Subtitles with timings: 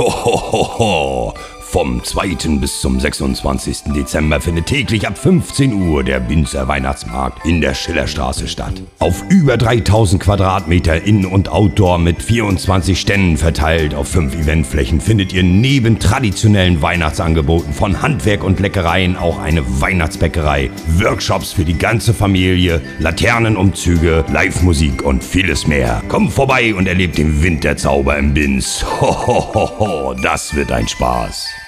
[0.00, 1.49] ほほほほ。
[1.70, 2.58] Vom 2.
[2.58, 3.92] bis zum 26.
[3.94, 8.82] Dezember findet täglich ab 15 Uhr der Binzer Weihnachtsmarkt in der Schillerstraße statt.
[8.98, 15.32] Auf über 3000 Quadratmeter In- und Outdoor mit 24 Ständen verteilt auf fünf Eventflächen findet
[15.32, 22.14] ihr neben traditionellen Weihnachtsangeboten von Handwerk und Leckereien auch eine Weihnachtsbäckerei, Workshops für die ganze
[22.14, 26.02] Familie, Laternenumzüge, Live-Musik und vieles mehr.
[26.08, 28.84] Kommt vorbei und erlebt den Winterzauber im Binz.
[29.00, 31.59] Hohoho, das wird ein Spaß.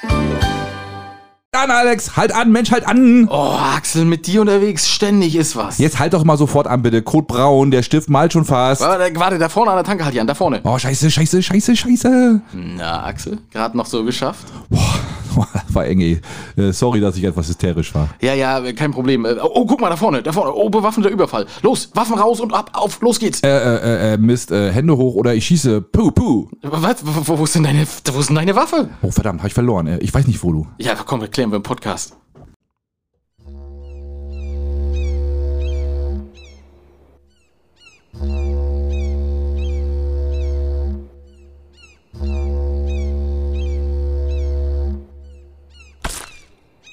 [1.55, 3.29] An, Alex, halt an, Mensch, halt an.
[3.30, 5.79] Oh, Axel, mit dir unterwegs, ständig ist was.
[5.79, 7.02] Jetzt halt doch mal sofort an, bitte.
[7.02, 8.80] Code Braun, der Stift malt schon fast.
[8.80, 10.60] Warte, warte, da vorne an der Tanke halt Jan, da vorne.
[10.65, 12.41] Oh, scheiße, scheiße, scheiße, scheiße.
[12.55, 14.46] Na, Axel, gerade noch so geschafft.
[14.70, 14.95] Boah,
[15.68, 16.00] war eng.
[16.00, 18.09] Äh, Sorry, dass ich etwas hysterisch war.
[18.20, 19.24] Ja, ja, kein Problem.
[19.24, 20.52] Äh, Oh, guck mal, da vorne, da vorne.
[20.54, 21.46] Oh, bewaffneter Überfall.
[21.62, 23.40] Los, Waffen raus und ab, auf, los geht's.
[23.42, 25.80] Äh, äh, äh, Mist, äh, Hände hoch oder ich schieße.
[25.82, 26.48] Puh, puh.
[26.62, 26.96] Was?
[27.04, 28.88] Wo, wo, wo, ist denn deine, wo ist denn deine Waffe?
[29.02, 29.87] Oh, verdammt, hab ich verloren.
[29.87, 30.66] Äh, Ich weiß nicht, wo du.
[30.78, 32.14] Ja, komm, erklären wir im Podcast.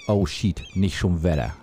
[0.09, 1.58] Oh, shit, nicht schon Wetter.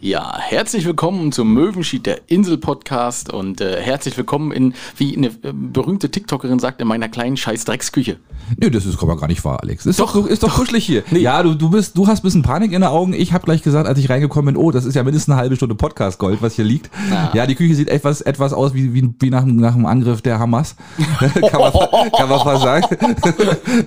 [0.00, 5.28] Ja, herzlich willkommen zum Möwenschied der Insel Podcast und äh, herzlich willkommen in, wie eine
[5.28, 8.18] äh, berühmte TikTokerin sagt, in meiner kleinen scheiß Drecksküche.
[8.60, 9.86] Nö, das ist aber gar nicht wahr, Alex.
[9.86, 11.02] Ist doch, Doch, ist doch, kuschelig hier.
[11.10, 11.20] Nee.
[11.20, 13.14] Ja, du, du bist, du hast ein bisschen Panik in den Augen.
[13.14, 15.56] Ich habe gleich gesagt, als ich reingekommen bin, oh, das ist ja mindestens eine halbe
[15.56, 16.90] Stunde Podcast-Gold, was hier liegt.
[17.32, 20.38] Ja, die Küche sieht etwas, etwas aus wie, wie, wie nach, nach dem Angriff der
[20.38, 20.76] Hamas.
[21.18, 21.72] kann, man,
[22.12, 22.86] kann man fast sagen.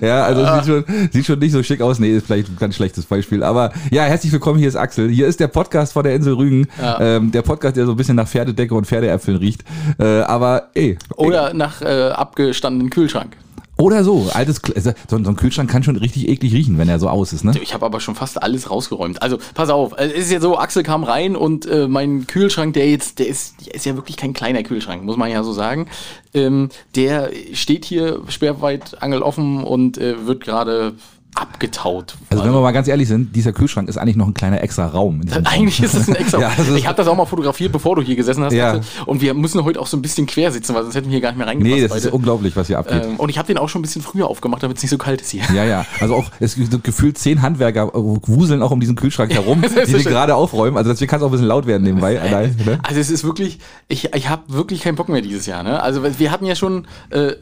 [0.00, 2.00] ja, also es sieht schon, sieht schon nicht so schick aus.
[2.00, 3.44] Nee, ist vielleicht ein ganz schlechtes Beispiel.
[3.44, 5.08] Aber ja, herzlich willkommen, hier ist Axel.
[5.08, 6.66] Hier ist der Podcast von der Insel Rügen.
[7.00, 9.62] Ähm, der Podcast, der so ein bisschen nach Pferdedecke und Pferdeäpfeln riecht.
[9.98, 13.36] Äh, aber ey, Oder nach äh, abgestandenen Kühlschrank.
[13.76, 16.98] oder so, altes, also, so, so ein Kühlschrank kann schon richtig eklig riechen, wenn er
[16.98, 17.52] so aus ist, ne?
[17.62, 19.22] Ich habe aber schon fast alles rausgeräumt.
[19.22, 22.74] Also, pass auf, äh, es ist ja so, Axel kam rein und äh, mein Kühlschrank,
[22.74, 25.52] der jetzt, der ist, der ist ja wirklich kein kleiner Kühlschrank, muss man ja so
[25.52, 25.86] sagen.
[26.34, 30.94] Ähm, der steht hier sperrweit angeloffen und äh, wird gerade
[31.40, 32.16] abgetaut.
[32.30, 34.86] Also wenn wir mal ganz ehrlich sind, dieser Kühlschrank ist eigentlich noch ein kleiner extra
[34.86, 34.98] Raum.
[34.98, 35.20] Raum.
[35.44, 36.38] Eigentlich ist es ein extra.
[36.40, 38.52] Ja, das ist- ich habe das auch mal fotografiert, bevor du hier gesessen hast.
[38.52, 38.80] Ja.
[39.06, 41.20] Und wir müssen heute auch so ein bisschen quer sitzen, weil sonst hätten wir hier
[41.20, 41.74] gar nicht mehr reingepasst.
[41.76, 42.14] Nee, das ist beide.
[42.16, 43.04] unglaublich, was hier abgeht.
[43.04, 44.98] ähm, und ich habe den auch schon ein bisschen früher aufgemacht, damit es nicht so
[44.98, 45.42] kalt ist hier.
[45.54, 45.86] Ja, ja.
[46.00, 49.66] Also auch, es gibt gefühlt zehn Handwerker äh, wuseln auch um diesen Kühlschrank herum, die
[49.66, 50.76] ist so den gerade aufräumen.
[50.76, 52.20] Also deswegen kann es auch ein bisschen laut werden nebenbei.
[52.20, 52.78] Allein, ne?
[52.82, 55.62] Also es ist wirklich, ich, ich habe wirklich keinen Bock mehr dieses Jahr.
[55.62, 55.82] Ne?
[55.82, 57.32] Also wir hatten ja schon äh,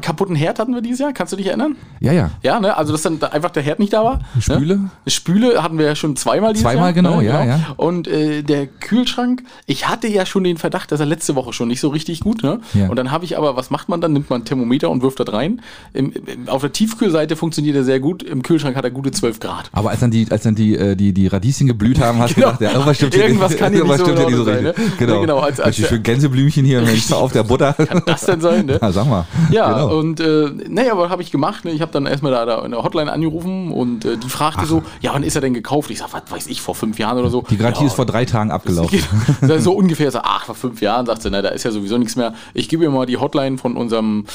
[0.00, 1.76] kaputten Herd hatten wir dieses Jahr, kannst du dich erinnern?
[2.00, 2.30] Ja, ja.
[2.42, 2.76] Ja, ne?
[2.76, 4.20] also dass dann da einfach der Herd nicht da war.
[4.40, 4.76] Spüle?
[4.78, 4.90] Ne?
[5.06, 6.92] Spüle hatten wir ja schon zweimal dieses Zweimal, Jahr.
[6.92, 7.26] genau, ne?
[7.26, 7.60] ja, ja.
[7.76, 11.68] Und äh, der Kühlschrank, ich hatte ja schon den Verdacht, dass er letzte Woche schon
[11.68, 12.42] nicht so richtig gut.
[12.42, 12.60] Ne?
[12.74, 12.88] Ja.
[12.88, 14.12] Und dann habe ich aber, was macht man dann?
[14.12, 15.60] Nimmt man ein Thermometer und wirft das rein.
[15.92, 19.40] Im, im, auf der Tiefkühlseite funktioniert er sehr gut, im Kühlschrank hat er gute 12
[19.40, 19.70] Grad.
[19.72, 22.40] Aber als dann die, als dann die, äh, die, die Radieschen geblüht haben, hast du
[22.40, 22.46] Genau.
[22.52, 23.58] gedacht, ja, irgendwas stimmt hier Irgendwas nicht.
[23.60, 24.74] kann hier nicht so nicht so sein, ne?
[24.98, 25.14] Genau.
[25.14, 27.72] Ja, genau, als- als der- schönen Gänseblümchen hier Mensch, auf der Butter.
[27.74, 28.78] Kann das denn sein, ne?
[28.82, 29.24] Ja, sag mal.
[29.50, 29.81] Ja, Genau.
[29.84, 31.64] Und äh, naja, was habe ich gemacht?
[31.64, 31.72] Ne?
[31.72, 34.82] Ich habe dann erstmal da, da in der Hotline angerufen und äh, die fragte so,
[35.00, 35.90] ja, wann ist er denn gekauft?
[35.90, 37.44] Ich sag, was weiß ich, vor fünf Jahren oder so.
[37.50, 39.02] Die Garantie ja, ist vor drei Tagen abgelaufen.
[39.40, 39.58] Genau.
[39.58, 42.16] so ungefähr, so, ach, vor fünf Jahren, sagt sie, na, da ist ja sowieso nichts
[42.16, 42.34] mehr.
[42.54, 44.26] Ich gebe ihr mal die Hotline von unserem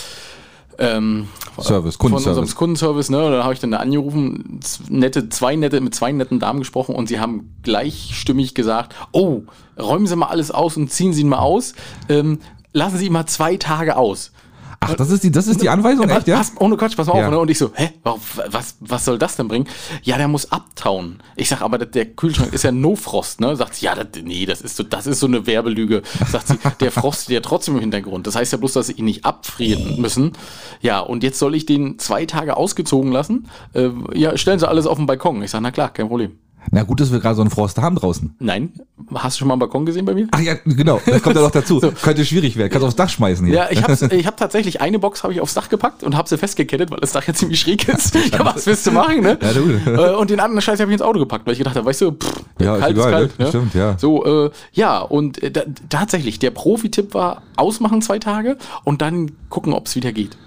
[0.80, 1.28] ähm,
[1.60, 2.40] Service, von Kundenservice.
[2.40, 3.26] unserem Kundenservice, ne?
[3.26, 4.60] Und dann habe ich dann da angerufen,
[4.90, 9.44] nette, zwei nette, mit zwei netten Damen gesprochen und sie haben gleichstimmig gesagt, oh,
[9.80, 11.74] räumen Sie mal alles aus und ziehen Sie ihn mal aus.
[12.10, 12.40] Ähm,
[12.74, 14.32] lassen Sie ihn mal zwei Tage aus.
[14.80, 16.38] Ach, das ist die, das ist die Anweisung, Ja, echt, ja?
[16.38, 17.26] pass, ohne Quatsch, pass mal Ja.
[17.26, 17.32] auf.
[17.32, 17.40] Ne?
[17.40, 19.68] Und ich so, hä, was, was soll das denn bringen?
[20.04, 21.20] Ja, der muss abtauen.
[21.36, 23.56] Ich sag, aber der- Kühlschrank ist ja No-Frost, ne?
[23.56, 26.04] Sagt sie, ja, das, nee, das ist, so, das ist so eine Werbelüge.
[26.32, 28.28] Sagt sie, der frostet ja trotzdem im Hintergrund.
[28.28, 30.34] Das heißt ja bloß, dass sie ihn nicht abfrieren müssen.
[30.82, 33.50] Ja, und jetzt soll ich den zwei Tage ausgezogen lassen.
[33.74, 35.42] Äh, ja, stellen Sie alles auf den Balkon.
[35.42, 36.38] Ich sag, na klar, kein Problem.
[36.72, 38.36] Na gut, dass wir gerade so einen Frost haben draußen.
[38.40, 38.72] Nein,
[39.16, 40.28] hast du schon mal einen Balkon gesehen bei mir?
[40.32, 41.80] Ach ja, genau, das kommt ja noch dazu.
[42.02, 42.72] Könnte schwierig werden.
[42.72, 43.56] Kannst aufs Dach schmeißen hier.
[43.56, 46.28] Ja, ich habe ich hab tatsächlich eine Box habe ich aufs Dach gepackt und habe
[46.28, 48.16] sie festgekettet, weil das Dach ja ziemlich schräg ist.
[48.32, 49.38] Ja, was willst du machen, ne?
[49.42, 49.92] Ja, du.
[49.92, 52.02] Äh, und den anderen Scheiß habe ich ins Auto gepackt, weil ich gedacht habe, weißt
[52.02, 53.40] du, pff, Ja, ist kalt egal, ist kalt.
[53.40, 53.48] Ne?
[53.48, 53.98] Stimmt, ja.
[53.98, 59.32] So, äh, ja, und äh, da, tatsächlich, der Profi-Tipp war, ausmachen zwei Tage und dann
[59.50, 60.38] gucken, ob es wieder geht.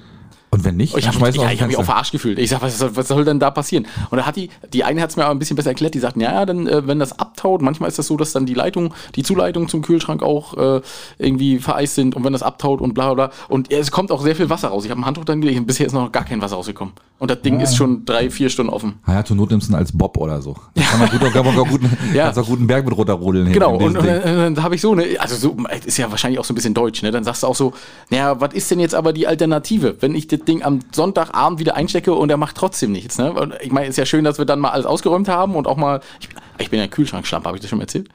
[0.53, 1.93] Und wenn nicht, Ich habe schmeißen ja, wir ich hab mich auch Fenster.
[1.93, 2.39] verarscht gefühlt.
[2.41, 3.87] Ich sag, was soll, was soll denn da passieren?
[4.11, 6.01] Und da hat die, die eine hat es mir aber ein bisschen besser erklärt, die
[6.01, 8.55] sagten, ja, ja, dann, äh, wenn das abtaut, manchmal ist das so, dass dann die
[8.55, 10.81] Leitung, die Zuleitung zum Kühlschrank auch äh,
[11.19, 13.37] irgendwie vereist sind und wenn das abtaut und bla bla bla.
[13.49, 14.85] Und es kommt auch sehr viel Wasser raus.
[14.85, 16.95] Ich habe ein Handtuch dann gelegt und bisher ist noch gar kein Wasser rausgekommen.
[17.21, 18.95] Und das Ding ist schon drei, vier Stunden offen.
[19.05, 20.57] Ah ja, zur Not nimmst du ihn als Bob oder so.
[20.75, 21.83] Da Kann man gut, kann man auch gut,
[22.15, 22.31] Ja.
[22.31, 23.53] auch gut einen Berg mit runterrodeln.
[23.53, 26.45] Genau, und, und dann, dann habe ich so eine, also so, ist ja wahrscheinlich auch
[26.45, 27.11] so ein bisschen deutsch, ne?
[27.11, 27.75] Dann sagst du auch so,
[28.09, 29.97] naja, was ist denn jetzt aber die Alternative?
[30.01, 33.19] Wenn ich das Ding am Sonntagabend wieder einstecke und er macht trotzdem nichts.
[33.19, 33.59] Ne?
[33.61, 36.01] Ich meine, ist ja schön, dass wir dann mal alles ausgeräumt haben und auch mal.
[36.21, 38.09] Ich bin, ich bin ja Kühlschrankschlampe, habe ich das schon erzählt?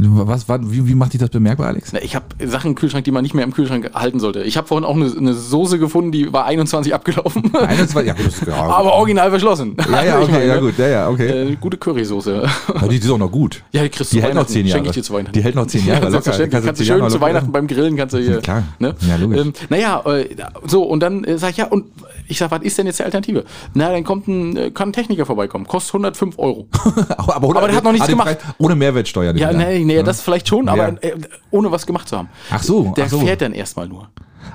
[0.00, 1.92] Was, was, wie, wie macht dich das bemerkbar, Alex?
[1.92, 4.42] Na, Ich habe Sachen im Kühlschrank, die man nicht mehr im Kühlschrank halten sollte.
[4.42, 7.54] Ich habe vorhin auch eine, eine Soße gefunden, die war 21 abgelaufen.
[7.54, 9.76] 21, ja, gut, das ist, ja, Aber original verschlossen.
[9.90, 11.52] ja, ja, okay, meine, ja, gut, ja, ja, okay.
[11.52, 12.42] Äh, gute Currysoße.
[12.80, 13.62] Ja, die ist auch noch gut.
[13.72, 14.78] Ja, die kriegst du Die hält noch zehn Jahre.
[14.78, 15.32] Schenke ich dir zu Weihnachten.
[15.32, 16.52] Die hält noch zehn Jahre, Ja, selbstverständlich.
[16.52, 18.38] Kannst du Kannst du zehn schön Jahre zu Weihnachten beim Grillen kannst du hier.
[18.38, 18.64] Klar.
[18.78, 18.94] Ne?
[19.08, 19.40] Ja, logisch.
[19.40, 20.28] Ähm, naja, äh,
[20.66, 21.86] so, und dann äh, sag ich, ja, und
[22.28, 23.44] ich sag, was ist denn jetzt die Alternative?
[23.74, 25.66] Na, dann kommt ein, äh, kann ein Techniker vorbeikommen.
[25.66, 26.68] Kostet 105 Euro.
[27.16, 28.38] aber, Aber der hat noch nichts ah, gemacht.
[28.38, 29.34] Preis- Ohne Mehrwertsteuer.
[29.34, 30.98] Ja, nee, nee, das vielleicht schon, aber Ja.
[31.00, 31.16] äh,
[31.50, 32.28] ohne was gemacht zu haben.
[32.50, 33.20] Ach so, Der ach so.
[33.20, 34.08] fährt dann erstmal nur.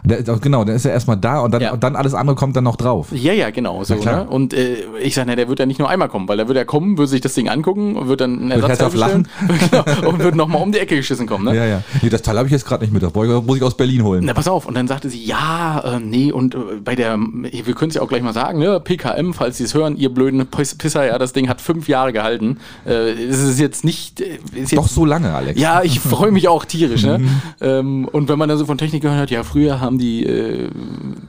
[0.03, 1.73] Der, genau, der ist ja erstmal da und dann, Ja.
[1.73, 3.07] und dann alles andere kommt dann noch drauf.
[3.11, 3.83] Ja, ja, genau.
[3.83, 4.23] So, klar.
[4.25, 4.29] ne?
[4.29, 6.65] Und äh, ich sage, der wird ja nicht nur einmal kommen, weil der wird ja
[6.65, 10.09] kommen, würde sich das Ding angucken und wird dann einen Wird Ersatzteil herzhaft bestellen genau,
[10.09, 11.45] und wird nochmal um die Ecke geschissen kommen.
[11.45, 11.55] Ne?
[11.55, 11.81] Ja, ja.
[12.01, 13.03] Nee, das Teil habe ich jetzt gerade nicht mit.
[13.03, 14.23] Das muss ich aus Berlin holen.
[14.25, 14.65] Na, pass auf.
[14.65, 18.01] Und dann sagte sie, ja, äh, nee, und äh, bei der, wir können es ja
[18.01, 21.17] auch gleich mal sagen, ne, PKM, falls Sie es hören, ihr blöden Piss- Pisser, ja,
[21.17, 22.57] das Ding hat fünf Jahre gehalten.
[22.85, 25.59] Äh, es ist jetzt nicht, äh, ist jetzt Doch so lange, Alex.
[25.59, 27.03] Ja, ich freue mich auch tierisch.
[27.03, 27.13] Ne?
[27.23, 27.41] Mhm.
[27.61, 30.69] ähm, und wenn man dann so von Technik gehört hat, ja, früher haben die, äh,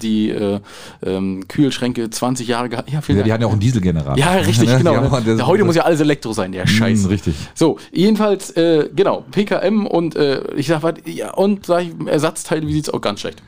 [0.01, 0.61] die äh,
[1.05, 2.91] ähm, Kühlschränke 20 Jahre gehabt.
[2.91, 4.17] Ja, Ja, die hatten ja auch einen Dieselgenerator.
[4.17, 4.79] Ja, richtig, Ne?
[4.79, 4.95] genau.
[4.95, 7.03] Ja, das- heute muss ja alles Elektro sein, der Scheiß.
[7.05, 7.35] Mm, richtig.
[7.55, 12.67] So, jedenfalls, äh, genau, PKM und äh, ich sag, was, ja, und sag ich, Ersatzteile,
[12.67, 13.43] wie sieht's auch ganz schlecht.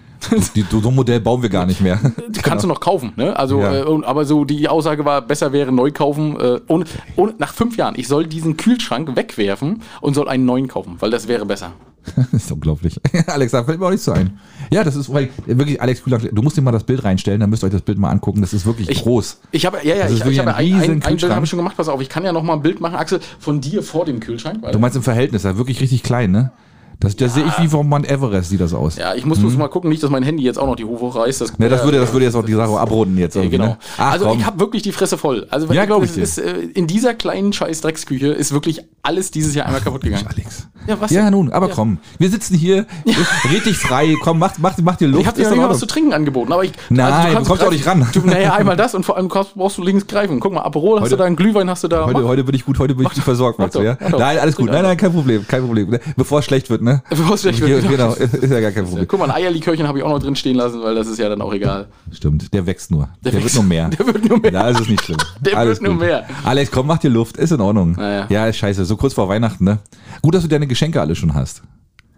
[0.55, 1.99] Die, so ein Modell bauen wir gar nicht mehr.
[2.29, 3.37] Die kannst du noch kaufen, ne?
[3.39, 3.81] Also, Ja.
[3.81, 6.39] äh, und, aber so die Aussage war, besser wäre neu kaufen.
[6.41, 6.85] Äh, ohne,
[7.17, 11.11] ohne, nach fünf Jahren, ich soll diesen Kühlschrank wegwerfen und soll einen neuen kaufen, weil
[11.11, 11.73] das wäre besser.
[12.17, 13.01] Das ist unglaublich.
[13.27, 14.39] Alex, da fällt mir auch nichts so ein.
[14.71, 17.65] Ja, das ist wirklich, Alex Kühler, du musst dir mal das Bild reinstellen, dann müsst
[17.65, 18.41] ihr euch das Bild mal angucken.
[18.41, 19.41] Das ist wirklich Ich- groß.
[19.51, 21.77] Ich habe ja, ja, ich, ich habe ein ein, ein, Bild habe ich schon gemacht.
[21.77, 24.21] Pass auf, ich kann ja noch mal ein Bild machen, Axel, von dir vor dem
[24.21, 24.63] Kühlschrank.
[24.71, 26.53] Du meinst im Verhältnis, da wirklich richtig klein, ne?
[26.99, 28.97] Das, das sehe ich wie vom Mount Everest, sieht das aus.
[28.97, 31.03] ja, ich muss bloß mal gucken, nicht, dass mein Handy jetzt auch noch die Hufe
[31.05, 31.41] hochreißt.
[31.43, 31.59] Das.
[31.59, 33.37] Ne, das, würde, das würde jetzt auch die Sache abrunden jetzt.
[33.37, 33.65] Ja, genau.
[33.67, 33.79] Ne?
[33.99, 34.39] Ach, also komm.
[34.39, 35.47] ich habe wirklich die Fresse voll.
[35.51, 36.23] Also Ja, glaub ich dir.
[36.23, 40.27] ist, äh, in dieser kleinen scheiß Drecksküche ist wirklich alles dieses Jahr einmal kaputt gegangen.
[40.27, 40.69] Alex.
[40.87, 41.33] Ja, was Ja, denn?
[41.33, 41.75] nun, aber Ja.
[41.75, 41.99] komm.
[42.19, 42.87] Wir sitzen hier,
[43.53, 45.21] red dich frei, komm, mach, mach, mach dir Luft.
[45.21, 46.73] Ich habe dir ja mal was zu trinken angeboten, aber ich.
[46.89, 48.07] Nein, du kannst kommst auch nicht ran.
[48.13, 50.41] Du, naja, einmal das und vor allem brauchst du links greifen.
[50.41, 52.07] Guck mal, Aperol hast Heute- du da, einen Glühwein hast du da.
[52.07, 52.29] Heute, Mach.
[52.29, 53.99] heute bin ich gut, heute bin ich gut versorgt, du, ja?
[54.01, 54.71] Nein, alles gut.
[54.71, 55.99] Nein, nein, kein Problem, kein Problem.
[56.17, 57.03] Bevor es schlecht wird, ne?
[57.11, 58.13] Wird, Genau, genau.
[58.15, 59.07] ist ja gar kein Problem.
[59.09, 61.29] Guck mal, ein Eierlikörchen habe ich auch noch drin stehen lassen, weil das ist ja
[61.29, 61.87] dann auch egal.
[62.13, 63.09] Stimmt, der wächst nur.
[63.23, 63.89] Der, wird wächst- nur mehr.
[63.99, 64.51] der wird nur mehr.
[64.53, 65.19] Da ist es nicht schlimm.
[65.41, 66.07] Der Alles wird nur gut.
[66.07, 66.25] mehr.
[66.45, 67.93] Alex, komm, mach dir Luft, ist in Ordnung.
[67.93, 68.27] Naja.
[68.31, 69.79] Ja, ist scheiße, so kurz vor Weihnachten, ne?
[70.23, 71.63] Gut, dass du deine Geschenke alle schon hast.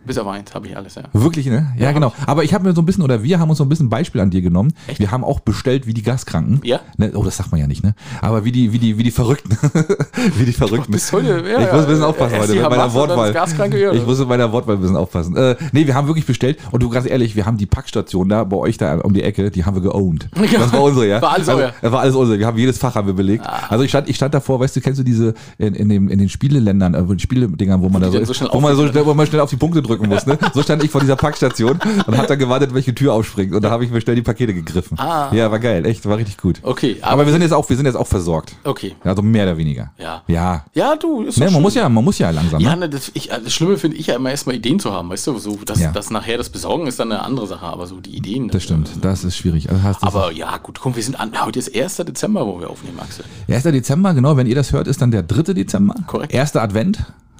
[0.06, 1.02] Bis auf eins habe ich alles, ja.
[1.12, 1.72] Wirklich, ne?
[1.78, 2.12] Ja, genau.
[2.26, 4.20] Aber ich habe mir so ein bisschen, oder wir haben uns so ein bisschen Beispiel
[4.20, 4.72] an dir genommen.
[4.96, 6.60] Wir haben auch bestellt wie die Gaskranken.
[6.64, 6.80] Ja?
[6.96, 7.12] Ne?
[7.14, 7.94] Oh, das sagt man ja nicht, ne?
[8.22, 9.50] Aber wie die, wie die, wie die Verrückten.
[10.36, 10.92] wie die Verrückten.
[10.92, 13.34] Bis heute, ja, ich muss ein bisschen ja, aufpassen erst heute mit meiner Wortwahl.
[13.34, 13.92] ja.
[13.92, 15.36] Ich muss mit meiner Wortwahl ein bisschen aufpassen.
[15.36, 16.58] Äh, nee, wir haben wirklich bestellt.
[16.70, 19.50] Und du, ganz ehrlich, wir haben die Packstation da bei euch da um die Ecke,
[19.50, 20.28] die haben wir geowned.
[20.58, 21.22] Das war unsere, ja?
[21.22, 21.72] War alles also, euer.
[21.80, 22.38] Das war alles unsere.
[22.38, 23.44] Wir haben jedes Fach haben wir belegt.
[23.68, 26.18] Also ich stand, ich stand davor, weißt du, kennst du diese in, in, dem, in
[26.18, 28.88] den Spieleländern, äh, in Spieledingern, wo man da so, so ist, schnell wo man so
[28.88, 30.38] schnell, wo man schnell auf die Punkte drücken muss, ne?
[30.54, 33.54] So stand ich vor dieser Packstation und habe dann gewartet, welche Tür aufspringt.
[33.54, 34.98] Und da habe ich mir schnell die Pakete gegriffen.
[34.98, 35.30] Ah.
[35.34, 36.60] Ja, war geil, echt, war richtig gut.
[36.62, 38.54] Okay, Aber, aber, wir sind jetzt auch, wir sind jetzt auch versorgt.
[38.64, 38.94] okay.
[39.04, 39.92] Also mehr oder weniger.
[39.98, 40.22] Ja.
[40.26, 40.64] Ja.
[40.74, 42.60] Ja, du, ist Ne, man muss ja, man muss ja langsam.
[42.60, 42.80] Ja, Ne?
[42.80, 45.38] ne, das, ich, das Schlimme finde ich ja immer erstmal Ideen zu haben, weißt du,
[45.38, 45.90] so, das, Ja.
[45.92, 48.48] das nachher das Besorgen ist dann eine andere Sache, aber so die Ideen.
[48.48, 49.68] Das stimmt, das ist schwierig.
[49.70, 51.96] Also Aber ja, gut, komm, wir sind an, heute ist 1.
[51.96, 53.24] Dezember, wo wir aufnehmen, Axel.
[53.48, 53.62] 1.
[53.64, 55.54] Dezember, genau, wenn ihr das hört, ist dann der 3.
[55.54, 55.94] Dezember.
[56.06, 56.32] Korrekt.
[56.32, 56.98] Erster Advent.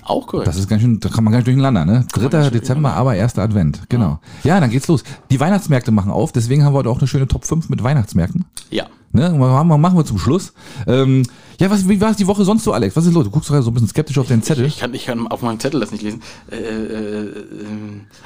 [0.08, 0.48] Auch korrekt.
[0.48, 2.06] Das ist ganz schön, da kann man ganz durcheinander, ne?
[2.12, 2.50] 3.
[2.50, 4.20] Dezember, aber erster Advent, genau.
[4.42, 5.04] Ja, dann geht's los.
[5.30, 8.44] Die Weihnachtsmärkte machen auf, deswegen haben wir heute auch eine schöne Top 5 mit Weihnachtsmärkten.
[8.70, 8.86] ja.
[9.10, 9.30] Ne?
[9.30, 10.52] Machen wir zum Schluss.
[10.86, 11.22] Ähm,
[11.60, 12.94] ja, was, wie war es die Woche sonst so, Alex?
[12.96, 13.24] Was ist los?
[13.24, 14.66] Du guckst gerade so ein bisschen skeptisch auf den Zettel.
[14.66, 16.22] Ich kann, ich kann auf meinem Zettel das nicht lesen.
[16.50, 17.32] Äh, äh, äh,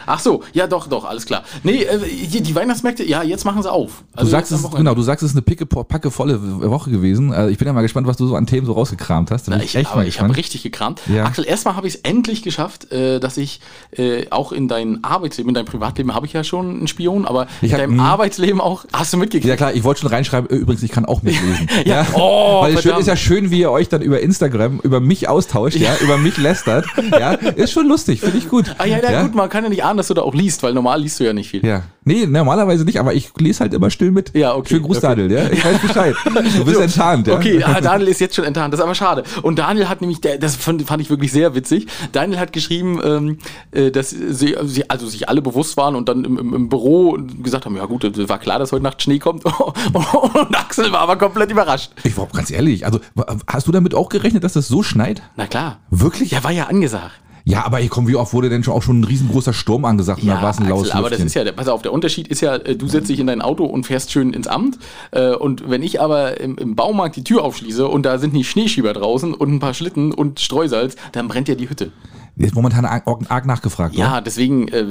[0.06, 1.42] ach so, ja doch, doch, alles klar.
[1.62, 4.04] Nee, äh, die, Weihnachtsmärkte, ja, jetzt machen sie auf.
[4.16, 6.38] Du sagst es, genau, du sagst es ist eine picke, packe volle
[6.70, 7.32] Woche gewesen.
[7.32, 9.48] Äh, ich bin ja mal gespannt, was du so an Themen so rausgekramt hast.
[9.48, 11.00] Na, ich, aber mal ich habe richtig gekramt.
[11.06, 11.24] Ja.
[11.24, 13.60] Axel, erstmal habe ich es endlich geschafft, äh, dass ich
[13.96, 17.46] äh, auch in dein Arbeitsleben, in dein Privatleben habe ich ja schon einen Spion, aber
[17.62, 18.00] Ich in hab- deinem.
[18.00, 19.46] Arbeitsleben auch, hast du mitgekriegt?
[19.48, 21.68] Ja klar, ich wollte schon reinschreiben, übrigens, ich kann auch mitlesen.
[21.84, 22.06] Ja.
[22.14, 23.00] Oh, Weil verdammt.
[23.00, 26.36] ist ja schön, wie ihr euch dann über Instagram über mich austauscht, ja, über mich
[26.36, 26.86] lästert.
[27.10, 28.74] Ja, ist schon lustig, finde ich gut.
[28.78, 30.74] Ah ja, ja, gut, man kann ja nicht ahnen, dass du da auch liest, weil
[30.74, 31.64] normal liest du ja nicht viel.
[31.64, 31.82] Ja.
[32.04, 34.34] Nee, normalerweise nicht, aber ich lese halt immer still mit.
[34.34, 35.06] Ja, okay, Schönen Gruß, okay.
[35.06, 35.50] Daniel, ja.
[35.50, 36.14] Ich weiß Bescheid.
[36.52, 37.34] Du bist enttarnt, ja.
[37.34, 39.22] Okay, ah, Daniel ist jetzt schon enttarnt, das ist aber schade.
[39.42, 43.38] Und Daniel hat nämlich, das fand, ich wirklich sehr witzig, Daniel hat geschrieben, ähm,
[43.70, 44.56] äh, dass sie,
[44.88, 48.28] also sich alle bewusst waren und dann im, im, Büro gesagt haben, ja gut, es
[48.28, 49.44] war klar, dass heute Nacht Schnee kommt.
[49.92, 51.92] Und Axel war aber komplett überrascht.
[52.04, 53.00] Ich war ganz ehrlich, also
[53.46, 55.22] hast du damit auch gerechnet, dass das so schneit?
[55.36, 55.78] Na klar.
[55.90, 56.30] Wirklich?
[56.30, 57.12] Ja, war ja angesagt.
[57.44, 60.22] Ja, aber ich komm, wie oft wurde denn schon auch schon ein riesengroßer Sturm angesagt
[60.22, 62.28] und da war es ein Axel, aber das ist ja, der- pass auf, der Unterschied
[62.28, 64.78] ist ja, äh, du setzt dich in dein Auto und fährst schön ins Amt.
[65.10, 68.44] Äh, und wenn ich aber im, im Baumarkt die Tür aufschließe und da sind die
[68.44, 71.90] Schneeschieber draußen und ein paar Schlitten und Streusalz, dann brennt ja die Hütte.
[72.36, 73.94] Ist momentan arg, arg nachgefragt.
[73.94, 74.22] Ja, oder?
[74.22, 74.82] deswegen, äh,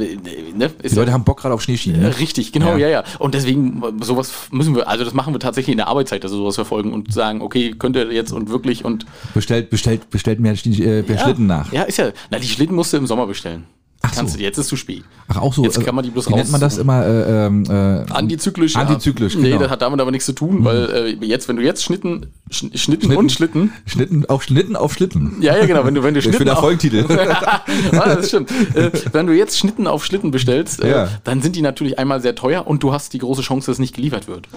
[0.56, 2.02] ne, ist Die Leute haben Bock gerade auf Schneeschienen.
[2.02, 2.20] Äh, Ne?
[2.20, 2.78] Richtig, genau, Ja.
[2.78, 2.90] ja.
[2.90, 6.24] ja, Und deswegen, äh, sowas müssen wir, also das machen wir tatsächlich in der Arbeitszeit,
[6.24, 9.06] dass wir sowas verfolgen und sagen, okay, könnt ihr jetzt und wirklich und.
[9.34, 11.72] Bestellt, bestellt, bestellt mehr, Schnie- äh, ja, Schlitten nach.
[11.74, 12.12] Ja, ist ja.
[12.30, 13.66] Na, die Schlitten musst du im Sommer bestellen.
[14.12, 14.38] Ach Kannst so.
[14.38, 15.04] du, jetzt ist zu spät.
[15.30, 15.64] Ach, auch so.
[15.64, 17.06] Jetzt äh, kann man die bloß Wie nennt man das immer?
[17.06, 18.76] Äh, ähm, äh, Antizyklisch.
[18.76, 19.36] Antizyklisch.
[19.36, 19.56] Nee, genau.
[19.56, 19.62] Mhm.
[19.64, 22.66] das hat damit aber nichts zu tun, weil äh, jetzt, wenn du jetzt Schnitten, Sch
[22.76, 23.72] Schnitten, und Schlitten.
[23.86, 25.38] Schnitten auf Schnitten auf Schlitten.
[25.42, 26.38] Ja, ja, genau, wenn du, wenn du Schnitten.
[26.38, 27.06] für den auf- Folgentitel.
[27.94, 28.52] ja, das stimmt.
[28.76, 31.08] Äh, wenn du jetzt Schnitten auf Schlitten bestellst, äh, Ja.
[31.24, 33.80] dann sind die natürlich einmal sehr teuer und du hast die große Chance, dass es
[33.80, 34.48] nicht geliefert wird.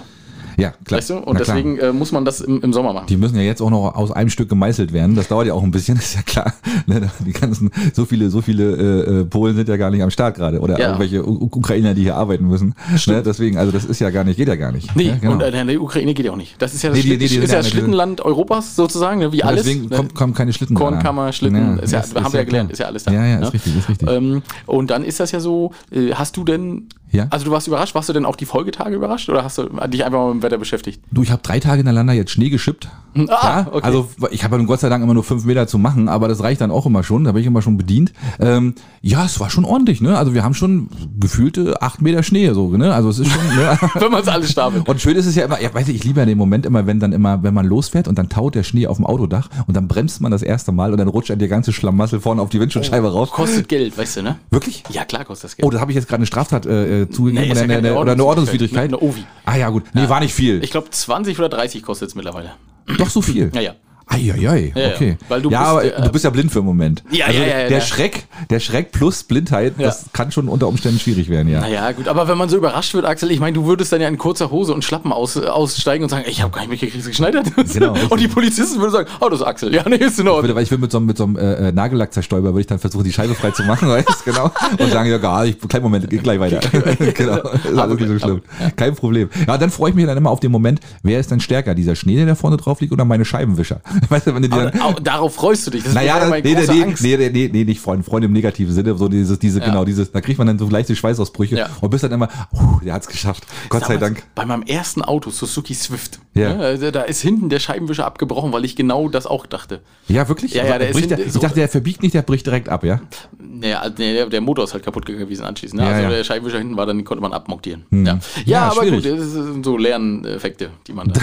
[0.57, 0.97] Ja, klar.
[0.99, 1.15] Weißt du?
[1.15, 1.55] Und Na klar.
[1.57, 3.07] deswegen äh, muss man das im, im Sommer machen.
[3.07, 5.15] Die müssen ja jetzt auch noch aus einem Stück gemeißelt werden.
[5.15, 6.53] Das dauert ja auch ein bisschen, ist ja klar.
[6.87, 10.11] Ne, Die ganzen, so viele, so viele äh, äh, Polen sind ja gar nicht am
[10.11, 10.59] Start gerade.
[10.59, 10.87] Oder Ja.
[10.87, 12.73] irgendwelche U Ukrainer, die hier arbeiten müssen.
[13.07, 14.95] Ne, deswegen, also das ist ja gar nicht, geht ja gar nicht.
[14.95, 15.33] Nee, ja, genau.
[15.33, 16.55] und äh, in der Ukraine geht ja auch nicht.
[16.61, 19.19] Das ist ja das, Nee, die- Schlitt, die- die ist ja das Schlittenland Europas sozusagen,
[19.19, 19.63] ne, wie alles.
[19.63, 21.31] deswegen kommt, kommen keine Schlitten Kornkammer.
[21.33, 22.73] Schlitten, ist ja, ist- haben wir ja gelernt, klar.
[22.73, 23.11] ist ja alles da.
[23.11, 24.09] Ja, ja, ist richtig, ist richtig.
[24.09, 26.87] Ähm, und dann ist das ja so, äh, hast du denn,
[27.29, 30.03] also du warst überrascht, warst du denn auch die Folgetage überrascht oder hast du dich
[30.03, 31.01] einfach mal Wetter beschäftigt?
[31.11, 32.89] Du, ich habe drei Tage hintereinander jetzt Schnee geschippt.
[33.17, 33.85] Ah, ja, okay.
[33.85, 36.59] Also ich habe Gott sei Dank immer nur fünf Meter zu machen, aber das reicht
[36.59, 37.23] dann auch immer schon.
[37.23, 38.11] Da bin ich immer schon bedient.
[38.39, 40.01] Ähm, ja, es war schon ordentlich.
[40.01, 40.17] Ne?
[40.17, 42.75] Also wir haben schon gefühlte acht Meter Schnee so.
[42.75, 42.93] Ne?
[42.93, 43.55] Also es ist schon.
[43.55, 43.79] ne?
[43.95, 44.87] Wenn man es alles stapelt.
[44.87, 46.85] Und schön ist es ja immer, ja, weiß ich, ich liebe ja den Moment immer,
[46.87, 49.75] wenn dann immer, wenn man losfährt und dann taut der Schnee auf dem Autodach und
[49.77, 52.59] dann bremst man das erste Mal und dann rutscht die ganze Schlamassel vorne auf die
[52.59, 53.31] Windschutzscheibe raus.
[53.31, 54.35] Kostet Geld, weißt du, ne?
[54.51, 54.83] Wirklich?
[54.89, 55.65] Ja, klar kostet das Geld.
[55.65, 57.77] Oh, da habe ich jetzt gerade eine Straftat äh, äh, zugegeben Nee, oder, ja eine,
[57.77, 58.89] eine, oder eine Ordnungswidrigkeit.
[58.89, 59.23] Eine Ovi.
[59.45, 59.83] Ah ja, gut.
[59.93, 60.63] Nee, war nicht viel.
[60.63, 62.53] Ich glaube 20 oder 30 kostet es mittlerweile.
[62.97, 63.51] Doch so viel.
[63.53, 63.75] Ja, ja.
[64.07, 64.93] Eieiei, Ja, ja.
[64.93, 65.17] okay.
[65.27, 67.03] Weil du ja, bist, aber äh, du bist ja blind für den Moment.
[67.11, 67.81] Ja, also ja, ja, ja, der ja.
[67.83, 69.87] Schreck, der Schreck plus Blindheit, Ja.
[69.87, 71.61] das kann schon unter Umständen schwierig werden, ja.
[71.61, 74.07] Naja, gut, aber wenn man so überrascht wird, Axel, ich meine, du würdest dann ja
[74.07, 77.03] in kurzer Hose und Schlappen aus, aussteigen und sagen, ich habe gar nicht mitgekriegt, dass
[77.03, 77.45] es geschneit hat.
[77.73, 78.11] Genau, richtig.
[78.11, 79.73] und die Polizisten würden sagen, oh, das ist Axel.
[79.73, 80.43] Ja, nee, ist in Ich Ordnung.
[80.43, 82.67] würde, weil ich will mit so, einem- mit so einem äh, äh, Nagellackzerstäuber, würde ich
[82.67, 84.51] dann versuchen, die Scheibe frei zu machen, weißt, genau.
[84.77, 86.59] Und sagen, ja, gar nicht, kleinen Moment, geht gleich weiter.
[87.13, 88.41] genau, ist alles nicht so schlimm.
[88.75, 89.29] Kein Problem.
[89.47, 91.95] Ja, dann freue ich mich dann immer auf den Moment, wer ist denn stärker, dieser
[91.95, 93.81] Schnee, der da vorne drauf liegt oder meine Scheibenwischer?
[94.09, 95.83] Weißt du, wenn du die dann, auch, darauf freust du dich.
[95.83, 97.03] Das Naja, ist nee, große nee, Angst.
[97.03, 99.65] nee, nee, nee, nee, nicht Freund, Freund im negativen Sinne, so dieses, diese, Ja.
[99.65, 101.69] genau, dieses, da kriegt man dann so leichte Schweißausbrüche Ja.
[101.81, 104.23] und bist dann immer, uh, der hat's geschafft, Gott sei Dank.
[104.35, 106.53] Bei meinem ersten Auto, Suzuki Swift, Ja.
[106.55, 109.81] ne, da- ist hinten der Scheibenwischer abgebrochen, weil ich genau das auch dachte.
[110.07, 110.53] Ja, wirklich?
[110.53, 112.45] Ja, ja, der ist bricht der, in- ich so- dachte, der verbiegt nicht, der bricht
[112.45, 112.99] direkt ab, ja?
[113.39, 115.79] Naja, also, nee, der, Motor ist halt kaputt gewesen anschließend.
[115.81, 115.87] Ne?
[115.87, 116.07] Ja, also.
[116.07, 116.11] Hm.
[116.15, 117.85] der Scheibenwischer hinten war, dann konnte man abmontieren.
[117.91, 119.03] Ja, ja, Ja, aber schwierig.
[119.03, 121.21] gut, das sind so Lerneffekte, die man da.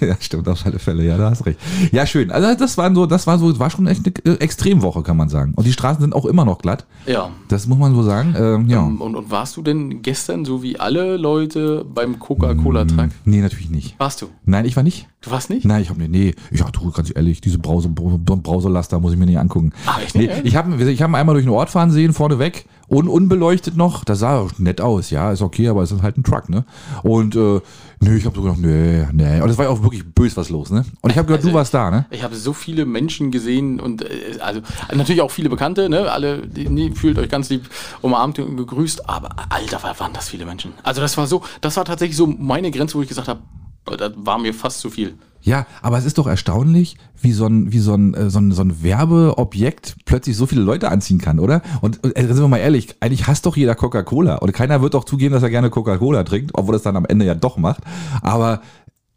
[0.00, 1.58] ja, stimmt, auf alle Fälle, ja, da hast recht.
[1.92, 2.30] Ja, schön.
[2.30, 5.28] Also das waren so, das war so, war schon echt eine äh, Extremwoche, kann man
[5.28, 5.52] sagen.
[5.56, 6.86] Und die Straßen sind auch immer noch glatt.
[7.06, 7.30] ja.
[7.48, 8.34] Das muss man so sagen.
[8.36, 8.80] Ähm, ja.
[8.80, 13.10] Und, und warst du denn gestern, so wie alle Leute, beim Coca-Cola-Truck?
[13.24, 13.98] Nee, natürlich nicht.
[13.98, 14.26] Warst du?
[14.44, 15.06] Nein, ich war nicht.
[15.20, 15.64] Du warst nicht?
[15.64, 19.26] Nein, ich habe nee, nee, ja, du ganz ehrlich, diese Brause, Brauserlaster muss ich mir
[19.26, 19.72] nicht angucken.
[19.86, 20.44] Ach, echt nee, nicht?
[20.44, 24.04] ich habe ich hab einmal durch den Ort fahren sehen, vorneweg, un, unbeleuchtet noch.
[24.04, 26.64] Das sah auch nett aus, ja, ist okay, aber es ist halt ein Truck, ne?
[27.02, 27.60] Und äh,
[28.00, 29.40] nee, ich habe so gedacht, nee, nee.
[29.40, 30.84] Und es war ja auch wirklich bös was los, ne?
[31.00, 32.06] Und ich habe gehört, du Also, warst da, ne?
[32.10, 34.60] Ich habe so viele Menschen gesehen und äh, also
[34.94, 36.10] natürlich auch viele Bekannte, ne?
[36.10, 37.68] Alle, die, nee, fühlt euch ganz lieb
[38.02, 40.72] umarmt und gegrüßt, aber Alter, waren das viele Menschen.
[40.82, 43.40] Also das war so, das war tatsächlich so meine Grenze, wo ich gesagt habe,
[43.86, 45.14] das war mir fast zu viel.
[45.46, 48.50] Ja, aber es ist doch erstaunlich, wie so ein, wie so ein, äh, so ein,
[48.50, 51.62] so ein Werbeobjekt plötzlich so viele Leute anziehen kann, oder?
[51.82, 54.36] Und, und äh, sind wir mal ehrlich, eigentlich hasst doch jeder Coca-Cola.
[54.36, 57.24] Und keiner wird doch zugeben, dass er gerne Coca-Cola trinkt, obwohl das dann am Ende
[57.24, 57.84] ja doch macht.
[58.22, 58.60] Aber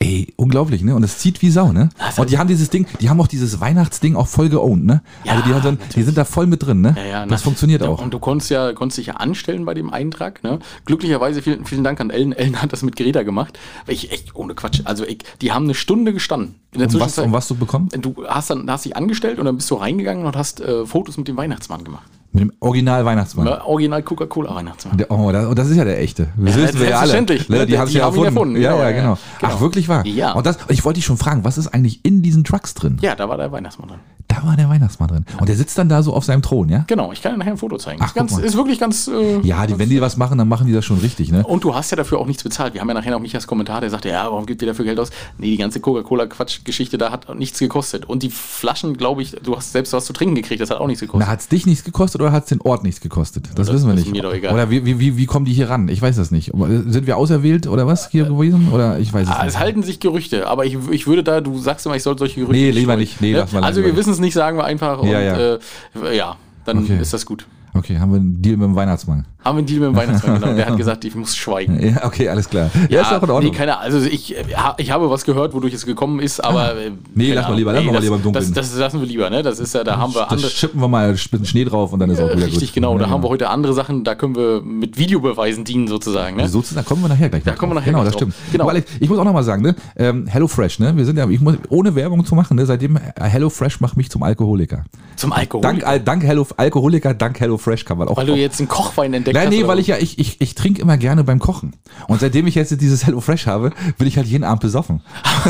[0.01, 0.96] Ey, unglaublich, ne?
[0.96, 1.89] Und es zieht wie Sau, ne?
[1.98, 5.01] Also- und die haben dieses Ding, die haben auch dieses Weihnachtsding auch voll geowned, ne?
[5.25, 6.96] Ja, also die, haben, so- die sind da voll mit drin, ne?
[6.98, 8.01] Ja, ja, das na, funktioniert auch.
[8.01, 10.41] Und du konntest ja, konntest dich ja anstellen bei dem Eintrag.
[10.41, 10.60] Ne?
[10.86, 12.32] Glücklicherweise vielen, vielen Dank an Ellen.
[12.32, 13.60] Ellen hat das mit Greta gemacht.
[13.88, 14.79] Weil ich echt ohne Quatsch.
[14.86, 16.56] Also ich, die haben eine Stunde gestanden.
[16.72, 17.89] In der Um was, um was zu bekommen?
[18.00, 21.18] Du hast dann hast dich angestellt und dann bist du reingegangen und hast äh, Fotos
[21.18, 22.10] mit dem Weihnachtsmann gemacht.
[22.31, 23.48] Mit dem Original-Weihnachtsmann.
[23.48, 24.98] Ja, Original Coca-Cola-Weihnachtsmann.
[24.98, 26.27] Der- Oh, das, und das ist ja der echte.
[26.38, 27.07] Das Ja, wissen wir ja alle.
[27.09, 27.50] selbstverständlich.
[27.50, 28.25] Ne, Die, haben ja haben erfunden.
[28.36, 28.55] erfunden.
[28.62, 29.17] Ja, Genau, ja, ja, genau.
[29.39, 29.53] genau.
[29.55, 30.05] Ach, wirklich wahr?
[30.05, 30.33] Ja.
[30.33, 32.98] Und das, ich wollte dich schon fragen, was ist eigentlich in diesen Trucks drin?
[33.01, 34.00] Ja, da war der Weihnachtsmann drin.
[34.31, 35.25] Da war der Weihnachtsmann drin.
[35.39, 36.86] Und der sitzt dann da so auf seinem Thron, ja?
[36.88, 38.00] Genau, ich kann dir nachher ein Foto zeigen.
[38.01, 39.07] Ach, ist, ganz, ist wirklich ganz.
[39.07, 41.43] Äh, Ja, die, wenn die was machen, dann machen die das schon richtig, ne?
[41.45, 42.75] Und du hast ja dafür auch nichts bezahlt.
[42.75, 45.00] Wir haben ja nachher noch Michas Kommentar, der sagte, ja, warum gibt ihr dafür Geld
[45.00, 45.09] aus?
[45.39, 48.05] Nee, die ganze Coca-Cola-Quatsch-Geschichte da hat nichts gekostet.
[48.05, 50.88] Und die Flaschen, glaube ich, du hast selbst was zu trinken gekriegt, das hat auch
[50.88, 51.25] nichts gekostet.
[51.27, 53.48] Na, hat's dich nichts gekostet oder hat's den Ort nichts gekostet?
[53.55, 54.12] Das, Das wissen wir nicht.
[54.12, 54.53] mir doch egal.
[54.53, 55.88] Oder wie, wie, wie, wie kommen die hier ran?
[55.89, 56.51] Ich weiß das nicht.
[56.53, 58.69] Sind wir auserwählt oder was hier gewesen?
[58.71, 59.53] Oder ich weiß es Ah, nicht.
[59.55, 62.41] Es halten sich Gerüchte, aber ich, ich würde da, du sagst immer, ich soll solche
[62.41, 63.21] Gerüchte Nee, lieber nicht.
[63.21, 63.39] Nee, Ne?
[63.39, 65.03] lass mal Also wir wissen es nicht, sagen wir einfach.
[65.03, 66.09] Ja, und, ja.
[66.09, 66.35] Äh, ja,
[66.65, 66.99] dann Okay.
[67.01, 67.45] ist das gut.
[67.73, 69.25] Okay, haben wir einen Deal mit dem Weihnachtsmann.
[69.43, 70.53] Haben wir einen Deal mit dem Weihnachtsmann, genau.
[70.53, 71.79] Der hat gesagt, ich muss schweigen.
[71.81, 72.69] Ja, okay, alles klar.
[72.89, 73.51] Ja, ist auch in Ordnung.
[73.53, 73.77] Nee, keine.
[73.79, 74.43] Also ich, äh,
[74.77, 76.75] ich habe was gehört, wodurch es gekommen ist, aber.
[76.75, 77.58] äh, Nee, lass mal Ahnung.
[77.58, 78.53] lieber, lass mal das, lieber im Dunkeln.
[78.53, 79.41] Das, das lassen wir lieber, ne?
[79.41, 80.50] Das ist ja, da haben wir das andere.
[80.50, 82.75] schippen wir mal ein bisschen Schnee drauf und dann ist auch wieder Richtig, gut.
[82.75, 82.98] genau.
[82.98, 86.36] Da Ja, haben wir heute andere Sachen, da können wir mit Videobeweisen dienen, sozusagen.
[86.36, 86.48] Ne?
[86.50, 87.43] So, da kommen wir nachher gleich.
[87.43, 88.34] Da kommen wir nachher Genau, das stimmt.
[88.51, 88.65] Genau.
[88.65, 89.74] Aber Alex, ich muss auch noch mal sagen, ne?
[89.96, 90.98] Ähm, HelloFresh, ne?
[90.98, 92.65] Wir sind ja, ich muss, ohne Werbung zu machen, ne?
[92.65, 94.84] Seitdem äh, HelloFresh macht mich zum Alkoholiker.
[95.15, 95.62] Zum Alkohol.
[95.62, 98.17] Dank, dank Hello, Alkoholiker, dank HelloFresh kann man auch.
[98.17, 99.62] weil du jetzt einen Kochwein entdeckt Nein, hast.
[99.63, 101.74] nee, weil ich ja, ich, ich, ich trinke immer gerne beim Kochen.
[102.07, 105.01] Und seitdem ich jetzt dieses HelloFresh habe, bin ich halt jeden Abend besoffen.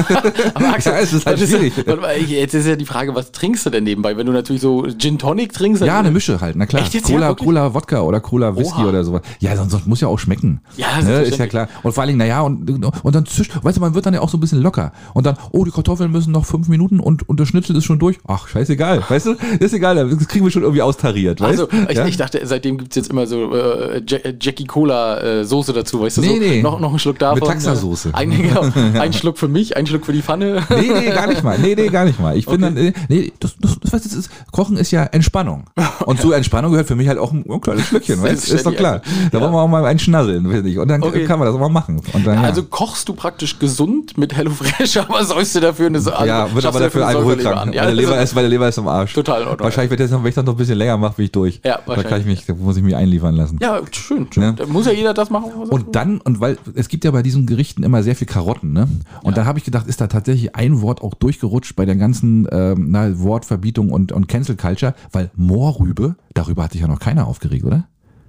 [0.53, 1.73] Aber Axel, Ja, es ist halt schwierig.
[1.85, 4.15] warte mal, jetzt ist ja die Frage, was trinkst du denn nebenbei?
[4.17, 6.81] Wenn du natürlich so Gin Tonic trinkst, Ja, eine Mische halt, na klar.
[6.81, 7.09] Echt jetzt?
[7.09, 7.45] Ja, Cola, wirklich?
[7.45, 8.89] Cola, Wodka oder Cola, Whisky Oha.
[8.89, 9.21] oder sowas.
[9.39, 10.61] Ja, sonst, sonst muss ja auch schmecken.
[10.77, 11.67] Ja, ne, ist ja klar.
[11.83, 12.69] Und vor allen Dingen, naja, und,
[13.03, 14.91] und dann zischt, weißt du, man wird dann ja auch so ein bisschen locker.
[15.13, 17.99] Und dann, oh, die Kartoffeln müssen noch fünf Minuten und, und der Schnitzel ist schon
[17.99, 18.17] durch.
[18.27, 19.03] Ach, scheißegal.
[19.07, 21.77] Weißt du, ist egal, das kriegen wir schon irgendwie austariert, weißt Also, du?
[21.89, 22.05] ich, ja?
[22.07, 24.01] ich dachte, seitdem gibt's jetzt immer so äh, Ja- äh,
[24.39, 26.21] Jackie Cola äh, Soße dazu, weißt du?
[26.21, 26.61] Nee, so, nee.
[26.61, 27.39] Noch, noch einen Schluck davon.
[27.39, 28.09] Mit Taxasoße.
[28.09, 28.65] Äh, Ein, genau,
[28.99, 30.63] ein Schluck für mich, ein Schluck für die Pfanne.
[30.69, 31.57] Nee, nee, gar nicht mal.
[31.59, 32.37] Nee, nee, gar nicht mal.
[32.37, 35.65] Ich bin dann, äh, nee, das, das, das, das ist, Kochen ist ja Entspannung.
[36.05, 38.55] Und zu Entspannung gehört für mich halt auch ein, ein kleines Schlückchen, weißt du?
[38.55, 39.01] Ist doch klar.
[39.31, 40.77] Da wollen wir auch mal einen schnasseln, finde ich.
[40.77, 41.25] Und dann Okay.
[41.25, 42.01] kann man das auch mal machen.
[42.13, 42.41] Dann, ja.
[42.41, 46.65] Also kochst du praktisch gesund mit HelloFresh, aber säufst du dafür eine also ja, wird
[46.65, 47.73] aber dafür alkoholkrank.
[47.75, 49.13] Ja, meine, Leber ist, meine Leber ist am Arsch.
[49.13, 49.65] Total in Ordnung.
[49.65, 51.59] Wahrscheinlich wird das, noch- wenn ich das noch ein bisschen länger mache, bin ich durch.
[51.63, 52.25] Ja, da kann ich wahrscheinlich.
[52.27, 53.58] mich, da muss ich mich einliefern lassen.
[53.59, 54.27] Ja, schön.
[54.31, 54.43] schön.
[54.43, 54.53] Ne?
[54.55, 55.51] Da muss ja jeder das machen.
[55.51, 58.87] Und dann, und weil es gibt ja bei diesen Gerichten immer sehr viel Karotten, ne?
[59.21, 62.47] Und da habe ich gedacht, ist da tatsächlich ein Wort auch durchgerutscht bei der ganzen
[62.51, 67.27] ähm, na, Wortverbietung und, und Cancel Culture, weil Moorrübe, darüber hat sich ja noch keiner
[67.27, 67.87] aufgeregt, oder?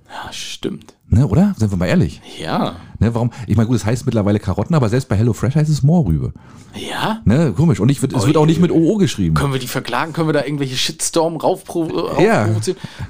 [0.08, 0.94] Ja, stimmt.
[1.08, 1.54] Ne, oder?
[1.56, 2.20] Sind wir mal ehrlich.
[2.40, 2.76] Ja.
[3.00, 3.30] Ne, warum?
[3.46, 6.32] Ich meine, gut, es heißt mittlerweile Karotten, aber selbst bei HelloFresh heißt es Moorrübe.
[6.76, 7.20] Ja?
[7.24, 7.80] Ne, komisch.
[7.80, 9.34] Und ich, wird- es wird auch nicht mit OO geschrieben.
[9.34, 10.12] Können wir die verklagen?
[10.12, 12.24] Können wir da irgendwelche Shitstorm raufprovozieren?
[12.24, 12.46] Ja.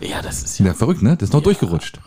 [0.01, 0.67] Ja, das ist ja.
[0.67, 1.17] Ja, verrückt, ne?
[1.17, 1.99] Das ist noch durchgerutscht.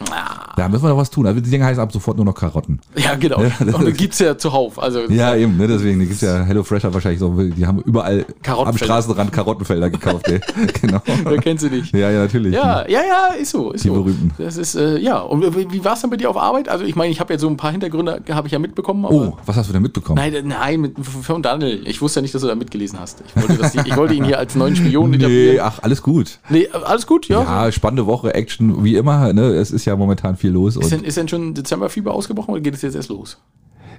[0.55, 1.27] Da müssen wir noch was tun.
[1.27, 2.79] Also die Dinger heißen ab sofort nur noch Karotten.
[2.95, 3.37] Ja, genau.
[3.39, 4.81] Und du gibt's ja zuhauf.
[4.81, 5.67] Also, Ja, eben, ne?
[5.67, 8.77] Deswegen gibt's ja HelloFresh hat wahrscheinlich so, die haben überall am.
[8.77, 10.39] Straßenrand Karottenfelder gekauft, ey.
[10.81, 11.01] genau.
[11.25, 11.93] wer kennt sie nicht?
[11.93, 12.53] Ja, ja, natürlich.
[12.53, 13.71] Ja, ja, ja, ist so.
[13.71, 13.95] Ist Die so.
[13.95, 14.31] berühmten.
[14.37, 15.19] Das ist, äh, ja.
[15.19, 16.69] Und wie- war es denn bei dir auf Arbeit?
[16.69, 19.05] Also, ich meine, ich habe ja so ein paar Hintergründe, habe ich ja mitbekommen.
[19.05, 20.15] Oh, was hast du denn mitbekommen?
[20.15, 21.85] Nein, nein, mit, von Daniel.
[21.85, 23.23] Ich wusste ja nicht, dass du da mitgelesen hast.
[23.27, 25.59] Ich wollte, die, ich wollte ihn hier als neuen Spion nee, etablieren.
[25.61, 26.39] ach, alles gut.
[26.49, 27.43] Nee, alles gut, ja.
[27.43, 29.47] Ja, spannende Woche, Action, wie immer, ne?
[29.53, 30.75] Es ist ja momentan viel los.
[30.77, 33.37] Ist denn, ist denn schon Dezemberfieber ausgebrochen oder geht es jetzt erst los?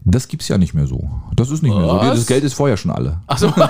[0.07, 1.09] Das gibt's ja nicht mehr so.
[1.35, 1.99] Das ist nicht mehr so.
[1.99, 3.21] Das Geld ist vorher schon alle.
[3.27, 3.49] Achso.
[3.57, 3.65] das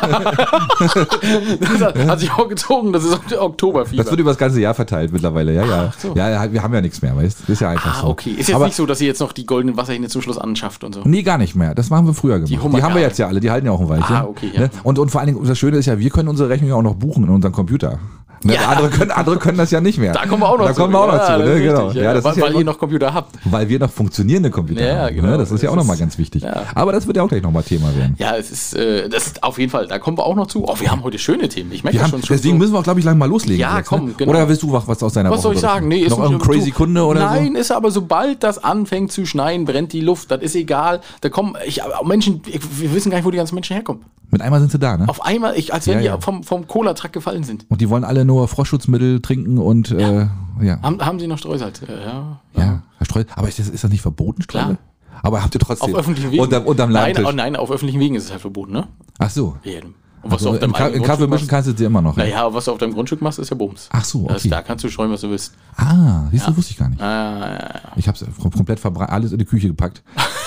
[1.81, 4.03] hat, hat sich auch gezogen, das ist Ok- Oktoberfieber.
[4.03, 5.92] Das wird über das ganze Jahr verteilt mittlerweile, ja, ja.
[5.97, 6.14] So.
[6.16, 7.53] Ja, ja, wir haben ja nichts mehr, weißt du?
[7.53, 8.09] Ist ja einfach ah, so.
[8.09, 8.31] okay.
[8.31, 10.83] Ist jetzt Aber nicht so, dass ihr jetzt noch die goldenen Wasserhähne zum Schluss anschafft
[10.83, 11.03] und so.
[11.05, 11.75] Nee, gar nicht mehr.
[11.75, 12.51] Das haben wir früher gemacht.
[12.51, 14.16] Die, Hummer- haben wir jetzt ja alle, die halten ja auch ein Weilchen.
[14.16, 14.61] Ah, okay, ja.
[14.62, 14.70] Ne?
[14.83, 16.83] Und, und vor allen Dingen, das Schöne ist ja, wir können unsere Rechnung ja auch
[16.83, 17.99] noch buchen in unserem Computer.
[18.44, 18.54] Ne?
[18.54, 18.68] Ja.
[18.68, 20.12] Andere, können, andere können das ja nicht mehr.
[20.12, 20.80] Da kommen wir auch noch da zu.
[20.83, 21.44] kommen wir auch noch Ja, zu.
[21.44, 21.62] Ne?
[21.62, 21.90] Genau.
[21.92, 23.35] Ja, das weil, ist ja weil immer, ihr noch Computer habt.
[23.44, 25.14] weil wir noch funktionierende Computer Ja, haben.
[25.14, 25.28] genau.
[25.28, 25.38] Ne?
[25.38, 26.44] Das ist ja auch nochmal ganz wichtig.
[26.74, 28.14] Aber das wird ja auch gleich nochmal Thema werden.
[28.18, 30.64] Ja, es ist, äh, das ist auf jeden Fall, da kommen wir auch noch zu.
[30.68, 31.72] Oh, wir haben heute schöne Themen.
[31.72, 32.59] Ich merke haben, schon, schon deswegen so.
[32.59, 33.61] müssen wir auch, glaube ich, gleich mal loslegen.
[33.61, 34.14] Ja, Alex, komm, ne?
[34.16, 34.30] genau.
[34.30, 35.88] Oder willst du was, aus deiner Was Woche soll ich sagen?
[35.88, 37.26] Nee, noch ist irgendein crazy Kunde oder so?
[37.26, 40.30] Nein, ist aber sobald das anfängt zu schneien, brennt die Luft.
[40.30, 41.00] Das ist egal.
[41.20, 44.02] Da kommen ich, Menschen, wir wissen gar nicht, wo die ganzen Menschen herkommen.
[44.35, 45.09] Mit einmal sind sie da, ne?
[45.09, 46.16] Auf einmal, ich, als wenn Ja, ja.
[46.16, 47.66] die vom, vom Cola-Truck gefallen sind.
[47.68, 50.27] Und die wollen alle nur Froschschutzmittel trinken und äh,
[50.61, 50.83] ja.
[50.83, 51.81] Haben, haben sie noch Streusalz?
[51.87, 52.40] Ja, ja.
[52.57, 54.64] Ja, Herr Streu, aber ist das, ist das nicht verboten, Streube?
[54.64, 55.23] Klar.
[55.23, 56.42] Aber habt ihr trotzdem Auf öffentlichen Wegen.
[56.42, 58.88] unterm, unterm nein, oh, nein, auf öffentlichen Wegen ist es halt verboten, ne?
[59.20, 59.57] Ach so.
[59.62, 59.81] Ja.
[60.24, 61.84] Und was Also, du auf deinem in, Ka Kaffee Grundstück mischen machst, kannst du sie
[61.84, 62.16] immer noch.
[62.16, 62.24] ja?
[62.24, 63.88] naja, was du auf deinem Grundstück machst, ist ja Bums.
[63.90, 64.48] Ach so, Das, okay.
[64.48, 65.52] da kannst du streuen, was du willst.
[65.76, 67.00] Ah, siehst du, wusste ich gar nicht.
[67.00, 67.80] Ah, ja, ja.
[67.96, 70.02] Ich habe es komplett verbrannt, alles in die Küche gepackt.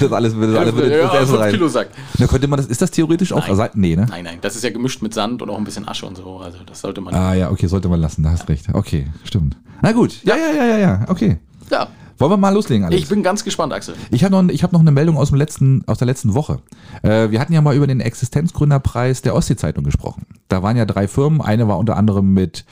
[0.00, 1.52] das alles, das alles ja, ins Essen fünf rein.
[1.52, 1.88] Kilo Sack.
[2.18, 3.46] Da könnte man das, ist das theoretisch auch?
[3.46, 4.06] Also, nee, ne?
[4.08, 6.38] Nein, nein, das ist ja gemischt mit Sand und auch ein bisschen Asche und so.
[6.38, 7.14] Also das sollte man.
[7.14, 8.66] Ah ja, okay, sollte man lassen, da hast recht.
[8.72, 9.56] Okay, stimmt.
[9.82, 11.38] Na gut, ja, ja, ja, ja, ja, okay.
[11.70, 13.02] Ja, Wollen wir mal loslegen, Alex?
[13.02, 13.94] ich bin ganz gespannt, Axel.
[14.10, 16.60] Ich habe noch, ich hab noch eine Meldung aus, dem letzten, aus der letzten Woche.
[17.02, 20.26] Äh, wir hatten ja mal über den Existenzgründerpreis der Ostsee-Zeitung gesprochen.
[20.48, 21.40] Da waren ja drei Firmen.
[21.40, 22.64] Eine war unter anderem mit,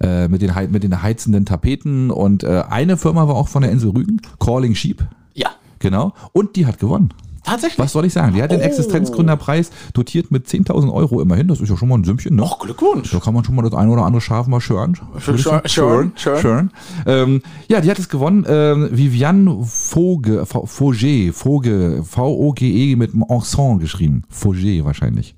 [0.00, 3.70] äh, mit, den, mit den heizenden Tapeten und äh, eine Firma war auch von der
[3.70, 5.06] Insel Rügen, Calling Sheep.
[5.34, 6.12] Ja, Genau.
[6.32, 7.12] Und die hat gewonnen.
[7.44, 7.78] Tatsächlich.
[7.78, 8.34] Was soll ich sagen?
[8.34, 8.64] Die hat den Oh.
[8.64, 11.48] Existenzgründerpreis dotiert mit 10.000 Euro immerhin.
[11.48, 12.42] Das ist ja schon mal ein Sümmchen, ne?
[12.42, 13.10] Och, Glückwunsch.
[13.10, 14.96] Da kann man schon mal das eine oder andere Schaf mal schören.
[15.18, 16.70] Schön, schön, schön.
[17.06, 18.44] Ähm, ja, die hat es gewonnen.
[18.48, 24.22] Ähm, Viviane Voge, Voge, Voge, V-O-G-E mit Ensemble geschrieben.
[24.28, 25.34] Voge wahrscheinlich.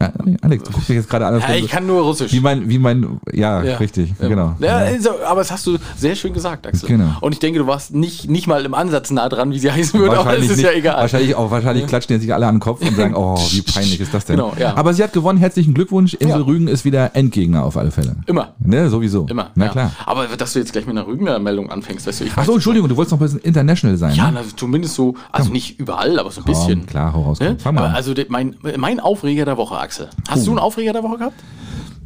[0.00, 1.34] Ja, Alex, du guckst mich jetzt gerade an.
[1.34, 2.32] als Ja, ich kann nur Russisch.
[2.32, 3.76] Wie mein, wie mein, ja, Ja.
[3.78, 4.28] richtig, Ja.
[4.28, 4.54] genau.
[4.60, 6.88] Also, aber das hast du sehr schön gesagt, Axel.
[6.88, 7.12] Genau.
[7.20, 9.98] Und ich denke, du warst nicht, nicht mal im Ansatz nah dran, wie sie heißen
[9.98, 10.96] würde, aber es ist nicht, ja egal.
[11.00, 14.00] Wahrscheinlich auch, wahrscheinlich klatschen die sich alle an den Kopf und sagen, oh, wie peinlich
[14.00, 14.36] ist das denn?
[14.36, 14.76] Genau, ja.
[14.76, 16.14] Aber sie hat gewonnen, herzlichen Glückwunsch.
[16.14, 16.42] Insel.
[16.42, 18.16] Rügen ist wieder Endgegner auf alle Fälle.
[18.26, 18.54] Immer.
[18.58, 19.26] Ne, sowieso.
[19.28, 19.50] Immer.
[19.54, 19.92] Na klar.
[20.04, 22.54] Aber dass du jetzt gleich mit einer Rügener Meldung anfängst, weißt du, ich Ach so,
[22.54, 24.14] Entschuldigung, du wolltest noch ein bisschen international sein.
[24.14, 24.40] Ja, ne?
[24.42, 26.86] na, zumindest so, also nicht überall, aber so ein bisschen.
[26.86, 27.40] klar, hau raus.
[27.40, 27.56] Ne?
[27.64, 30.10] Also mein, mein Aufreger der Woche, Axel.
[30.28, 31.40] Hast du einen Aufreger der Woche gehabt?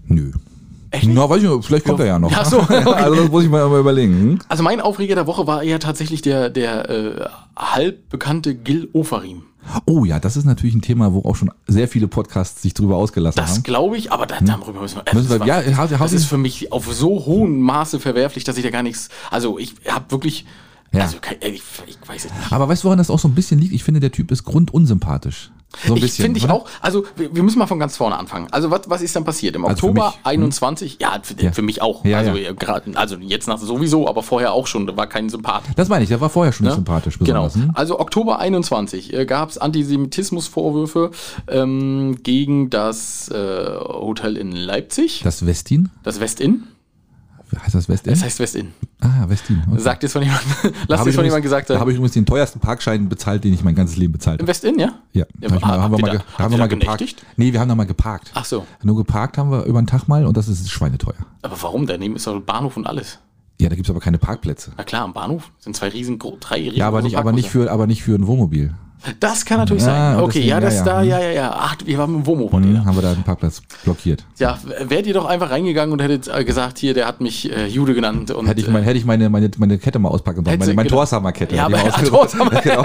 [0.07, 0.33] Nö.
[1.07, 2.33] Na, weiß ich nicht, vielleicht kommt er ja noch.
[2.35, 2.83] Ach so, okay.
[2.95, 4.13] also das muss ich mal, mal überlegen.
[4.15, 4.39] Hm?
[4.49, 7.25] Also mein Aufreger der Woche war eher tatsächlich der, der äh,
[7.57, 9.43] halbbekannte Gil Ofarim.
[9.87, 12.97] Oh ja, das ist natürlich ein Thema, wo auch schon sehr viele Podcasts sich drüber
[12.97, 13.63] ausgelassen Das haben.
[13.63, 15.05] glaube ich, aber da, darüber müssen wir.
[15.11, 15.19] Hm?
[15.19, 18.45] Müssen wir- das ja, hau- hau das ist für mich auf so hohem Maße verwerflich,
[18.45, 19.09] dass ich da gar nichts.
[19.31, 20.45] Also ich habe wirklich.
[20.93, 21.03] Ja.
[21.03, 22.53] Also kein- ich, ich weiß es nicht.
[22.53, 23.73] Aber weißt du, woran das auch so ein bisschen liegt?
[23.75, 25.53] Ich finde, der Typ ist grundunsympathisch.
[25.87, 26.25] So ein Ich bisschen.
[26.25, 28.49] finde ich auch, also wir, wir müssen mal von ganz vorne anfangen.
[28.51, 29.55] Also was, was ist dann passiert?
[29.57, 30.21] Im Also Oktober mich, hm?
[30.25, 31.53] 21, ja, für, Ja.
[31.53, 32.05] für mich auch.
[32.05, 32.51] Ja, also, ja.
[32.51, 35.63] äh, grad- also jetzt nach sowieso, aber vorher auch schon, da war kein Sympath.
[35.77, 36.73] Das meine ich, der war vorher schon Ne?
[36.75, 37.45] sympathisch Genau.
[37.45, 37.55] besonders.
[37.55, 37.71] Hm?
[37.75, 41.11] Also Oktober 21 äh, gab es Antisemitismusvorwürfe
[41.49, 43.35] ähm, gegen das äh,
[43.79, 45.91] Hotel in Leipzig, Das Westin?
[46.03, 46.65] das Westin.
[47.59, 48.13] Heißt das Westin?
[48.13, 48.69] Das heißt Westin.
[49.01, 49.63] ah, Westin.
[49.71, 49.81] Okay.
[49.81, 50.49] Sagt jetzt von jemandem,
[50.89, 51.81] lass ich von jemandem gesagt Da haben.
[51.81, 54.49] habe ich übrigens den teuersten Parkschein bezahlt, den ich mein ganzes Leben bezahlt Im habe.
[54.51, 54.93] Westin, ja?
[55.13, 56.99] Ja, Ja, mal, haben wir mal, da- haben wir da mal geparkt.
[57.01, 57.25] genächtigt?
[57.37, 58.31] Nee, wir haben da mal geparkt.
[58.35, 58.67] Ach so.
[58.83, 61.15] Nur geparkt haben wir über den Tag mal und das ist schweineteuer.
[61.43, 61.87] Aber warum?
[61.87, 63.19] Daneben ist doch Bahnhof und alles.
[63.61, 64.73] Ja, da gibt's aber keine Parkplätze.
[64.77, 67.71] Na klar, am Bahnhof sind zwei riesen, drei riesen Ja, aber nicht, aber nicht für,
[67.71, 68.73] aber nicht für ein Wohnmobil.
[69.19, 70.17] Das kann natürlich Ja, sein.
[70.21, 71.19] Okay, deswegen, ja, das ja, da, ja.
[71.19, 71.55] ja, ja, ja.
[71.57, 72.85] Ach, wir waren im Womo von Hm, denen.
[72.85, 74.25] haben wir da den Parkplatz blockiert.
[74.39, 77.67] Ja, wärt ihr doch einfach reingegangen und hättet äh, gesagt, hier, der hat mich äh,
[77.67, 78.31] Jude genannt.
[78.31, 80.59] Und, Hätte ich, mein, hätte ich meine, meine, meine Kette mal auspacken sollen.
[80.59, 81.01] Meine, meine genau.
[81.01, 81.57] Torshammer-Kette.
[81.57, 82.51] Ja, aber- mal ausge- Torshammer.
[82.63, 82.83] genau.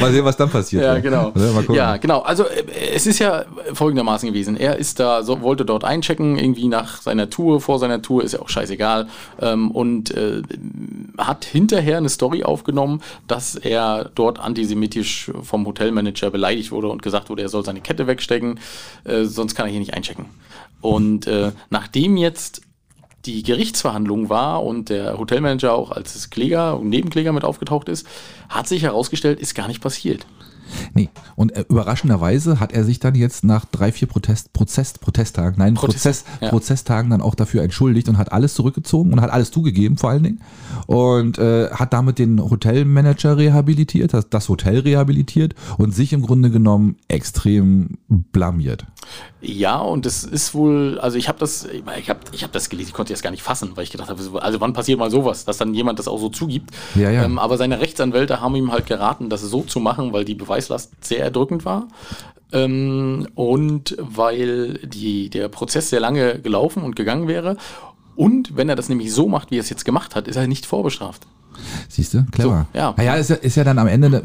[0.00, 0.82] Mal sehen, was dann passiert.
[0.82, 1.32] Ja, genau.
[1.72, 2.20] Ja, genau.
[2.20, 2.64] Also äh,
[2.94, 4.56] es ist ja folgendermaßen gewesen.
[4.56, 8.32] Er ist da, so, wollte dort einchecken, irgendwie nach seiner Tour, vor seiner Tour, ist
[8.32, 9.06] ja auch scheißegal.
[9.40, 10.42] Ähm, und äh,
[11.18, 17.30] hat hinterher eine Story aufgenommen, dass er dort antisemitisch vom Hotelmanager beleidigt wurde und gesagt
[17.30, 18.60] wurde, er soll seine Kette wegstecken,
[19.04, 20.26] äh, sonst kann er hier nicht einchecken.
[20.80, 22.62] Und äh, nachdem jetzt
[23.24, 28.06] die Gerichtsverhandlung war und der Hotelmanager auch als Kläger und Nebenkläger mit aufgetaucht ist,
[28.48, 30.26] hat sich herausgestellt, ist gar nicht passiert.
[30.94, 31.08] Nee.
[31.36, 35.74] Und äh, überraschenderweise hat er sich dann jetzt nach drei, vier Protest, Prozess, Protesttagen, nein,
[35.74, 36.48] Protest- Prozess, ja.
[36.48, 40.22] Prozesstagen dann auch dafür entschuldigt und hat alles zurückgezogen und hat alles zugegeben vor allen
[40.22, 40.40] Dingen
[40.86, 46.50] und äh, hat damit den Hotelmanager rehabilitiert, das, das Hotel rehabilitiert und sich im Grunde
[46.50, 48.86] genommen extrem blamiert.
[49.40, 51.66] Ja, und es ist wohl, also ich habe das,
[51.98, 54.08] ich habe ich hab das gelesen, ich konnte das gar nicht fassen, weil ich gedacht
[54.08, 56.70] habe, also wann passiert mal sowas, dass dann jemand das auch so zugibt.
[56.94, 57.24] Ja, ja.
[57.24, 60.36] Ähm, aber seine Rechtsanwälte haben ihm halt geraten, das so zu machen, weil die
[60.68, 61.88] Beweislast sehr erdrückend war.
[62.52, 67.56] Ähm, und weil die, der Prozess sehr lange gelaufen und gegangen wäre.
[68.14, 70.46] Und wenn er das nämlich so macht, wie er es jetzt gemacht hat, ist er
[70.46, 71.26] nicht vorbestraft.
[71.88, 72.24] Siehst du?
[72.32, 72.66] Clever.
[72.72, 72.94] So, ja.
[72.96, 74.22] Naja, ist ja, ist ja dann am Ende,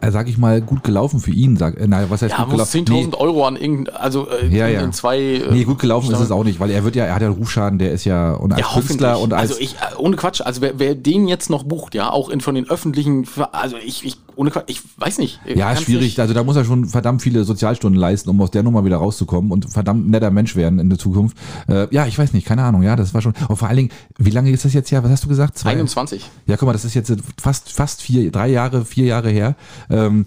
[0.00, 1.56] äh, sag ich mal, gut gelaufen für ihn.
[1.56, 2.84] Sag, äh, naja, was heißt Ja, gut gelaufen?
[2.86, 4.80] 10.000 Euro an irgendein, also äh, Ja, in, ja.
[4.82, 5.18] in zwei.
[5.18, 7.28] äh, Nee, gut gelaufen ist es auch nicht, weil er wird ja, er hat ja
[7.28, 10.16] einen Rufschaden, der ist ja und als Ja, Künstler und als also ich, äh, ohne
[10.16, 13.76] Quatsch, also wer, wer den jetzt noch bucht, ja, auch in von den öffentlichen, also
[13.76, 15.40] ich, ich ohne Quatsch, ich weiß nicht.
[15.46, 16.02] Ja, Kann's ist schwierig.
[16.04, 18.96] nicht- Also da muss er schon verdammt viele Sozialstunden leisten, um aus der Nummer wieder
[18.98, 21.36] rauszukommen und verdammt netter Mensch werden in der Zukunft.
[21.68, 22.82] Äh, ja, ich weiß nicht, keine Ahnung.
[22.82, 23.34] Ja, das war schon.
[23.48, 25.02] Und vor allen Dingen, wie lange ist das jetzt her?
[25.02, 25.58] Was hast du gesagt?
[25.58, 25.70] Zwei?
[25.70, 26.30] 21.
[26.46, 29.56] Ja, guck mal, das ist jetzt fast fast vier, drei Jahre, vier Jahre her.
[29.90, 30.26] Ähm,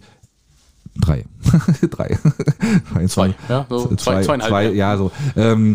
[1.00, 1.24] drei,
[1.90, 2.20] drei,
[3.08, 4.72] Zwei, ja, so zwei- zweieinhalb, zwei, ja.
[4.72, 5.12] ja, so.
[5.38, 5.74] Ähm,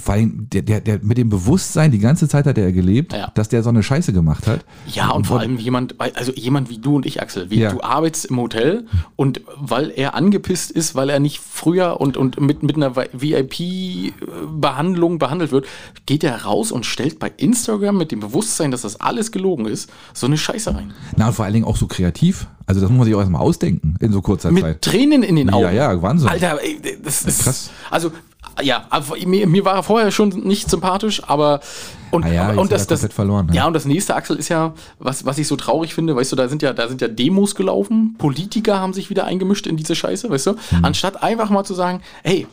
[0.00, 3.30] vor allem, der, der, der mit dem Bewusstsein, die ganze Zeit hat er gelebt, Ja.
[3.34, 4.64] dass der so eine Scheiße gemacht hat.
[4.86, 7.70] Ja, und vor allem jemand, also jemand wie du und ich, Axel, wie Ja.
[7.72, 12.40] du arbeitest im Hotel und weil er angepisst ist, weil er nicht früher und, und
[12.40, 15.66] mit, mit einer VIP-Behandlung behandelt wird,
[16.06, 19.90] geht er raus und stellt bei Instagram mit dem Bewusstsein, dass das alles gelogen ist,
[20.12, 20.92] so eine Scheiße rein.
[21.16, 22.46] Na, und vor allen Dingen auch so kreativ.
[22.66, 24.82] Also das muss man sich auch erstmal ausdenken in so kurzer Mit Zeit.
[24.82, 25.64] Tränen in den Augen.
[25.66, 26.28] Ja, ja, Wahnsinn.
[26.28, 27.70] Alter, ey, das ist krass.
[27.90, 28.10] Also,
[28.62, 28.86] ja,
[29.26, 31.60] mir, mir war er vorher schon nicht sympathisch, aber
[32.10, 33.54] und, Ah ja, und das, das verloren, ne?
[33.54, 36.36] Ja, und das nächste Axel ist ja, was, was ich so traurig finde, weißt du,
[36.36, 39.94] da sind ja, da sind ja Demos gelaufen, Politiker haben sich wieder eingemischt in diese
[39.94, 40.84] Scheiße, weißt du, Mhm.
[40.84, 42.46] anstatt einfach mal zu sagen, hey,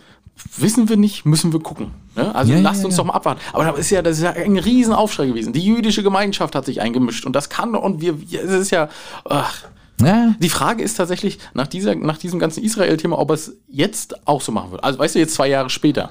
[0.58, 1.92] wissen wir nicht, müssen wir gucken.
[2.16, 2.34] Ne?
[2.34, 3.04] Also Ja, ja, lasst ja, uns ja.
[3.04, 3.40] doch mal abwarten.
[3.54, 5.54] Aber das ist ja, das ist ja ein Riesenaufschrei gewesen.
[5.54, 8.90] Die jüdische Gemeinschaft hat sich eingemischt und das kann und wir, es ist ja,
[9.30, 9.64] ach,
[10.06, 14.28] Ja, die Frage ist tatsächlich nach, dieser, nach diesem ganzen Israel-Thema, ob er es jetzt
[14.28, 14.84] auch so machen wird.
[14.84, 16.10] Also weißt du, jetzt zwei Jahre später.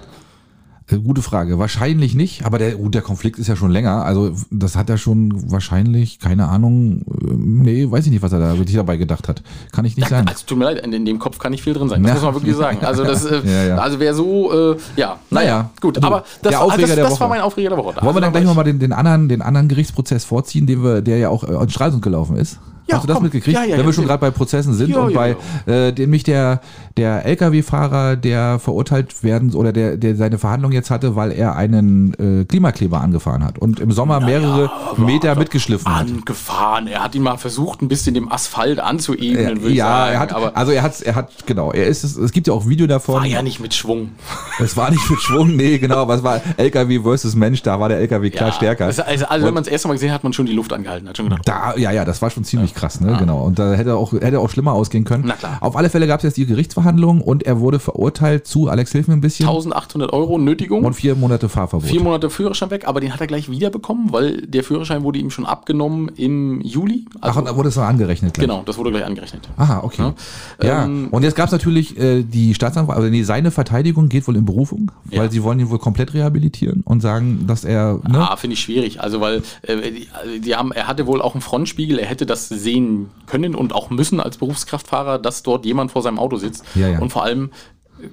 [0.90, 1.58] Äh, Gute Frage.
[1.60, 4.04] Wahrscheinlich nicht, aber der, gut, der Konflikt ist ja schon länger.
[4.04, 8.40] Also das hat er schon wahrscheinlich, keine Ahnung, äh, nee, weiß ich nicht, was er
[8.40, 9.42] da wirklich dabei gedacht hat.
[9.70, 10.26] Kann ich nicht sagen.
[10.26, 12.02] Also tut mir leid, in, in dem Kopf kann nicht viel drin sein.
[12.02, 12.14] Das Ja.
[12.14, 12.78] muss man wirklich sagen.
[12.84, 13.76] Also das, äh, Ja, ja.
[13.78, 15.70] also wer so, äh, ja, naja, Naja.
[15.80, 15.98] gut.
[15.98, 17.86] Du, aber das, Aufreger das, das war mein Aufreger der Woche.
[17.86, 20.82] Wollen wir Also dann gleich war nochmal den, den, anderen, den anderen Gerichtsprozess vorziehen, den
[20.82, 22.58] wir, der ja auch äh, in Stralsund gelaufen ist?
[22.92, 23.24] Ja, Hast du das komm.
[23.24, 23.56] mitgekriegt?
[23.56, 26.60] Ja, ja, Wenn wir schon gerade bei Prozessen sind und bei Äh, nämlich der,
[26.96, 32.14] der Lkw-Fahrer, der verurteilt werden oder der, der seine Verhandlung jetzt hatte, weil er einen
[32.14, 36.08] äh, Klimakleber angefahren hat und im Sommer mehrere Meter mitgeschliffen hat.
[36.08, 36.86] angefahren.
[36.86, 40.12] Er hat ihn mal versucht, ein bisschen dem Asphalt anzuebnen, würde ich ja, sagen.
[40.14, 42.52] er hat, aber also er hat, er hat, genau, er ist, es es gibt ja
[42.54, 43.16] auch Video davon.
[43.16, 44.10] war ja nicht mit Schwung.
[44.58, 47.98] Es war nicht mit Schwung, nee, genau, es war LKW versus Mensch, da war der
[47.98, 48.86] LKW klar stärker.
[48.86, 50.72] Also, also, also wenn man es erst mal gesehen hat, hat man schon die Luft
[50.72, 51.08] angehalten.
[51.08, 53.16] Hat schon gedacht, Da, ja, ja, das war schon ziemlich krass, ne?
[53.18, 53.42] Genau.
[53.44, 55.24] Und da hätte auch, hätte auch schlimmer ausgehen können.
[55.26, 55.58] Na klar.
[55.60, 59.08] Auf alle Fälle gab es jetzt die Gerichtsverhandlung und er wurde verurteilt zu, Alex, hilf
[59.08, 60.84] mir ein bisschen, 1800 Euro Nötigung.
[60.84, 61.88] und vier Monate Fahrverbot.
[61.88, 65.30] Vier Monate Führerschein weg, aber den hat er gleich wiederbekommen, weil der Führerschein wurde ihm
[65.30, 67.06] schon abgenommen im Juli.
[67.20, 68.46] Ach, Also, und da wurde es noch angerechnet gleich.
[68.46, 69.48] genau, das wurde gleich angerechnet.
[69.56, 70.02] Aha, okay.
[70.02, 70.66] Ja.
[70.66, 74.26] Ja, Ähm, und jetzt gab es natürlich äh, die Staatsanwalt, also nee, seine Verteidigung geht
[74.26, 75.20] wohl in Berufung, Ja.
[75.20, 78.60] weil sie wollen ihn wohl komplett rehabilitieren und sagen, dass er, ne, Ah, finde ich
[78.60, 79.00] schwierig.
[79.00, 82.26] Also, weil äh, die, also die haben, er hatte wohl auch einen Frontspiegel, er hätte
[82.26, 86.64] das sehen können und auch müssen als Berufskraftfahrer, dass dort jemand vor seinem Auto sitzt.
[86.74, 86.98] Ja, ja.
[87.00, 87.50] Und vor allem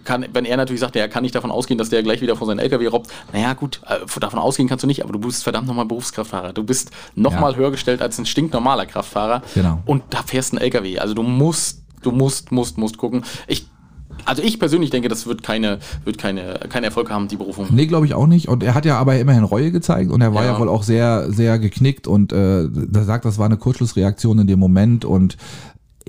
[0.04, 2.46] kann, wenn er natürlich sagt, er kann nicht davon ausgehen, dass der gleich wieder vor
[2.46, 5.68] seinen LKW robbt, naja gut, äh, davon ausgehen kannst du nicht, aber du bist verdammt
[5.68, 6.54] nochmal Berufskraftfahrer.
[6.54, 7.58] Du bist nochmal Ja.
[7.58, 9.42] höher gestellt als ein stinknormaler Kraftfahrer.
[9.56, 9.80] Genau.
[9.86, 11.00] Und da fährst ein LKW.
[11.00, 13.24] Also du musst, du musst, musst, musst gucken.
[13.48, 13.68] Ich,
[14.26, 17.68] also ich persönlich denke, das wird keine, wird keine, keinen Erfolg haben, die Berufung.
[17.72, 18.48] Nee, glaube ich auch nicht.
[18.48, 20.60] Und er hat ja aber immerhin Reue gezeigt und er war ja, Ja.
[20.60, 24.60] wohl auch sehr, sehr geknickt und äh, da sagt, das war eine Kurzschlussreaktion in dem
[24.60, 25.38] Moment und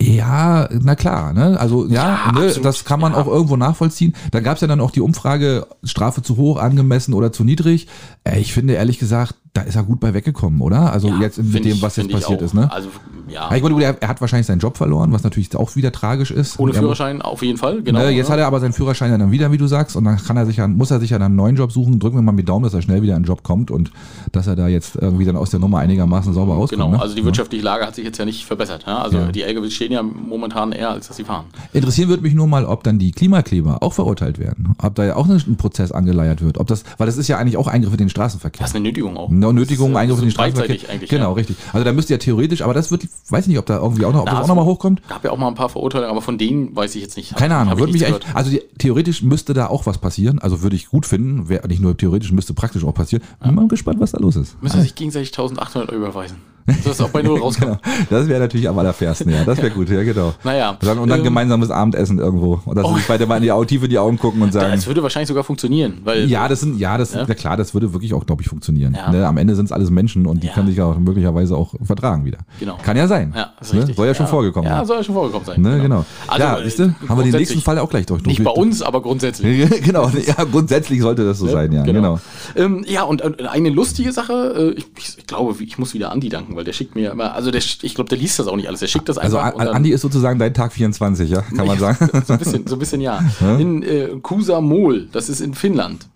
[0.02, 1.60] ja, na klar, ne?
[1.60, 3.18] Also ja, Ja, ne, das kann man Ja.
[3.18, 4.14] auch irgendwo nachvollziehen.
[4.30, 7.86] Da gab es ja dann auch die Umfrage, Strafe zu hoch, angemessen oder zu niedrig.
[8.24, 10.92] Äh, ich finde ehrlich gesagt, da ist er gut bei weggekommen, oder?
[10.92, 12.70] Also Ja, jetzt mit dem, was jetzt passiert ist, ne?
[12.70, 12.88] Also,
[13.28, 13.52] ja.
[13.54, 16.58] Ich meine, er, er hat wahrscheinlich seinen Job verloren, was natürlich auch wieder tragisch ist.
[16.60, 17.98] Ohne Er Führerschein auf jeden Fall, genau.
[17.98, 20.18] Ne, jetzt hat er aber seinen Führerschein ja dann wieder, wie du sagst, und dann
[20.18, 21.98] kann er sich ja, muss er sich ja dann einen neuen Job suchen.
[21.98, 23.90] Drücken wir mal die Daumen, dass er schnell wieder in den Job kommt und
[24.30, 26.82] dass er da jetzt irgendwie dann aus der Nummer einigermaßen sauber rauskommt.
[26.82, 27.02] Genau, ne?
[27.02, 28.84] also die wirtschaftliche Lage hat sich jetzt ja nicht verbessert.
[28.86, 29.02] Ja?
[29.02, 29.32] Also Ja.
[29.32, 31.46] die LKWs stehen ja momentan eher, als dass sie fahren.
[31.72, 34.74] Interessieren würde mich nur mal, ob dann die Klimakleber auch verurteilt werden.
[34.78, 36.58] Ob da ja auch ein Prozess angeleiert wird.
[36.58, 38.60] Ob das, weil das ist ja eigentlich auch Eingriff in den Straßenverkehr.
[38.60, 39.30] Das ist eine Nötigung auch.
[39.48, 40.94] Eine Nötigung, äh, Eingriff in den so beidseitig Straßenverkehr.
[40.94, 41.10] eigentlich.
[41.10, 41.32] Genau, ja.
[41.34, 41.56] richtig.
[41.72, 44.12] Also da müsste ja theoretisch, aber das wird, weiß ich nicht, ob da irgendwie auch
[44.12, 45.06] noch, ob Na, das auch also- noch mal hochkommt.
[45.08, 47.34] Gab ja auch mal ein paar Verurteilungen, aber von denen weiß ich jetzt nicht.
[47.36, 50.76] Keine Ahnung, würde mich echt, also die, theoretisch müsste da auch was passieren, also würde
[50.76, 53.22] ich gut finden, wäre nicht nur theoretisch, müsste praktisch auch passieren.
[53.42, 54.60] Bin mal gespannt, was da los ist.
[54.62, 56.36] Müssen sich gegenseitig 1800 Euro überweisen.
[56.84, 57.60] Das auch bei Null rauskommt.
[57.60, 57.78] Genau.
[58.08, 59.44] Das wäre natürlich am allerfairsten, ja.
[59.44, 60.32] Das wäre gut, ja, genau.
[60.44, 62.60] Naja, Dann, und dann ähm, gemeinsames Abendessen irgendwo.
[62.64, 62.96] Und dass sie oh.
[62.96, 64.72] sich beide mal in die, Au- tief in die Augen gucken und sagen.
[64.72, 67.24] Das würde wahrscheinlich sogar funktionieren, weil Ja, das sind, ja, das Ja.
[67.24, 68.94] ja klar, das würde wirklich auch, glaube ich, funktionieren.
[68.94, 69.10] Ja.
[69.10, 69.26] Ne?
[69.26, 70.54] Am Ende sind es alles Menschen und die Ja.
[70.54, 72.38] können sich ja auch möglicherweise auch vertragen wieder.
[72.58, 72.78] Genau.
[72.82, 73.32] Kann ja sein.
[73.36, 73.86] Ja, ist ne?
[73.94, 74.30] Soll ja schon Ja.
[74.30, 74.86] vorgekommen Ja, sein.
[74.86, 75.60] soll ja schon vorgekommen sein.
[75.60, 76.04] Ne, genau.
[76.26, 78.22] Also, ja, siehst du, haben wir den nächsten Fall auch gleich durch.
[78.24, 79.68] Nicht bei uns, aber grundsätzlich.
[79.84, 82.18] genau, ja, grundsätzlich sollte das so sein, ja, genau.
[82.56, 84.86] Ähm, ja, und äh, eine lustige Sache, äh, ich,
[85.18, 87.94] ich glaube, ich muss wieder Andi danken, weil der schickt mir immer, also der, ich
[87.94, 89.58] glaube, der liest das auch nicht alles, der schickt das Also einfach.
[89.58, 92.10] An- Andi ist sozusagen dein Tag 24, ja, kann man sagen.
[92.26, 93.24] so ein bisschen, so ein bisschen ja.
[93.58, 96.06] In äh, Kusamol, das ist in Finnland.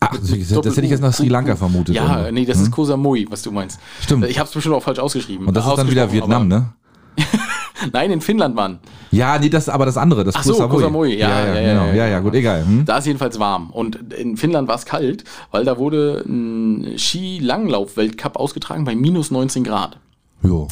[0.00, 1.94] Ach, das, das, hätte ich jetzt nach Sri Lanka vermutet.
[1.94, 2.32] Ja, irgendwo.
[2.32, 3.78] nee, das ist Koh Samui, was du meinst.
[4.02, 4.26] Stimmt.
[4.26, 5.46] Ich habe es bestimmt auch falsch ausgeschrieben.
[5.46, 6.72] Und das ist dann wieder Vietnam, ne?
[7.92, 8.78] Nein, in Finnland, Mann.
[9.10, 10.76] Ja, nee, das aber das andere, das Ach so, Koh Samui.
[10.76, 11.86] Koh Samui, ja, ja, ja, ja, genau.
[11.86, 12.66] ja, ja, ja, gut, egal.
[12.66, 12.84] Hm?
[12.84, 13.70] Da ist jedenfalls warm.
[13.70, 19.64] Und in Finnland war es kalt, weil da wurde ein Skilanglauf-Weltcup ausgetragen bei minus 19
[19.64, 19.98] Grad.
[20.42, 20.68] Jo.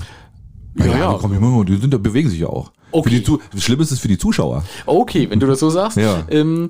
[0.76, 1.64] Ja, Ja, ja, ja.
[1.64, 2.72] die, die sind, da bewegen sich ja auch.
[2.92, 3.22] Okay.
[3.54, 4.64] Die Schlimm ist es für die Zuschauer.
[4.86, 5.96] Okay, wenn du das so sagst.
[5.96, 6.24] Ja.
[6.28, 6.68] Ähm,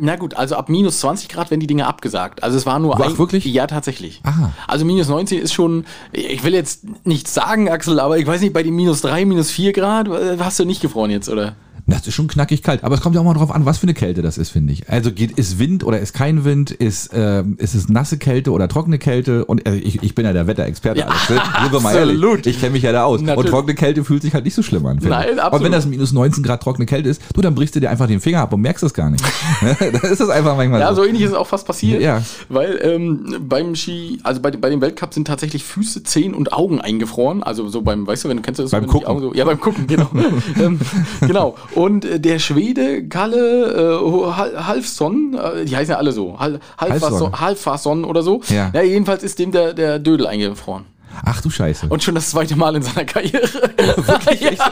[0.00, 2.42] na gut, also ab minus 20 Grad werden die Dinge abgesagt.
[2.42, 3.44] Also es war nur Ach, wirklich?
[3.44, 4.20] Ja, tatsächlich.
[4.24, 4.52] Aha.
[4.66, 8.52] Also minus 19 ist schon, ich will jetzt nichts sagen, Axel, aber ich weiß nicht,
[8.52, 11.54] bei den minus 3, minus 4 Grad, äh, hast du nicht gefroren jetzt, oder?
[11.86, 12.82] Das ist schon knackig kalt.
[12.82, 14.72] Aber es kommt ja auch mal drauf an, was für eine Kälte das ist, finde
[14.72, 14.88] ich.
[14.88, 16.70] Also geht, ist Wind oder ist kein Wind?
[16.70, 19.44] Ist, ähm, ist es nasse Kälte oder trockene Kälte?
[19.44, 21.00] Und äh, ich, ich bin ja der Wetterexperte.
[21.00, 21.42] Ja, ehrlich.
[21.70, 22.46] absolut.
[22.46, 23.20] Ich kenne mich ja da aus.
[23.20, 23.50] Und Natürlich.
[23.50, 24.98] trockene Kälte fühlt sich halt nicht so schlimm an.
[25.02, 25.32] Nein, ich.
[25.32, 25.64] Und absolut.
[25.64, 28.20] wenn das minus 19 Grad trockene Kälte ist, du, dann brichst du dir einfach den
[28.20, 29.24] Finger ab und merkst es gar nicht.
[29.80, 31.02] dann ist das einfach manchmal Ja, so.
[31.02, 32.00] so ähnlich ist auch fast passiert.
[32.00, 32.22] Ja.
[32.48, 36.80] Weil ähm, beim Ski, also bei, bei dem Weltcup sind tatsächlich Füße, Zehen und Augen
[36.80, 37.42] eingefroren.
[37.42, 39.20] Also so beim, weißt du, wenn du kennst du das Beim Gucken.
[39.20, 40.08] So, Ja, beim Gucken, genau.
[40.58, 40.80] ähm,
[41.20, 41.56] genau.
[41.74, 46.60] Und äh, der Schwede Kalle äh, Hal- Halfson, äh, die heißen ja alle so, Hal,
[46.78, 47.40] Halfson.
[47.40, 47.40] Halfson,
[48.04, 48.40] oder so.
[48.48, 48.70] Ja.
[48.72, 50.84] ja, jedenfalls ist dem der, der Dödel eingefroren.
[51.24, 51.86] Ach du Scheiße.
[51.88, 53.42] Und schon das zweite Mal in seiner Karriere.
[54.06, 54.62] Wirklich echt?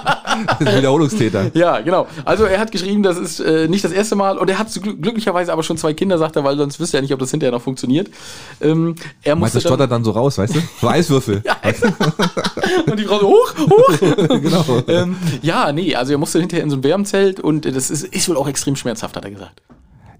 [0.61, 1.51] Wiederholungstäter.
[1.55, 2.07] Ja, genau.
[2.25, 5.01] Also er hat geschrieben, das ist äh, nicht das erste Mal und er hat glü-
[5.01, 7.53] glücklicherweise aber schon zwei Kinder, sagt er, weil sonst wüsste er nicht, ob das hinterher
[7.53, 8.09] noch funktioniert.
[8.61, 10.61] Ähm, er Meinst musste das stottert dann so raus, weißt du?
[10.81, 11.43] So Eiswürfel.
[11.45, 11.57] Ja,
[12.91, 13.99] und die Frau so, hoch, hoch.
[14.41, 14.65] genau.
[14.89, 18.29] ähm, ja, nee, also er musste hinterher in so ein Wärmzelt und das ist, ist
[18.29, 19.63] wohl auch extrem schmerzhaft, hat er gesagt.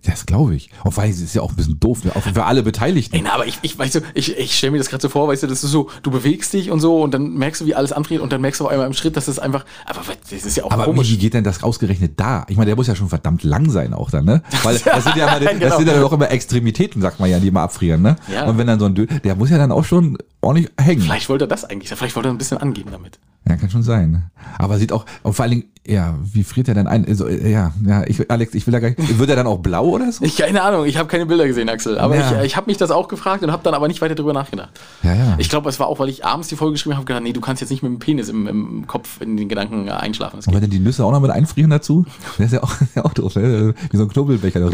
[0.05, 0.71] Das glaube ich.
[0.83, 2.11] Und weil es ist ja auch ein bisschen doof, ne?
[2.17, 3.21] auch für alle Beteiligten.
[3.23, 5.45] Na, aber ich, ich weißt du, ich, ich stelle mir das gerade so vor, weißt
[5.45, 7.93] du, das ist so, du bewegst dich und so und dann merkst du, wie alles
[7.93, 10.57] anfriert und dann merkst du auf einmal im Schritt, dass das einfach, aber das ist
[10.57, 11.09] ja auch Aber komisch.
[11.11, 12.45] wie geht denn das ausgerechnet da?
[12.49, 14.43] Ich meine, der muss ja schon verdammt lang sein auch dann, ne?
[14.65, 15.77] Weil das sind ja, immer, das genau.
[15.77, 18.17] sind ja auch immer Extremitäten, sagt man ja, die immer abfrieren, ne?
[18.33, 18.47] Ja.
[18.47, 21.03] Und wenn dann so ein Dö der muss ja dann auch schon ordentlich hängen.
[21.03, 23.19] Vielleicht wollte er das eigentlich, vielleicht wollte er ein bisschen angeben damit.
[23.49, 24.23] Ja, kann schon sein.
[24.59, 27.05] Aber sieht auch, und vor allen Dingen, ja, wie friert er denn ein?
[27.09, 29.59] Also, äh, ja, ja, ich, Alex, ich will da gar nicht, wird er dann auch
[29.59, 30.25] blau oder so?
[30.33, 32.39] Ich, keine Ahnung, ich habe keine Bilder gesehen, Axel, aber Ja.
[32.39, 34.71] ich, ich habe mich das auch gefragt und habe dann aber nicht weiter drüber nachgedacht.
[35.03, 35.35] Ja, ja.
[35.39, 37.41] Ich glaube, es war auch, weil ich abends die Folge geschrieben habe, gedacht, nee, du
[37.41, 40.37] kannst jetzt nicht mit dem Penis im, im Kopf in den Gedanken äh, einschlafen.
[40.39, 42.07] Und wenn dann die Nüsse auch noch mit einfrieren dazu,
[42.39, 43.75] das ist ja auch, ja auch doof, ne?
[43.91, 44.61] Wie so ein Knobelbecher.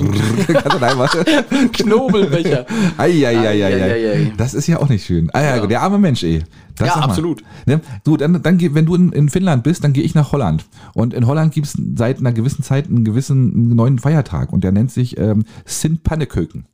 [1.73, 2.67] Knobelbecher.
[2.99, 4.33] Eieieiei.
[4.37, 5.31] Das ist ja auch nicht schön.
[5.33, 5.67] Ah, ja, Ja.
[5.67, 6.43] der arme Mensch, eh.
[6.79, 7.43] Das Ja, absolut.
[7.67, 7.81] Ne?
[8.05, 10.67] Du, dann, dann, wenn du in, in Finnland bist, dann gehe ich nach Holland.
[10.95, 14.73] Und in Holland gibt es seit einer gewissen Zeit einen gewissen neuen Feiertag und der
[14.73, 16.67] nennt sich ähm, Sint Panneköken.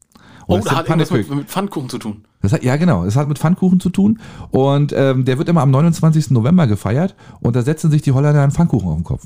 [0.47, 2.25] Oh, Oder da hat irgendwas mit, mit Pfannkuchen zu tun.
[2.43, 3.05] Das hat, ja, genau.
[3.05, 4.21] Es hat mit Pfannkuchen zu tun.
[4.51, 6.31] Und ähm, der wird immer am 29.
[6.31, 7.15] November gefeiert.
[7.41, 9.25] Und da setzen sich die Holländer einen Pfannkuchen auf den Kopf.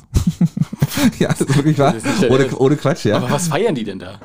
[1.19, 1.95] ja, das ist wirklich wahr.
[1.95, 3.17] Das Ohne, ohne Quatsch, ja.
[3.17, 4.21] Aber was feiern die denn da?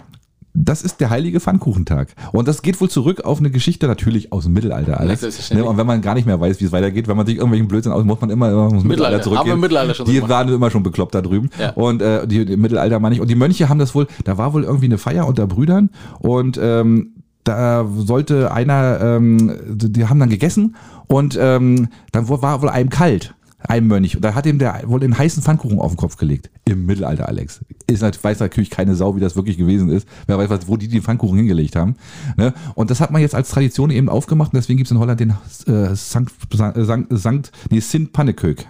[0.55, 2.09] Das ist der heilige Pfannkuchentag.
[2.31, 5.51] Und das geht wohl zurück auf eine Geschichte natürlich aus dem Mittelalter, Alex.
[5.51, 7.67] Ne, Und wenn man gar nicht mehr weiß, wie es weitergeht, wenn man sich irgendwelchen
[7.67, 9.15] Blödsinn aus, muss man immer, immer ins Mittelalter Mittelalter.
[9.15, 9.59] Haben zurückgehen.
[9.59, 10.31] Mittelalter schon so Die gemacht.
[10.31, 11.49] waren immer schon bekloppt da drüben.
[11.59, 11.71] Ja.
[11.71, 13.21] Und äh, die, die Mittelalter meine ich.
[13.21, 15.89] Und die Mönche haben das wohl, da war wohl irgendwie eine Feier unter Brüdern
[16.19, 17.13] und ähm,
[17.43, 20.75] da sollte einer, ähm, die haben dann gegessen
[21.07, 23.33] und ähm, dann war wohl einem kalt.
[23.67, 24.15] Einem Mönch.
[24.15, 26.49] Und da hat ihm der wohl den heißen Pfannkuchen auf den Kopf gelegt.
[26.65, 27.61] Im Mittelalter, Alex.
[27.87, 30.07] Ist, nat- weiß natürlich keine Sau, wie das wirklich gewesen ist.
[30.27, 31.95] Wer weiß, was, wo die den Pfannkuchen hingelegt haben.
[32.37, 32.53] Ne?
[32.75, 35.19] Und das hat man jetzt als Tradition eben aufgemacht und deswegen gibt es in Holland
[35.19, 35.31] den
[35.67, 38.65] äh, Sankt, Sankt, Sankt, nee, Sint Pannekök.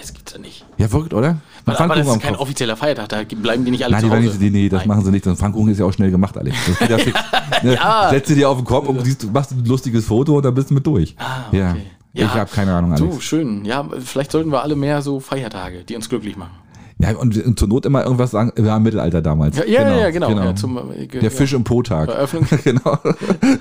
[0.00, 0.64] Das gibt's ja nicht.
[0.78, 1.36] Ja, verrückt, oder?
[1.66, 2.40] Ein Aber, das ist kein Kopf.
[2.40, 4.20] offizieller Feiertag, da bleiben die nicht alle Nein, zu Hause.
[4.22, 4.88] nicht, nee, nee, das Nein.
[4.88, 5.24] machen sie nicht.
[5.26, 6.56] Das Pfannkuchen ist ja auch schnell gemacht, Alex.
[6.66, 7.20] Das geht ja fix.
[7.62, 7.78] Ne?
[8.10, 10.70] Setz dir dir auf den Kopf und siehst, machst ein lustiges Foto und dann bist
[10.70, 11.14] du mit durch.
[11.18, 11.76] Ah, Ja.
[12.14, 12.24] Okay.
[12.32, 13.08] Ich habe keine Ahnung, Alex.
[13.16, 13.64] Du, schön.
[13.64, 16.52] Ja, vielleicht sollten wir alle mehr so Feiertage, die uns glücklich machen.
[17.00, 19.56] Ja, und, und zur Not immer irgendwas sagen, ja, Mittelalter damals.
[19.58, 20.30] Ja, ja, ja, genau.
[20.30, 22.08] Ja, zum, äh, Der Fisch im Po-Tag.
[22.08, 22.96] Eröffnung, genau.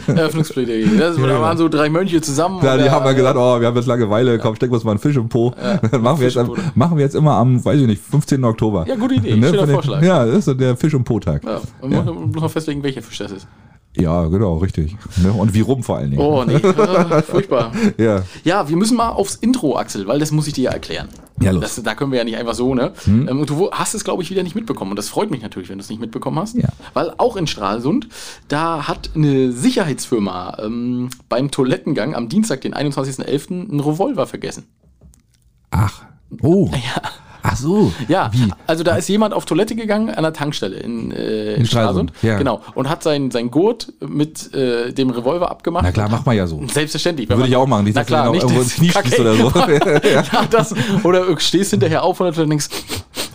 [0.07, 0.85] Eröffnungsplädoyer.
[0.97, 2.63] Das, Da waren so drei Mönche zusammen.
[2.63, 4.91] Ja, die haben mal gesagt, oh, wir haben jetzt Langeweile, komm, stecken wir uns mal
[4.91, 5.51] einen Fisch im Po.
[5.91, 8.43] Dann machen wir, jetzt, machen wir jetzt immer am, weiß ich nicht, 15.
[8.43, 8.85] Oktober.
[8.87, 10.03] Ja, gute Idee, schöner Von den- Vorschlag.
[10.03, 11.43] Ja, das ist so der Fisch im Po-Tag.
[11.43, 12.03] Ja, und Ja.
[12.03, 13.47] muss muss noch festlegen, welcher Fisch das ist.
[13.95, 14.95] Ja, genau, richtig.
[15.17, 15.31] Ne?
[15.31, 16.21] Und wie rum vor allen Dingen.
[16.21, 16.55] Oh, nee.
[16.55, 17.71] äh, furchtbar.
[17.97, 18.23] Ja.
[18.43, 21.09] Ja, wir müssen mal aufs Intro, Axel, weil das muss ich dir ja erklären.
[21.39, 21.55] Ja, los.
[21.55, 21.61] Hm?
[21.61, 22.93] Das, da können wir ja nicht einfach so, ne?
[23.05, 24.91] Ähm, und du hast es, glaube ich, wieder nicht mitbekommen.
[24.91, 26.55] Und das freut mich natürlich, wenn du es nicht mitbekommen hast.
[26.55, 26.69] Ja.
[26.93, 28.07] Weil auch in Stralsund,
[28.47, 34.65] da hat eine Sicherheitsfirma ähm, beim Toilettengang am Dienstag, den 21.11., einen Revolver vergessen.
[35.69, 36.03] Ach.
[36.41, 36.69] Oh.
[37.45, 37.91] Ach so.
[38.07, 38.49] Ja, Wie?
[38.67, 42.11] also da ist jemand auf Toilette gegangen an der Tankstelle in, äh, in, In Stralsund,
[42.11, 42.13] Stralsund.
[42.23, 42.37] ja.
[42.37, 42.61] Genau.
[42.73, 45.83] Und hat sein, sein Gurt mit äh, dem Revolver abgemacht.
[45.83, 46.63] Na klar, macht man ja so.
[46.71, 47.29] Selbstverständlich.
[47.29, 47.91] Würde ich auch machen.
[47.93, 49.51] Na klar, nicht irgendwo ins Knie oder so.
[50.13, 52.69] ja, das, oder stehst hinterher auf und dann denkst,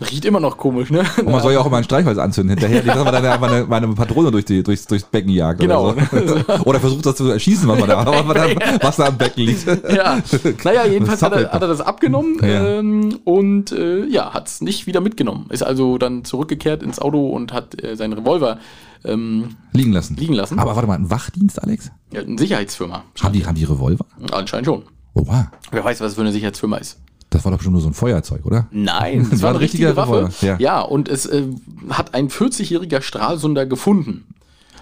[0.00, 1.04] riecht immer noch komisch, ne?
[1.18, 3.64] Und man soll ja auch immer ein Streichholz anzünden hinterher, dass man dann einfach eine,
[3.66, 5.60] mal eine Patrone durch die, durchs, durchs Becken jagt.
[5.60, 5.90] Genau.
[5.90, 6.54] Oder, so.
[6.64, 9.66] oder versucht das zu erschießen, was, man da, was, da, was da am Becken liegt.
[9.92, 10.18] Ja,
[10.64, 12.78] naja, jedenfalls hat er, hat er das abgenommen Ja.
[12.78, 15.46] ähm, und äh, ja, hat es nicht wieder mitgenommen.
[15.50, 18.58] Ist also dann zurückgekehrt ins Auto und hat äh, seinen Revolver
[19.04, 20.16] ähm, Liegen lassen.
[20.16, 20.58] liegen lassen.
[20.58, 21.90] Aber warte mal, ein Wachdienst, Alex?
[22.12, 23.04] ja, eine Sicherheitsfirma.
[23.22, 24.04] Haben die, haben die Revolver?
[24.32, 24.82] Anscheinend schon.
[25.14, 25.46] Oh, wow.
[25.70, 26.98] Wer weiß, was für eine Sicherheitsfirma ist.
[27.30, 28.66] Das war doch schon nur so ein Feuerzeug, oder?
[28.70, 30.12] Nein, das war eine richtige Waffe.
[30.12, 30.56] Revolver, ja.
[30.58, 31.42] Ja, und es äh,
[31.90, 34.26] hat ein 40-jähriger Stralsunder gefunden.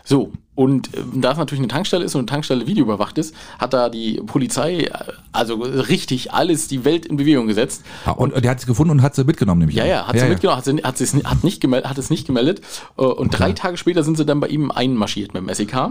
[0.04, 3.72] So, und äh, da es natürlich eine Tankstelle ist und eine Tankstelle videoüberwacht ist, hat
[3.72, 4.90] da die Polizei äh,
[5.32, 7.82] also richtig alles, die Welt in Bewegung gesetzt.
[8.04, 9.76] Ah, Und, und der hat es gefunden und hat sie mitgenommen, nämlich.
[9.76, 12.26] Ja, ja, hat sie mitgenommen, hat, sie, hat, sie, hat, nicht gemeldet, hat es nicht
[12.26, 12.60] gemeldet.
[12.96, 15.90] äh, Und drei Tage später sind sie dann bei ihm einmarschiert mit dem SEK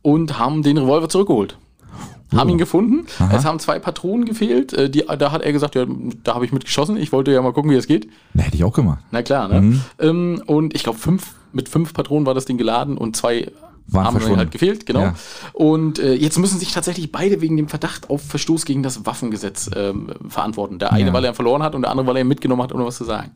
[0.00, 1.58] und haben den Revolver zurückgeholt.
[2.34, 3.06] Haben ihn gefunden.
[3.32, 4.72] Es haben zwei Patronen gefehlt.
[4.72, 5.84] äh, Die, da hat er gesagt, ja,
[6.24, 6.96] da habe ich mitgeschossen.
[6.96, 8.08] Ich wollte ja mal gucken, wie es geht.
[8.34, 9.04] Na, hätte ich auch gemacht.
[9.10, 9.80] Na klar, ne?
[9.98, 13.50] Ähm, und ich glaube, fünf, mit fünf Patronen war das Ding geladen und zwei
[13.88, 14.38] Waren haben verschwunden.
[14.38, 15.00] halt gefehlt, genau.
[15.00, 15.14] Ja.
[15.52, 19.68] Und äh, jetzt müssen sich tatsächlich beide wegen dem Verdacht auf Verstoß gegen das Waffengesetz
[19.76, 20.78] ähm, verantworten.
[20.78, 21.12] Der eine, Ja.
[21.12, 22.96] weil er ihn verloren hat und der andere, weil er ihn mitgenommen hat, ohne was
[22.96, 23.32] zu sagen.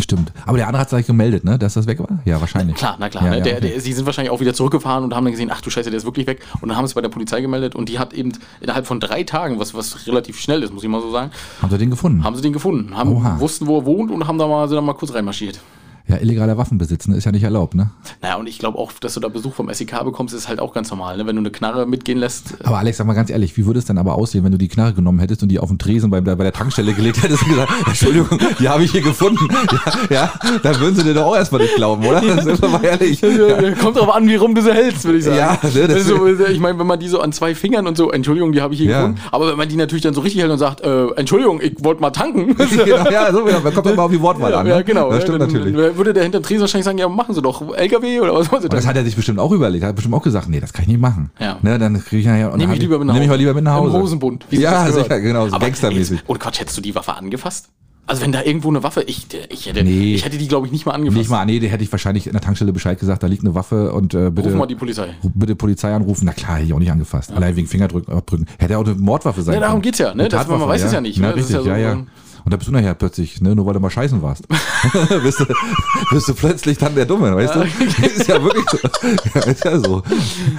[0.00, 0.32] Stimmt.
[0.46, 2.18] Aber der andere hat sich gemeldet, ne, dass das weg war?
[2.24, 2.76] Ja, wahrscheinlich.
[2.76, 3.24] Klar, na klar.
[3.24, 3.38] Ja, ne?
[3.38, 3.68] ja, der, okay.
[3.70, 5.98] der, sie sind wahrscheinlich auch wieder zurückgefahren und haben dann gesehen, ach du Scheiße, der
[5.98, 6.42] ist wirklich weg.
[6.60, 8.98] Und dann haben sie es bei der Polizei gemeldet und die hat eben innerhalb von
[9.00, 11.30] drei Tagen, was, was relativ schnell ist, muss ich mal so sagen,
[11.62, 12.24] Haben sie den gefunden?
[12.24, 12.96] haben sie den gefunden.
[12.96, 13.38] Haben, Oha.
[13.38, 15.60] wussten, wo er wohnt und haben da mal, sind da mal kurz reinmarschiert.
[16.06, 17.88] Ja, illegaler Waffenbesitz, ne, ist ja nicht erlaubt, ne?
[18.20, 20.74] Naja, und ich glaube auch, dass du da Besuch vom SEK bekommst, ist halt auch
[20.74, 21.16] ganz normal.
[21.16, 21.26] Ne?
[21.26, 23.86] Wenn du eine Knarre mitgehen lässt, Aber Alex, sag mal ganz ehrlich, wie würde es
[23.86, 26.20] denn aber aussehen, wenn du die Knarre genommen hättest und die auf den Tresen bei,
[26.20, 29.48] bei der Tankstelle gelegt hättest und gesagt, Entschuldigung, die habe ich hier gefunden.
[30.10, 30.32] Ja, ja,
[30.62, 32.20] dann würden sie dir doch auch erstmal nicht glauben, oder?
[32.42, 33.22] Sind wir mal ehrlich.
[33.22, 33.72] Ja.
[33.72, 35.38] Kommt drauf an, wie rum du sie hältst, würde ich sagen.
[35.38, 38.10] Ja, ne, das- also, ich meine, wenn man die so an zwei Fingern und so,
[38.12, 38.98] Entschuldigung, die habe ich hier Ja.
[39.00, 39.20] gefunden.
[39.32, 42.02] Aber wenn man die natürlich dann so richtig hält und sagt, äh, Entschuldigung, ich wollte
[42.02, 42.54] mal tanken.
[42.56, 44.64] genau, ja, so, ja, man kommt immer auf die Wortwahl an.
[44.66, 44.70] Ne?
[44.74, 45.10] Ja, genau.
[45.10, 45.74] Das stimmt dann, natürlich.
[45.74, 48.50] Dann würde der hinter dem Tresen wahrscheinlich sagen, ja, machen Sie doch LKW oder was
[48.50, 49.82] wollen Sie Und das hat er sich bestimmt auch überlegt.
[49.82, 51.30] Er hat bestimmt auch gesagt, nee, das kann ich nicht machen.
[51.40, 51.58] Ja.
[51.62, 52.56] Ne, dann kriege ich nachher.
[52.56, 53.36] Nehme ich lieber mit nach Nehme ich Hause.
[53.38, 53.96] mal lieber mit nach Hause.
[53.96, 54.46] Im Hosenbund.
[54.50, 56.20] Ja, sicher, genau, so gangstermäßig.
[56.26, 57.68] Und Quatsch, hättest du die Waffe angefasst?
[58.06, 60.14] Also wenn da irgendwo eine Waffe, ich, ich, hätte, Nee.
[60.14, 61.16] ich hätte die, glaube ich, nicht mal angefasst.
[61.16, 63.54] Nicht mal, nee, der hätte ich wahrscheinlich in der Tankstelle Bescheid gesagt, da liegt eine
[63.54, 65.14] Waffe und äh, bitte, Ruf mal die Polizei.
[65.22, 66.26] bitte Polizei anrufen.
[66.26, 67.32] Na klar, hätte ich auch nicht angefasst.
[67.32, 68.46] Allein wegen Fingerdrücken.
[68.58, 69.82] Hätte auch eine Mordwaffe sein Ja, darum können.
[69.84, 70.28] geht's ja, ne?
[70.28, 71.36] Das- man weiß es ja nicht, Na, ne?
[71.36, 72.06] Das ist richtig, ja ja, so- ja.
[72.44, 74.46] Und da bist du nachher plötzlich, ne, nur weil du mal scheißen warst.
[75.22, 75.46] bist, du,
[76.10, 77.60] bist du plötzlich dann der Dumme, weißt du?
[78.06, 78.78] Ist ja wirklich so.
[79.34, 80.02] Ja, ist ja so.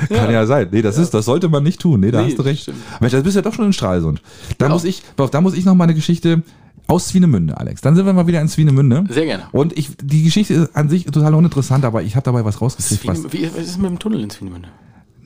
[0.10, 0.68] Kann ja, sein.
[0.72, 2.00] Nee, das ist, das sollte man nicht tun.
[2.00, 2.64] Nee, da Nee, hast du recht.
[2.64, 2.78] stimmt.
[3.00, 4.22] Mensch, das bist ja doch schon in Stralsund.
[4.58, 4.72] Da Ja.
[4.72, 6.42] muss ich, da muss ich noch mal eine Geschichte
[6.88, 7.82] aus Swinemünde, Alex.
[7.82, 9.06] Dann sind wir mal wieder in Swinemünde.
[9.10, 9.44] Sehr gerne.
[9.52, 13.06] Und ich, die Geschichte ist an sich total uninteressant, aber ich habe dabei was rausgekriegt.
[13.08, 14.70] Was, wie, was ist mit dem Tunnel in Swinemünde?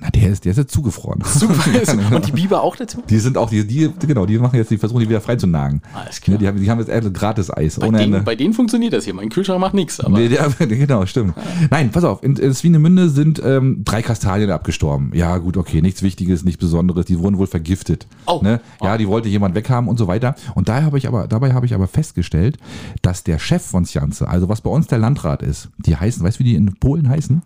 [0.01, 1.21] Na, der ist, der ist jetzt zugefroren.
[2.15, 3.03] Und die Biber auch dazu?
[3.09, 5.81] Die sind auch, die, die, genau, die machen jetzt, die versuchen die wieder freizunagen.
[5.93, 6.35] Alles klar.
[6.35, 7.79] Ne, Die haben, die haben jetzt gratis Eis.
[7.79, 9.13] Bei, denen, bei denen funktioniert das hier.
[9.13, 9.99] Mein Kühlschrank macht nichts.
[9.99, 11.33] Aber Nee, der, genau, stimmt.
[11.69, 15.11] Nein, pass auf, in, in Swinemünde sind ähm, drei Kastanien abgestorben.
[15.13, 17.05] Ja, gut, okay, nichts Wichtiges, nichts Besonderes.
[17.05, 18.07] Die wurden wohl vergiftet.
[18.25, 18.39] Oh.
[18.41, 18.61] Ne?
[18.81, 20.35] Ja, die wollte jemand weghaben und so weiter.
[20.55, 22.57] Und daher habe ich aber, dabei habe ich aber festgestellt,
[23.01, 26.39] dass der Chef von Sjanze, also was bei uns der Landrat ist, die heißen, weißt
[26.39, 27.41] du, wie die in Polen heißen?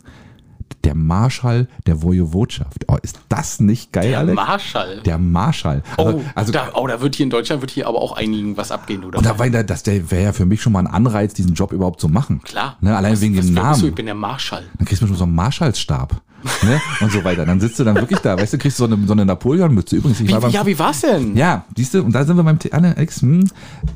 [0.83, 2.85] Der Marschall der Wojewodschaft.
[2.89, 4.35] Oh, ist das nicht geil, der Alex?
[4.35, 5.01] Marschall.
[5.05, 5.81] der Marschall.
[5.97, 8.57] oh, Also, also da, oh, da wird hier in Deutschland wird hier aber auch einigen
[8.57, 9.17] was abgehen, oder?
[9.19, 11.53] und da war da, das der wäre ja für mich schon mal ein Anreiz, diesen
[11.53, 12.41] Job überhaupt zu machen.
[12.43, 12.77] Klar.
[12.81, 13.71] Ne, allein Was- wegen was dem bist du?
[13.75, 13.95] Ich Namen.
[13.95, 14.63] bin der Marschall.
[14.77, 16.21] Dann kriegst du schon so einen Marschallstab.
[16.63, 16.81] ne?
[16.99, 17.45] Und so weiter.
[17.45, 19.95] Dann sitzt du dann wirklich da, weißt du, kriegst so eine, so eine Napoleon-Mütze.
[19.95, 21.37] Übrigens, ich Wie, war beim, ja, wie war's denn?
[21.37, 23.21] ja, siehst du, und da sind wir beim Alex.
[23.21, 23.49] Hm,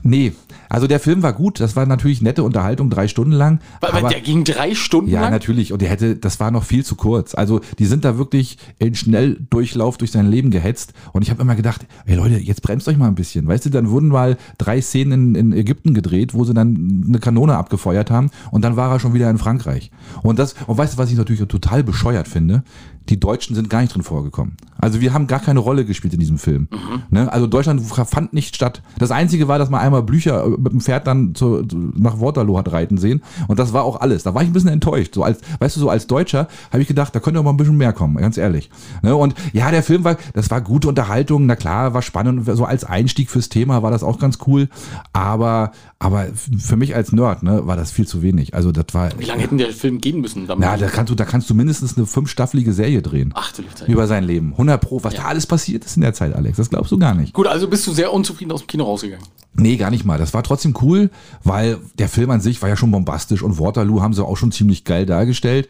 [0.04, 0.32] nee,
[0.70, 1.60] also der Film war gut.
[1.60, 3.60] Das war natürlich nette Unterhaltung, drei Stunden lang.
[3.82, 5.32] Weil, aber, der ging drei Stunden ja, lang.
[5.32, 5.74] natürlich.
[5.74, 7.36] Und der hätte, das war noch viel zu kurz.
[7.36, 10.94] Also die sind da wirklich in Schnelldurchlauf durch sein Leben gehetzt.
[11.14, 13.48] Und ich habe immer gedacht, ey Leute, jetzt bremst euch mal ein bisschen.
[13.48, 17.20] Weißt du, dann wurden mal drei Szenen in, in Ägypten gedreht, wo sie dann eine
[17.20, 18.32] Kanone abgefeuert haben.
[18.52, 19.92] Und dann war er schon wieder in Frankreich.
[20.24, 22.64] Und das, und weißt du, was ich natürlich total bescheuert finde?
[23.10, 24.58] Die Deutschen sind gar nicht drin vorgekommen.
[24.80, 26.68] Also wir haben gar keine Rolle gespielt in diesem Film.
[27.10, 27.32] Ne?
[27.32, 28.82] Also Deutschland fand nicht statt.
[29.00, 31.64] Das Einzige war, dass man einmal Blücher äh, mit dem Pferd dann zu,
[31.96, 33.24] nach Waterloo hat reiten sehen.
[33.48, 34.24] Und das war auch alles.
[34.24, 35.16] Da war ich ein bisschen enttäuscht.
[35.16, 37.58] So als, weißt du, so als Deutscher habe ich gedacht, da könnte auch mal ein
[37.58, 38.70] bisschen mehr kommen, ganz ehrlich.
[39.02, 39.16] Ne?
[39.16, 41.46] Und ja, der Film war, das war gute Unterhaltung.
[41.46, 42.46] Na klar, war spannend.
[42.46, 44.70] So als Einstieg fürs Thema war das auch ganz cool.
[45.14, 48.54] Aber, aber für mich als Nerd ne, war das viel zu wenig.
[48.54, 50.46] Also das war, Wie lange hätten der Film gehen müssen?
[50.46, 53.32] Damit ja, da kannst du, da kannst du mindestens eine fünfstaffelige Serie drehen.
[53.34, 53.88] Ach, du Zeit.
[53.88, 54.52] Über sein Leben.
[54.52, 55.04] 100 Pro.
[55.04, 57.34] Was da alles passiert ist in der Zeit, Alex, das glaubst du gar nicht.
[57.34, 59.26] Gut, also bist du sehr unzufrieden aus dem Kino rausgegangen.
[59.56, 60.20] Nee, gar nicht mal.
[60.20, 61.10] Das war trotzdem cool,
[61.44, 64.52] weil der Film an sich war ja schon bombastisch und Waterloo haben sie auch schon
[64.52, 65.68] ziemlich geil dargestellt.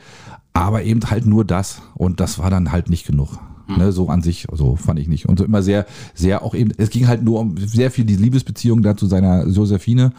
[0.52, 1.82] Aber eben halt nur das.
[1.96, 3.40] Und das war dann halt nicht genug.
[3.76, 5.28] Ne, so an sich, so fand ich nicht.
[5.28, 8.16] Und so immer sehr, sehr auch eben, es ging halt nur um sehr viel die
[8.16, 10.14] Liebesbeziehung da zu seiner Josephine.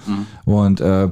[0.45, 1.11] Und äh,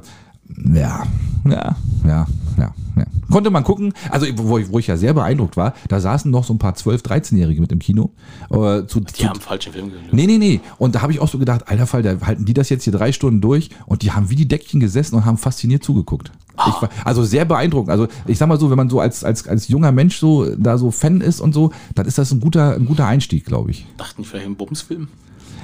[0.73, 1.03] ja,
[1.45, 1.75] ja,
[2.05, 2.27] ja,
[2.57, 3.05] ja, ja.
[3.31, 3.93] Konnte man gucken.
[4.09, 6.73] Also, wo ich, wo ich ja sehr beeindruckt war, da saßen noch so ein paar
[6.73, 8.11] 12-, 13-Jährige mit im Kino.
[8.49, 10.07] Äh, zu, Die zu, haben falschen Film gesehen.
[10.11, 10.61] Nee, nee, nee.
[10.77, 12.93] Und da habe ich auch so gedacht, alter Fall, da halten die das jetzt hier
[12.93, 16.31] drei Stunden durch und die haben wie die Deckchen gesessen und haben fasziniert zugeguckt.
[16.53, 17.91] Ich war, also sehr beeindruckend.
[17.91, 20.77] Also ich sag mal so, wenn man so als, als, als junger Mensch so da
[20.77, 23.85] so Fan ist und so, dann ist das ein guter, ein guter Einstieg, glaube ich.
[23.97, 25.07] Dachten die vielleicht im Bumsfilm?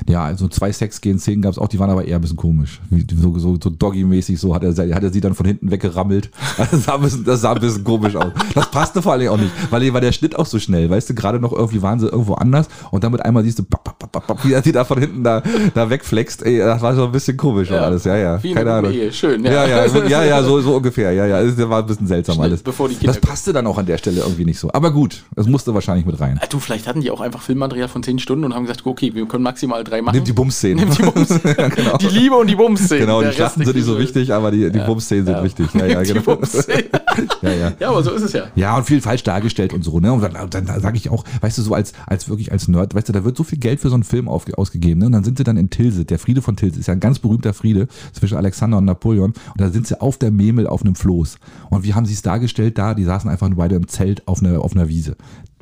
[0.08, 2.82] Ja, also zwei Sex-Gehen-Szenen gab es auch, die waren aber eher ein bisschen komisch.
[3.22, 6.30] So, so, so Doggy-mäßig, so hat er, sie- hat er sie dann von hinten weggerammelt.
[6.72, 8.32] Das sah, ein bisschen, das sah ein bisschen komisch aus.
[8.54, 10.90] Das passte vor allem auch nicht, weil war der Schnitt auch so schnell.
[10.90, 13.64] Weißt du, gerade noch irgendwie waren sie irgendwo anders und dann mit einmal siehst du,
[14.44, 15.42] wie er die da von hinten da,
[15.74, 16.46] da wegflext.
[16.46, 18.04] Ey, das war schon ein bisschen komisch und alles.
[18.04, 18.42] Ja, ja.
[18.44, 18.92] Wie in Keine Ahnung.
[18.92, 19.12] Ehe.
[19.12, 21.12] Schön, Ja, ja, so- ja, ja, so, so ungefähr.
[21.12, 22.64] Ja, ja, das war ein bisschen seltsam Schnitt, alles.
[22.64, 24.72] bevor die Kinder das passte dann auch an der Stelle irgendwie nicht so.
[24.72, 26.40] Aber gut, es musste wahrscheinlich mit rein.
[26.42, 29.14] Ah, Du, vielleicht hatten die auch einfach Filmmaterial von 10 Stunden und haben gesagt, okay,
[29.16, 30.16] wir können maximal drei machen.
[30.16, 30.88] Nimm die Bums-Szenen.
[30.88, 31.30] Nimm die Bums.
[31.76, 31.98] genau.
[31.98, 33.06] Die Liebe und die Bums-Szenen.
[33.06, 35.68] Genau, die Schlachten sind nicht so wichtig, aber die, die Bums-Szenen sind wichtig.
[35.74, 36.38] Ja, ja, Die genau.
[37.42, 37.74] Ja, ja.
[37.80, 38.44] Ja, aber so ist es ja.
[38.56, 40.14] Ja, und viel falsch dargestellt und so, ne?
[40.14, 43.10] Und dann, dann sage ich auch, weißt du, so als, als wirklich als Nerd, weißt
[43.10, 45.08] du, da wird so viel Geld für so einen Film auf, ausgegeben, ne?
[45.08, 47.20] Und dann sind sie dann in Tilsit, der Friede von Tilsit, ist ja ein ganz
[47.20, 49.32] berühmter Friede zwischen Alexander und Napoleon.
[49.32, 51.38] Und da sind sie auf der Memel auf einem Floß.
[51.70, 52.94] Und wie haben sie es dargestellt da?
[52.94, 55.16] Die saßen einfach nur beide im Zelt auf einer, auf einer Wiese.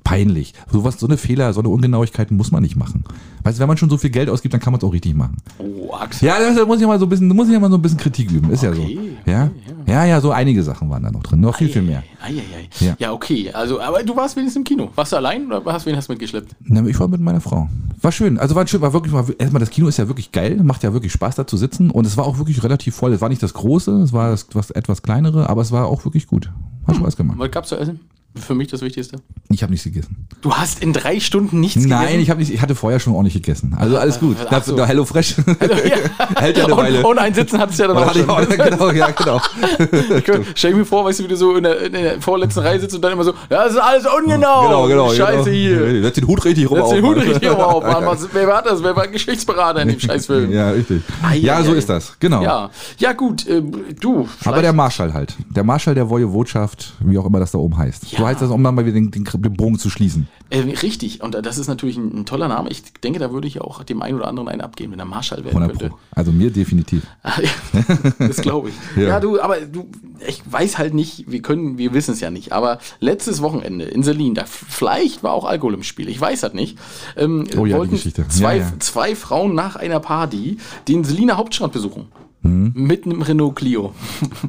[0.04, 0.54] Peinlich.
[0.72, 3.04] Sowas, so eine Fehler, so eine Ungenauigkeiten muss man nicht machen.
[3.44, 5.14] Weißt du, wenn man schon so viel Geld ausgibt, dann kann man es auch richtig
[5.16, 5.38] machen.
[5.58, 6.28] Oh, Axel.
[6.28, 8.32] Ja, da muss ich mal so ein bisschen, muss ich mal so ein bisschen Kritik
[8.32, 8.50] üben.
[8.52, 9.32] Ist ja Okay, so.
[9.32, 9.52] Ja?
[9.88, 11.42] ja, ja, so einige Sachen waren da noch drin.
[11.42, 12.04] Noch viel, viel mehr.
[12.22, 12.42] Eieiei.
[12.80, 12.96] Ja.
[12.98, 13.12] Ja.
[13.14, 13.52] okay.
[13.54, 14.90] Also, aber du warst wenigstens im Kino.
[14.96, 16.56] Warst du allein oder hast wen hast du mitgeschleppt?
[16.64, 17.70] Na, ich war mit meiner Frau.
[18.02, 18.40] War schön.
[18.40, 20.94] Also war schön, war wirklich mal, erstmal das Kino ist ja wirklich geil, macht ja
[20.94, 23.14] wirklich Spaß da zu sitzen und es war auch wirklich relativ voll.
[23.14, 26.04] Es war nicht das große, es war das was, etwas kleinere, aber es war auch
[26.06, 26.52] wirklich gut.
[26.88, 27.38] Hat Spaß gemacht.
[27.38, 28.00] Was gab's zu essen?
[28.34, 29.18] Für mich das Wichtigste.
[29.50, 30.26] Ich habe nichts gegessen.
[30.42, 32.20] Du hast in drei Stunden nichts Nein, gegessen?
[32.22, 33.76] ich habe nicht, ich hatte vorher schon ordentlich gegessen.
[33.78, 34.38] Also alles gut.
[34.46, 34.76] Ach Da, so.
[34.78, 36.42] da Hello Fresh Ja.
[36.42, 37.00] hält ja eine Weile.
[37.00, 38.30] und, und ein Sitzen hattest du ja dann Und auch ich schon.
[38.30, 39.42] auch, genau, ja, genau.
[40.56, 42.80] Stell ich mir vor, weißt du, wie du so in der, in der vorletzten Reihe
[42.80, 44.62] sitzt und dann immer so, ja, das ist alles ungenau.
[44.64, 45.10] Genau, genau.
[45.14, 45.84] Scheiße genau.
[45.84, 46.02] hier.
[46.04, 46.78] Setz den Hut richtig rum.
[46.80, 48.06] Setz den Hut richtig rum auf, Mann.
[48.06, 48.82] Was, wer war das?
[48.82, 50.52] Wer war Geschichtsberater in dem Scheißfilm?
[50.52, 51.02] Ja, richtig.
[51.22, 52.16] Ei, Ja, ei, so ist das.
[52.20, 52.42] Genau.
[52.44, 53.62] Ja, ja gut, äh,
[54.00, 54.20] du.
[54.22, 55.36] Aber vielleicht- der Marschall halt.
[55.54, 58.12] Der Marschall der Wojewodschaft, wie auch immer das da oben heißt.
[58.12, 58.21] Ja.
[58.22, 60.28] So heißt das, um dann mal wieder den, den, den Bogen zu schließen.
[60.50, 62.70] Äh, richtig, und das ist natürlich ein, ein toller Name.
[62.70, 65.44] Ich denke, da würde ich auch dem einen oder anderen einen abgeben, wenn er Marschall
[65.44, 65.96] werden 100 könnte.
[66.12, 67.04] Also mir definitiv.
[68.20, 68.76] das glaube ich.
[68.96, 69.10] Ja.
[69.10, 69.20] ja.
[69.20, 69.88] du, aber du,
[70.28, 74.04] ich weiß halt nicht, wir können, wir wissen es ja nicht, aber letztes Wochenende in
[74.04, 76.78] Selin, da vielleicht war auch Alkohol im Spiel, ich weiß das nicht.
[77.18, 78.28] Ähm, Oh ja, die wollten Geschichte.
[78.28, 78.74] Zwei, Ja, ja.
[78.80, 80.58] zwei Frauen nach einer Party
[80.88, 82.08] den Seliner Hauptstrand besuchen.
[82.44, 82.72] Mhm.
[82.76, 83.94] Mit einem Renault Clio.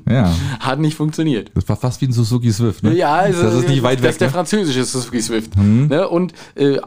[0.09, 0.35] Ja.
[0.61, 1.51] Hat nicht funktioniert.
[1.55, 2.95] Das war fast wie ein Suzuki Swift, ne?
[2.95, 4.11] Ja, also das ist nicht weit das weg.
[4.13, 4.33] ist der Ne?
[4.33, 5.57] französische Suzuki Swift.
[5.59, 6.09] Ne?
[6.09, 6.79] Und äh,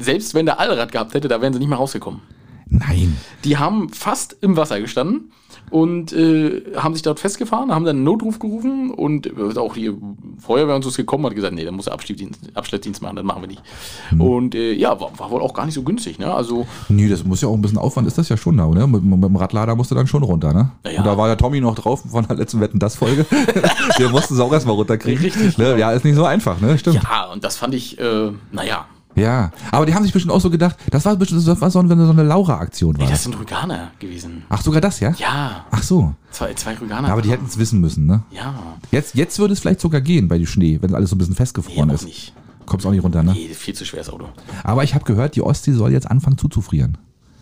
[0.00, 2.20] selbst wenn der Allrad gehabt hätte, da wären sie nicht mehr rausgekommen.
[2.68, 3.16] Nein.
[3.44, 5.30] Die haben fast im Wasser gestanden
[5.70, 9.92] und äh, haben sich dort festgefahren, haben dann einen Notruf gerufen und äh, auch die
[10.38, 13.24] Feuerwehr und so ist gekommen, hat gesagt, nee, da muss er Abschleppdienst, Abschleppdienst machen, das
[13.24, 13.62] machen wir nicht.
[14.10, 14.20] Mhm.
[14.20, 16.32] Und äh, ja, war, war wohl auch gar nicht so günstig, ne?
[16.32, 18.86] Also, Nee, das muss ja auch ein bisschen Aufwand, ist das ja schon da, oder?
[18.86, 20.72] Mit, mit dem Radlader musst du dann schon runter, ne?
[20.84, 20.98] Ja, ja.
[20.98, 23.26] Und da war ja Tommy noch drauf von der letzten Wetten, das Folge.
[23.96, 25.22] Wir mussten es auch erstmal runterkriegen.
[25.22, 25.78] Richtig, Ne?
[25.78, 26.76] Ja, ist nicht so einfach, ne?
[26.78, 27.02] Stimmt.
[27.02, 28.86] ja, und das fand ich, äh, naja,
[29.16, 29.50] Ja.
[29.72, 31.98] Aber die haben sich bestimmt auch so gedacht, das war bestimmt das war so, wenn
[31.98, 33.04] so eine Laura-Aktion war.
[33.04, 34.44] nee, das sind Rüganer gewesen.
[34.48, 35.10] Ach, sogar das, ja?
[35.18, 36.14] Ja, Ach so.
[36.30, 37.08] zwei, zwei Rüganer.
[37.08, 38.22] Aber die hätten es wissen müssen, ne?
[38.30, 38.54] Ja,
[38.92, 41.32] Jetzt, jetzt würde es vielleicht sogar gehen bei dem Schnee, wenn alles so ein bisschen
[41.32, 42.04] nee, festgefroren auch ist.
[42.04, 42.32] nicht.
[42.66, 43.32] Kommst auch nicht runter, ne?
[43.32, 44.28] Nee, viel zu schweres Auto.
[44.64, 46.98] Aber ich habe gehört, die Ostsee soll jetzt anfangen zuzufrieren.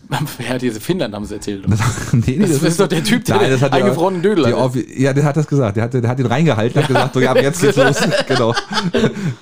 [0.37, 1.63] Wer hat diese Finnland, haben sie erzählt.
[1.67, 1.79] Das,
[2.13, 4.53] nee, nee, Das ist doch der Typ, der den hat eingefrorenen Dödel die.
[4.53, 5.77] Offi- Ja, der hat das gesagt.
[5.77, 7.97] Der hat, der hat den reingehalten und hat gesagt, so, ja, jetzt geht's los.
[8.27, 8.53] genau.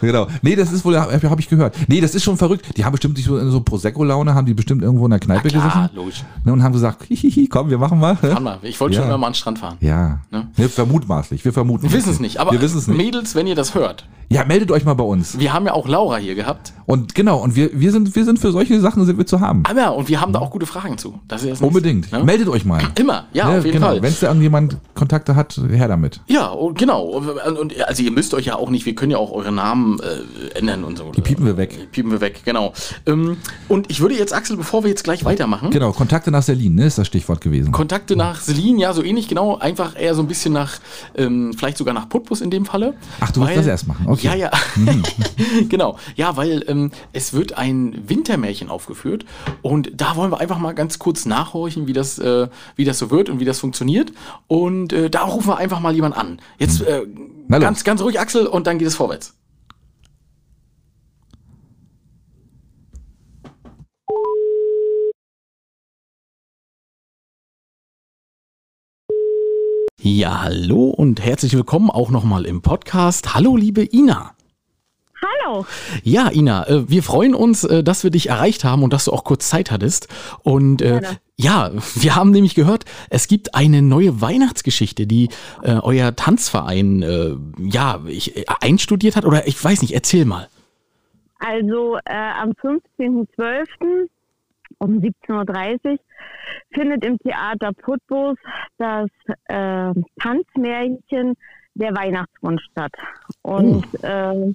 [0.02, 0.28] genau.
[0.42, 1.76] Nee, das ist wohl, habe hab ich gehört.
[1.88, 2.66] Nee, das ist schon verrückt.
[2.78, 5.50] Die haben bestimmt sich so in so Prosecco-Laune, haben die bestimmt irgendwo in der Kneipe
[5.50, 6.24] Klar, gesessen logisch.
[6.44, 8.16] ne, und haben gesagt, hihihi, komm, wir machen mal.
[8.16, 8.60] Fahren wir.
[8.64, 9.02] Ich wollte Ja.
[9.08, 9.78] schon mal an den Strand fahren.
[9.82, 10.20] Ja.
[10.32, 10.48] Ne?
[10.56, 11.44] Wir vermutmaßlich.
[11.46, 11.84] Wir vermuten.
[11.84, 12.98] Wir wissen es nicht, aber wir wissen es nicht.
[12.98, 15.38] Mädels, wenn ihr das hört, Ja, meldet euch mal bei uns.
[15.40, 16.74] wir haben ja auch Laura hier gehabt.
[16.86, 19.64] Und genau, und wir, wir, sind, wir sind für solche Sachen sind wir zu haben.
[19.70, 21.20] Aber ja, und wir haben da auch gute Fragen zu.
[21.60, 22.12] Unbedingt.
[22.12, 22.24] Ne?
[22.24, 22.82] Meldet euch mal.
[23.00, 23.88] Immer, ja, auf jeden genau.
[23.88, 24.02] Fall.
[24.02, 26.22] Wenn es da irgendjemand Kontakte hat, her damit.
[26.28, 27.04] Ja, und genau.
[27.04, 30.58] Und, also ihr müsst euch ja auch nicht, wir können ja auch eure Namen äh,
[30.58, 31.12] ändern und so.
[31.12, 31.78] Die piepen wir weg.
[31.78, 32.74] Die piepen wir weg, genau.
[33.06, 33.38] Ähm,
[33.68, 36.86] und ich würde jetzt, Axel, bevor wir jetzt gleich weitermachen, Genau, Kontakte nach Berlin, ne,
[36.86, 37.72] ist das Stichwort gewesen.
[37.72, 39.58] Kontakte nach Selin, ja, so ähnlich, genau.
[39.58, 40.78] Einfach eher so ein bisschen nach,
[41.16, 42.94] ähm, vielleicht sogar nach Putbus in dem Falle.
[43.20, 44.28] Ach, du willst das erst machen, okay.
[44.28, 44.52] Ja, ja.
[45.70, 45.98] genau.
[46.16, 49.26] Ja, weil ähm, es wird ein Wintermärchen aufgeführt
[49.64, 53.10] und da wollen wir einfach mal ganz kurz nachhorchen, wie das, äh, wie das so
[53.10, 54.12] wird und wie das funktioniert.
[54.48, 56.40] Und äh, da rufen wir einfach mal jemand an.
[56.60, 57.46] Jetzt äh, Hm.
[57.50, 57.60] Los.
[57.62, 59.34] ganz, ganz ruhig, Axel, und dann geht es vorwärts.
[70.02, 73.34] Ja, hallo und herzlich willkommen auch nochmal im Podcast.
[73.34, 74.36] Hallo, liebe Ina.
[75.24, 75.66] Hallo.
[76.04, 79.14] Ja, Ina, äh, wir freuen uns, äh, dass wir dich erreicht haben und dass du
[79.14, 80.08] auch kurz Zeit hattest.
[80.44, 81.02] Und äh,
[81.36, 85.30] ja, wir haben nämlich gehört, es gibt eine neue Weihnachtsgeschichte, die
[85.64, 89.26] äh, euer Tanzverein äh, ja ich, äh, einstudiert hat.
[89.26, 90.48] Oder ich weiß nicht, erzähl mal.
[91.40, 94.08] Also am 15.12.
[94.78, 95.98] um 17.30 Uhr
[96.74, 98.38] findet im Theater Putbus
[98.78, 99.10] das
[99.50, 101.36] Tanzmärchen
[101.76, 102.94] Der Weihnachtswunsch statt.
[103.42, 104.54] Und äh,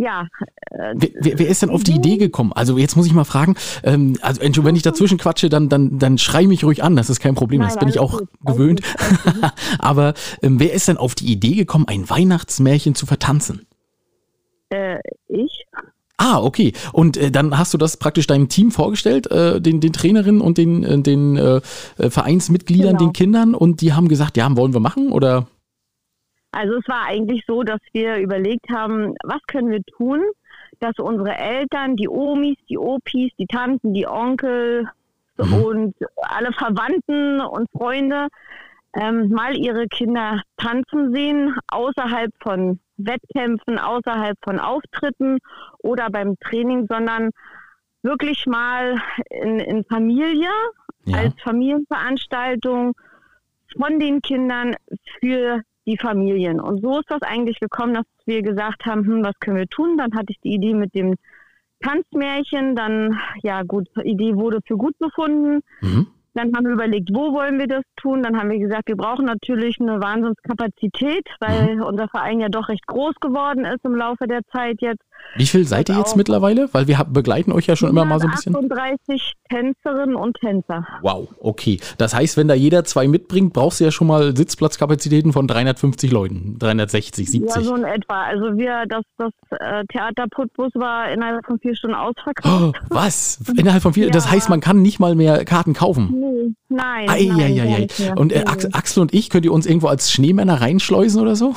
[0.00, 0.26] ja,
[0.70, 2.52] äh, Wer, wer, ist denn auf die Idee gekommen?
[2.52, 5.98] Also jetzt muss ich mal fragen, ähm, also Entschuldigung, wenn ich dazwischen quatsche, dann, dann,
[5.98, 8.80] dann schrei mich ruhig an, das ist kein Problem, das bin ich auch gewöhnt.
[9.78, 13.66] Aber ähm, wer ist denn auf die Idee gekommen, ein Weihnachtsmärchen zu vertanzen?
[14.70, 14.98] äh,
[15.28, 15.66] ich,
[16.22, 16.74] Ah, okay.
[16.92, 20.58] Und äh, dann hast du das praktisch deinem Team vorgestellt, äh, den, den Trainerinnen und
[20.58, 21.62] den, äh, den äh,
[21.96, 23.10] Vereinsmitgliedern, genau.
[23.10, 25.46] den Kindern, und die haben gesagt, ja, wollen wir machen oder?
[26.52, 30.22] Also es war eigentlich so, dass wir überlegt haben, was können wir tun,
[30.80, 34.88] dass unsere Eltern, die Omis, die Opis, die Tanten, die Onkel
[35.36, 35.52] mhm.
[35.64, 38.28] und alle Verwandten und Freunde
[38.94, 45.38] ähm, mal ihre Kinder tanzen sehen, außerhalb von Wettkämpfen, außerhalb von Auftritten
[45.78, 47.30] oder beim Training, sondern
[48.02, 50.50] wirklich mal in, in Familie,
[51.04, 51.18] ja.
[51.18, 52.94] als Familienveranstaltung
[53.76, 54.74] von den Kindern
[55.20, 56.60] für die Familien.
[56.60, 59.98] Und so ist das eigentlich gekommen, dass wir gesagt haben, hm, was können wir tun?
[59.98, 61.16] Dann hatte ich die Idee mit dem
[61.82, 65.60] Tanzmärchen, dann, ja gut, die Idee wurde für gut befunden.
[65.80, 66.06] Mhm.
[66.34, 68.22] Dann haben wir überlegt, wo wollen wir das tun?
[68.22, 71.82] Dann haben wir gesagt, wir brauchen natürlich eine Wahnsinnskapazität, weil mhm.
[71.82, 75.02] unser Verein ja doch recht groß geworden ist im Laufe der Zeit jetzt.
[75.36, 76.68] Wie viel seid ihr jetzt mittlerweile?
[76.72, 78.54] Weil wir begleiten euch ja schon immer mal so ein bisschen.
[78.56, 80.86] 38 Tänzerinnen und Tänzer.
[81.02, 81.78] Wow, okay.
[81.98, 86.10] Das heißt, wenn da jeder zwei mitbringt, brauchst du ja schon mal Sitzplatzkapazitäten von 350
[86.10, 87.56] Leuten, 360, 70.
[87.56, 88.24] Ja, so in etwa.
[88.24, 92.76] Also wir, das, das äh, Theater Putbus war innerhalb von vier Stunden ausverkauft.
[92.76, 93.40] Oh, was?
[93.56, 94.00] Innerhalb von vier?
[94.10, 94.12] Ja.
[94.12, 96.08] Das heißt, man kann nicht mal mehr Karten kaufen.
[96.10, 97.08] Nee, nein.
[97.10, 100.62] Ei, nein, ei, ei, Und äh, Axel und ich, könnt ihr uns irgendwo als Schneemänner
[100.62, 101.54] reinschleusen oder so?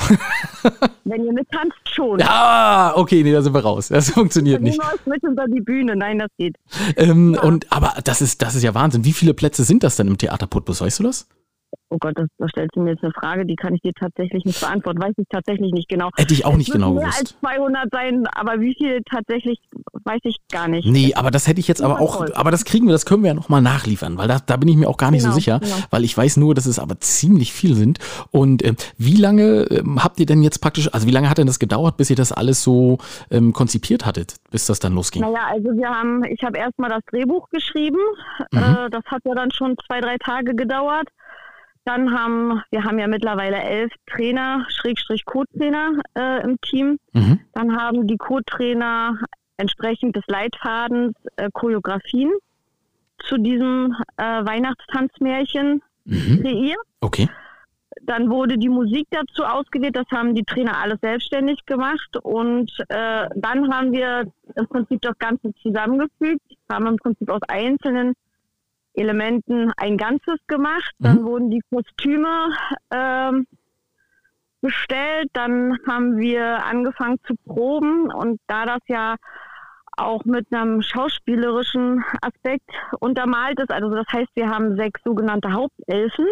[1.06, 2.22] Wenn ihr mittanzt, schon.
[2.22, 3.90] Ah, okay, nee, da sind wir raus.
[3.90, 4.80] Das funktioniert nicht.
[5.06, 6.56] mit unter die Bühne, nein, das geht.
[6.96, 7.42] Ähm, ja.
[7.42, 9.06] Und aber das ist, das ist ja Wahnsinn.
[9.06, 10.82] Wie viele Plätze sind das denn im Theater Putbus?
[10.82, 11.28] Weißt du das?
[11.94, 14.46] Oh Gott, das, da stellst du mir jetzt eine Frage, die kann ich dir tatsächlich
[14.46, 15.00] nicht beantworten.
[15.00, 16.10] Weiß ich tatsächlich nicht genau.
[16.16, 17.38] Hätte ich auch es nicht genau mehr gewusst.
[17.44, 19.60] Mehr als 200 sein, aber wie viel tatsächlich,
[20.04, 20.88] weiß ich gar nicht.
[20.88, 23.28] Nee, aber das hätte ich jetzt aber auch, aber das kriegen wir, das können wir
[23.28, 25.60] ja nochmal nachliefern, weil da, da bin ich mir auch gar nicht genau, so sicher,
[25.60, 25.76] genau.
[25.92, 28.00] weil ich weiß nur, dass es aber ziemlich viel sind.
[28.32, 31.48] Und äh, wie lange äh, habt ihr denn jetzt praktisch, also wie lange hat denn
[31.48, 32.98] das gedauert, bis ihr das alles so
[33.30, 35.22] ähm, konzipiert hattet, bis das dann losging?
[35.22, 38.00] Naja, also wir haben, ich habe erstmal das Drehbuch geschrieben.
[38.52, 38.58] Mhm.
[38.58, 41.08] Äh, das hat ja dann schon zwei, drei Tage gedauert.
[41.86, 47.00] Dann haben wir haben ja mittlerweile elf Trainer, Schrägstrich Co-Trainer äh, im Team.
[47.12, 47.40] Mhm.
[47.54, 49.18] Dann haben die Co-Trainer
[49.58, 52.32] entsprechend des Leitfadens äh, Choreografien
[53.28, 56.42] zu diesem äh, Weihnachtstanzmärchen mhm.
[56.42, 56.80] kreiert.
[57.02, 57.30] Okay.
[58.02, 63.28] Dann wurde die Musik dazu ausgewählt, das haben die Trainer alles selbstständig gemacht und äh,
[63.36, 64.26] dann haben wir
[64.56, 68.14] im Prinzip das Ganze zusammengefügt, haben im Prinzip aus einzelnen
[68.94, 70.92] Elementen ein Ganzes gemacht.
[71.00, 71.26] Dann mhm.
[71.26, 72.50] wurden die Kostüme
[72.92, 73.48] ähm,
[74.62, 75.30] bestellt.
[75.34, 78.12] Dann haben wir angefangen zu proben.
[78.12, 79.16] Und da das ja
[79.98, 82.70] auch mit einem schauspielerischen Aspekt
[83.00, 86.26] untermalt ist, also das heißt, wir haben sechs sogenannte Hauptelfen.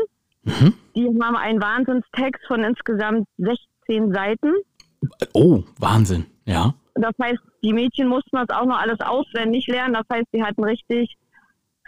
[0.43, 0.73] Mhm.
[0.95, 4.53] Die haben einen Wahnsinnstext von insgesamt 16 Seiten.
[5.33, 6.73] Oh, Wahnsinn, ja.
[6.95, 9.93] Das heißt, die Mädchen mussten das auch noch alles auswendig lernen.
[9.93, 11.17] Das heißt, sie hatten richtig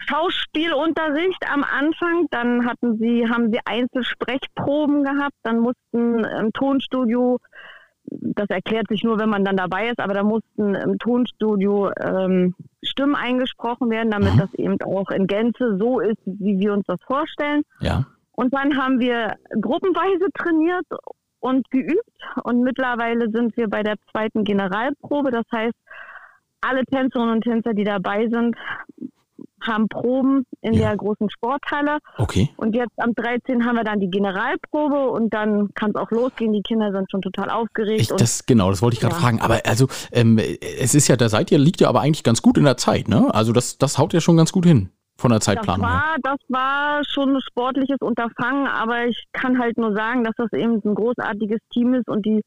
[0.08, 7.40] Schauspielunterricht am Anfang, dann hatten sie, haben sie Einzelsprechproben gehabt, dann mussten im Tonstudio,
[8.06, 12.56] das erklärt sich nur, wenn man dann dabei ist, aber da mussten im Tonstudio ähm,
[12.84, 14.40] Stimmen eingesprochen werden, damit mhm.
[14.40, 17.64] das eben auch in Gänze so ist, wie wir uns das vorstellen.
[17.80, 18.06] Ja.
[18.34, 20.86] Und dann haben wir gruppenweise trainiert
[21.40, 22.02] und geübt
[22.44, 25.30] und mittlerweile sind wir bei der zweiten Generalprobe.
[25.32, 25.76] Das heißt,
[26.62, 28.56] alle Tänzerinnen und Tänzer, die dabei sind,
[29.66, 30.90] haben Proben in ja.
[30.90, 32.00] der großen Sporthalle.
[32.18, 32.50] Okay.
[32.58, 33.66] Und jetzt am 13.
[33.66, 36.54] haben wir dann die Generalprobe und dann kann es auch losgehen.
[36.54, 38.02] Die Kinder sind schon total aufgeregt.
[38.02, 39.22] Ich, das, genau, das wollte ich gerade ja.
[39.22, 39.42] fragen.
[39.42, 42.58] Aber also, ähm, es ist ja, da seid ihr, liegt ja aber eigentlich ganz gut
[42.58, 43.34] in der Zeit, ne?
[43.34, 44.90] Also das, das haut ja schon ganz gut hin.
[45.16, 45.86] Von der Zeitplanung.
[45.86, 50.34] Das war, das war schon ein sportliches Unterfangen, aber ich kann halt nur sagen, dass
[50.38, 52.42] das eben ein großartiges Team ist und die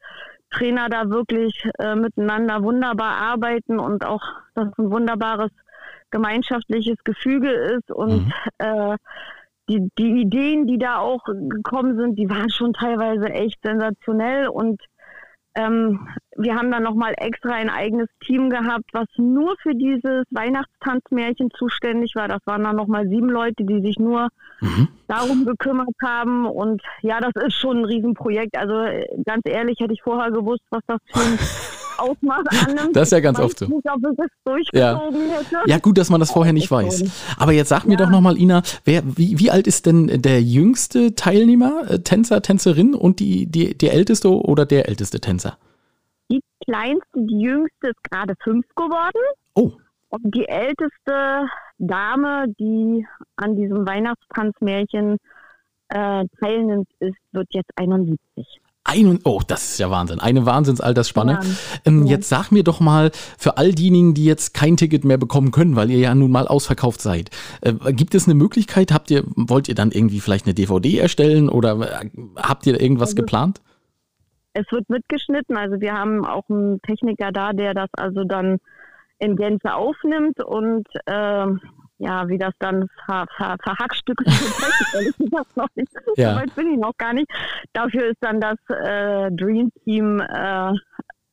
[0.51, 4.21] Trainer da wirklich äh, miteinander wunderbar arbeiten und auch
[4.53, 5.51] das ein wunderbares
[6.11, 8.33] gemeinschaftliches Gefüge ist und mhm.
[8.59, 8.97] äh,
[9.69, 14.81] die, die Ideen, die da auch gekommen sind, die waren schon teilweise echt sensationell und
[15.57, 21.49] ähm, wir haben dann nochmal extra ein eigenes Team gehabt, was nur für dieses Weihnachtstanzmärchen
[21.57, 22.27] zuständig war.
[22.27, 24.29] Das waren dann nochmal sieben Leute, die sich nur
[24.61, 24.87] mhm.
[25.07, 26.45] darum gekümmert haben.
[26.45, 28.55] Und ja, das ist schon ein Riesenprojekt.
[28.55, 28.85] Also
[29.25, 31.39] ganz ehrlich, hätte ich vorher gewusst, was das für ein
[31.97, 32.77] Ausmaß annimmt.
[32.95, 33.65] Das ist ja ganz oft so.
[33.65, 34.99] Nicht, ob es ja.
[34.99, 35.69] Hätte.
[35.69, 37.35] ja, gut, dass man das vorher nicht weiß.
[37.37, 38.05] Aber jetzt sag mir ja.
[38.05, 42.93] doch nochmal, Ina, wer, wie, wie alt ist denn der jüngste Teilnehmer, äh, Tänzer, Tänzerin
[42.93, 45.57] und die, die, der älteste oder der älteste Tänzer?
[46.29, 49.21] Die kleinste, die jüngste ist gerade fünf geworden.
[49.53, 49.71] Oh.
[50.09, 55.17] Und die älteste Dame, die an diesem Weihnachtstanzmärchen
[55.89, 58.61] äh, teilnimmt, ist, wird jetzt 71.
[58.89, 60.19] Ein, oh, das ist ja Wahnsinn.
[60.21, 61.41] Eine Wahnsinnsaltersspanne.
[61.85, 62.11] Ähm, Ja.
[62.13, 65.75] Jetzt sag mir doch mal, für all diejenigen, die jetzt kein Ticket mehr bekommen können,
[65.75, 67.29] weil ihr ja nun mal ausverkauft seid,
[67.61, 68.93] äh, gibt es eine Möglichkeit?
[68.93, 73.09] Habt ihr, wollt ihr dann irgendwie vielleicht eine DVD erstellen oder äh, habt ihr irgendwas
[73.09, 73.61] Also- geplant?
[74.53, 78.57] Es wird mitgeschnitten, also wir haben auch einen Techniker da, der das also dann
[79.19, 81.59] in Gänze aufnimmt und ähm,
[81.99, 84.27] ja, wie das dann ver, ver, verhackstückelt
[84.93, 85.91] wird, gesagt noch nicht.
[86.15, 86.33] Ja.
[86.33, 87.27] So weit bin ich noch gar nicht.
[87.73, 90.71] Dafür ist dann das äh, Dream Team äh,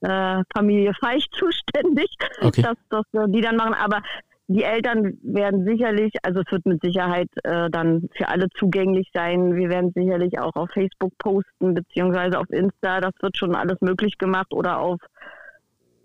[0.00, 2.08] äh, Familie Feich zuständig,
[2.40, 2.62] Okay.
[2.62, 3.74] dass das äh, die dann machen.
[3.74, 4.00] Aber
[4.46, 9.54] die Eltern werden sicherlich, also es wird mit Sicherheit äh, dann für alle zugänglich sein.
[9.56, 13.00] Wir werden sicherlich auch auf Facebook posten, beziehungsweise auf Insta.
[13.00, 15.00] Das wird schon alles möglich gemacht oder auf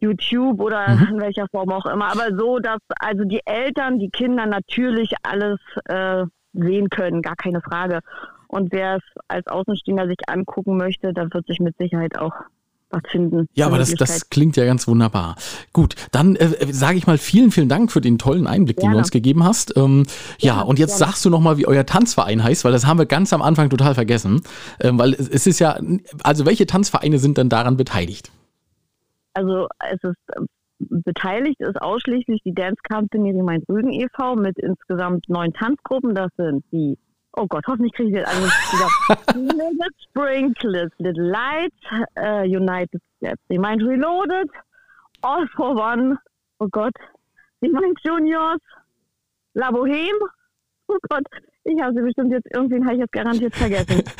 [0.01, 1.07] YouTube oder Mhm.
[1.15, 2.11] in welcher Form auch immer.
[2.11, 7.61] Aber so, dass also die Eltern, die Kinder natürlich alles äh, sehen können, gar keine
[7.61, 7.99] Frage.
[8.47, 12.33] Und wer es als Außenstehender sich angucken möchte, dann wird sich mit Sicherheit auch
[12.91, 13.47] was finden.
[13.53, 15.35] Ja, aber das, das klingt ja ganz wunderbar.
[15.73, 18.97] Gut, dann äh, sage ich mal vielen, vielen Dank für den tollen Einblick, den du
[18.97, 19.77] uns gegeben hast.
[19.77, 20.07] Ähm,
[20.39, 21.11] ja, Gerne, und jetzt gerne.
[21.11, 23.93] sagst du nochmal, wie euer Tanzverein heißt, weil das haben wir ganz am Anfang total
[23.93, 24.41] vergessen.
[24.79, 25.79] Ähm, weil es, es ist ja,
[26.23, 28.31] also welche Tanzvereine sind dann daran beteiligt?
[29.33, 30.41] Also es ist äh,
[30.79, 34.35] beteiligt ist ausschließlich die Dance Company Rhein-Rügen e.V.
[34.35, 36.15] mit insgesamt neun Tanzgruppen.
[36.15, 36.97] Das sind die,
[37.33, 39.41] oh Gott, hoffentlich kriege ich jetzt alles wieder.
[39.41, 41.75] Little Sprinkless, Little Lights,
[42.15, 44.49] äh, United Steps, Remind Reloaded,
[45.21, 46.17] All for One,
[46.59, 46.93] oh Gott,
[47.61, 48.61] Remind Juniors,
[49.53, 50.19] La Boheme,
[50.87, 51.25] oh Gott,
[51.69, 54.03] ich habe sie bestimmt jetzt, irgendwen habe ich jetzt garantiert vergessen.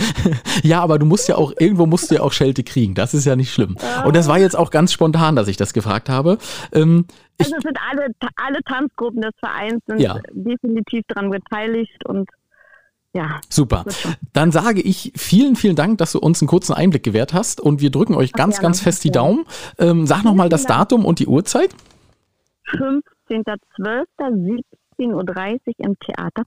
[0.64, 2.94] Ja, aber du musst ja auch, irgendwo musst du ja auch Schelte kriegen.
[2.94, 3.78] Das ist ja nicht schlimm.
[4.06, 6.38] Und das war jetzt auch ganz spontan, dass ich das gefragt habe.
[6.74, 7.06] Ähm,
[7.40, 10.20] Also es sind alle, alle Tanzgruppen des Vereins sind Ja.
[10.34, 12.30] definitiv daran beteiligt und
[13.14, 13.86] ja, super.
[14.34, 17.80] Dann sage ich vielen, vielen Dank, dass du uns einen kurzen Einblick gewährt hast und
[17.82, 19.12] wir drücken euch ganz, gerne, ganz fest die.
[19.12, 19.46] Daumen.
[19.80, 20.66] Ähm, sag nochmal das.
[20.66, 21.70] Datum und die Uhrzeit.
[22.74, 24.06] 15.12.
[25.00, 26.44] 17.30 Uhr im Theater.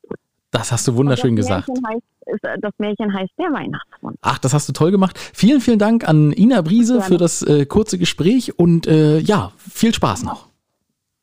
[0.53, 1.69] Das hast du wunderschön das gesagt.
[1.69, 4.15] Märchen heißt, äh, das Märchen heißt der Weihnachtsmann.
[4.21, 5.19] Ach, das hast du toll gemacht.
[5.33, 7.09] Vielen, vielen Dank an Ina Briese Gerne.
[7.09, 10.47] für das äh, kurze Gespräch und äh, ja, viel Spaß noch.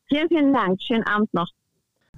[0.08, 0.80] Vielen, vielen Dank.
[0.82, 1.46] Schönen Abend noch.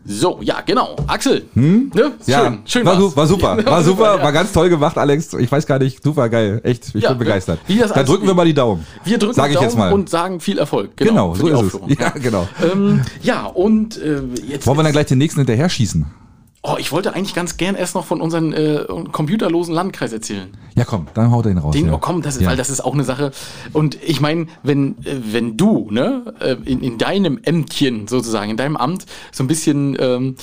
[0.05, 0.97] So, ja, genau.
[1.07, 1.45] Axel.
[1.55, 1.93] Hm?
[1.95, 2.13] Ne?
[2.27, 3.17] Ja, schön, schön war, war's.
[3.17, 5.33] war super, war super, war ganz toll gemacht, Alex.
[5.35, 7.61] Ich weiß gar nicht, super geil, echt, ich Ja, bin begeistert.
[7.69, 8.85] wie das Dann drücken wir mal die Daumen.
[9.05, 9.93] Wir drücken Sag ich Daumen jetzt mal.
[9.93, 10.97] und sagen viel Erfolg.
[10.97, 11.99] Genau, für so die ist es.
[12.01, 12.49] Ja, genau.
[12.73, 14.67] Ähm, ja, und äh, jetzt.
[14.67, 16.05] Wollen wir dann gleich den nächsten hinterher schießen?
[16.65, 20.57] Oh, ich wollte eigentlich ganz gern erst noch von unserem äh, computerlosen Landkreis erzählen.
[20.77, 21.75] Ja, komm, dann haut er ihn raus.
[21.75, 21.95] Den, ja.
[21.95, 22.51] oh komm, das ist, Ja.
[22.51, 23.33] weil das ist auch eine Sache.
[23.73, 28.57] Und ich meine, wenn, äh, wenn du, ne, äh, in, in deinem Ämtchen sozusagen, in
[28.57, 30.37] deinem Amt so ein bisschen ähm,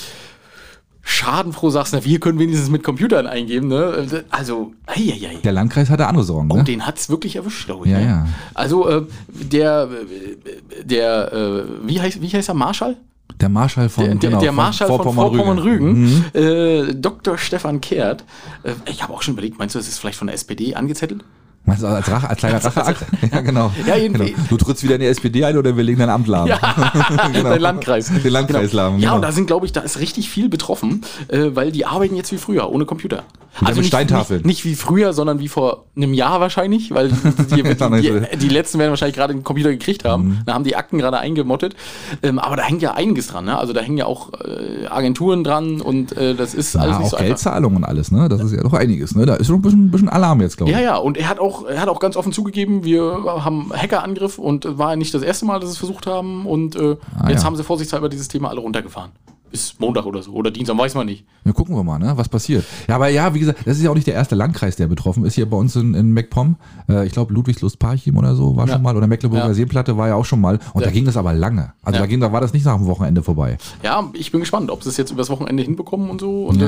[1.00, 4.06] schadenfroh sagst, na, wir können wenigstens mit Computern eingeben, ne?
[4.28, 5.36] Also, eieiei.
[5.42, 6.64] Der Landkreis hatte andere Sorgen, Oh, ne?
[6.64, 7.92] den hat's wirklich erwischt, glaube ich.
[7.92, 8.04] Ja, ne?
[8.06, 8.26] ja.
[8.52, 12.96] Also, äh, der, äh, der, äh, wie heißt, wie heißt er, Marschall?
[13.40, 16.02] Der Marschall von, Der, der, genau, der Marschall von Vorpommern-Rügen.
[16.02, 16.24] Mhm.
[16.34, 17.38] Äh, Dr.
[17.38, 18.24] Stefan Kehrt.
[18.62, 21.24] Äh, ich habe auch schon überlegt, meinst du, das ist vielleicht von der SPD angezettelt?
[21.66, 23.04] Meinst du, als, Rache, als kleiner Racheakt?
[23.32, 23.70] Ja, genau.
[23.86, 24.44] Ja, irgendwie- genau.
[24.48, 26.48] Du trittst wieder in die SPD ein oder wir legen dein Amt lahm.
[27.32, 27.50] Genau.
[27.50, 28.10] Dein Landkreis.
[28.10, 29.16] Den Landkreis lahm, Ja, genau.
[29.16, 32.32] und da sind, glaube ich, da ist richtig viel betroffen, äh, weil die arbeiten jetzt
[32.32, 33.24] wie früher, ohne Computer.
[33.60, 34.38] Also mit nicht, Steintafeln.
[34.42, 37.16] Nicht, nicht wie früher, sondern wie vor einem Jahr wahrscheinlich, weil die,
[37.56, 40.28] die, die, die letzten werden wahrscheinlich gerade einen Computer gekriegt haben.
[40.28, 40.38] Mhm.
[40.46, 41.74] Da haben die Akten gerade eingemottet.
[42.22, 43.44] Ähm, aber da hängt ja einiges dran.
[43.46, 43.58] Ne?
[43.58, 47.06] Also da hängen ja auch äh, Agenturen dran und äh, das ist alles Ja, nicht
[47.06, 47.26] auch so einfach.
[47.26, 48.28] Geldzahlungen und alles, ne?
[48.28, 49.26] Das ist ja doch einiges, ne?
[49.26, 50.78] Da ist schon ein bisschen, bisschen Alarm jetzt, glaube ich.
[50.78, 54.38] Ja, ja, und er hat auch, er hat auch ganz offen zugegeben, wir haben Hackerangriff
[54.38, 57.40] und war nicht das erste Mal, dass sie es versucht haben und äh, Ah, jetzt
[57.40, 57.44] ja.
[57.44, 59.12] haben sie vorsichtshalber dieses Thema alle runtergefahren.
[59.50, 60.32] Bis Montag oder so.
[60.32, 61.24] Oder Dienstag, weiß man nicht.
[61.44, 62.64] Ja, gucken wir mal, ne, was passiert.
[62.88, 65.24] Ja, aber ja, wie gesagt, das ist ja auch nicht der erste Landkreis, der betroffen
[65.24, 66.56] ist hier bei uns in, in MacPom.
[66.88, 68.74] Äh, ich glaube, Ludwigslust-Parchim oder so war Ja.
[68.74, 68.96] schon mal.
[68.96, 69.54] Oder Mecklenburger Ja.
[69.54, 70.58] Seenplatte war ja auch schon mal.
[70.74, 70.86] Und Ja.
[70.88, 71.72] da ging das aber lange.
[71.82, 73.58] Also da, ging, da war das nicht nach dem Wochenende vorbei.
[73.82, 76.46] Ja, ich bin gespannt, ob sie es jetzt übers Wochenende hinbekommen und so.
[76.46, 76.60] Und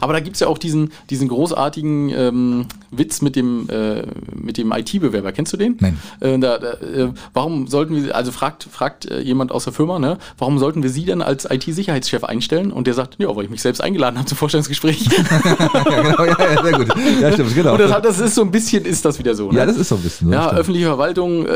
[0.00, 4.02] aber da gibt es ja auch diesen, diesen großartigen ähm, Witz mit dem, äh,
[4.34, 5.32] mit dem IT-Bewerber.
[5.32, 5.76] Kennst du den?
[5.80, 5.98] Nein.
[6.20, 9.98] Äh, da, da, äh, warum sollten wir, also fragt, fragt äh, jemand aus der Firma,
[9.98, 12.72] ne, warum sollten wir Sie denn als IT-Sicherheitschef einstellen?
[12.72, 15.04] Und der sagt, ja, weil ich mich selbst eingeladen habe zum Vorstellungsgespräch.
[15.10, 16.88] ja, genau, ja, ja, sehr gut.
[17.20, 17.72] Ja, stimmt, genau.
[17.72, 19.50] Und das, das ist so ein bisschen, ist das wieder so.
[19.50, 19.58] Ne?
[19.58, 20.34] ja, das ist so ein bisschen so.
[20.34, 20.60] ja, stimmt.
[20.60, 21.50] öffentliche Verwaltung, äh,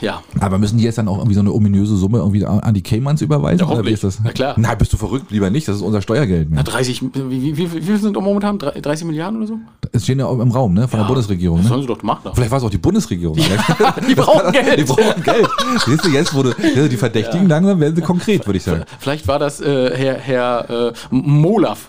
[0.00, 0.22] ja.
[0.40, 3.22] Aber müssen die jetzt dann auch irgendwie so eine ominöse Summe irgendwie an die Caymans
[3.22, 3.60] überweisen?
[3.60, 3.94] Ja, oder wie hoffentlich.
[3.94, 4.18] ist das?
[4.24, 4.54] Na klar.
[4.56, 5.30] Nein, bist du verrückt?
[5.30, 5.68] Lieber nicht.
[5.68, 6.48] Das ist unser Steuergeld.
[6.50, 6.64] Na, Mehr.
[6.64, 8.58] 30, wie, wie, wie, viel sind momentan?
[8.58, 9.58] 30 Milliarden oder so?
[9.92, 10.88] Es stehen ja auch im Raum, ne?
[10.88, 11.58] Von der Bundesregierung.
[11.58, 11.68] Das Ne?
[11.70, 12.34] sollen sie doch gemacht haben.
[12.34, 13.36] Vielleicht war es auch die Bundesregierung.
[13.38, 13.62] Alex.
[14.08, 14.78] Die brauchen Geld.
[14.78, 15.48] Die brauchen Geld.
[15.86, 18.84] Siehst du, jetzt wurde ja, die Verdächtigen langsam werden sie konkret, würde ich sagen.
[18.98, 21.86] Vielleicht war das äh, äh, Herr, Herr äh, Molaf.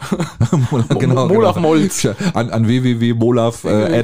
[0.71, 1.67] Molaf, genau, Molaf genau.
[1.67, 2.07] Molz.
[2.33, 4.03] An, an www.molaf äh,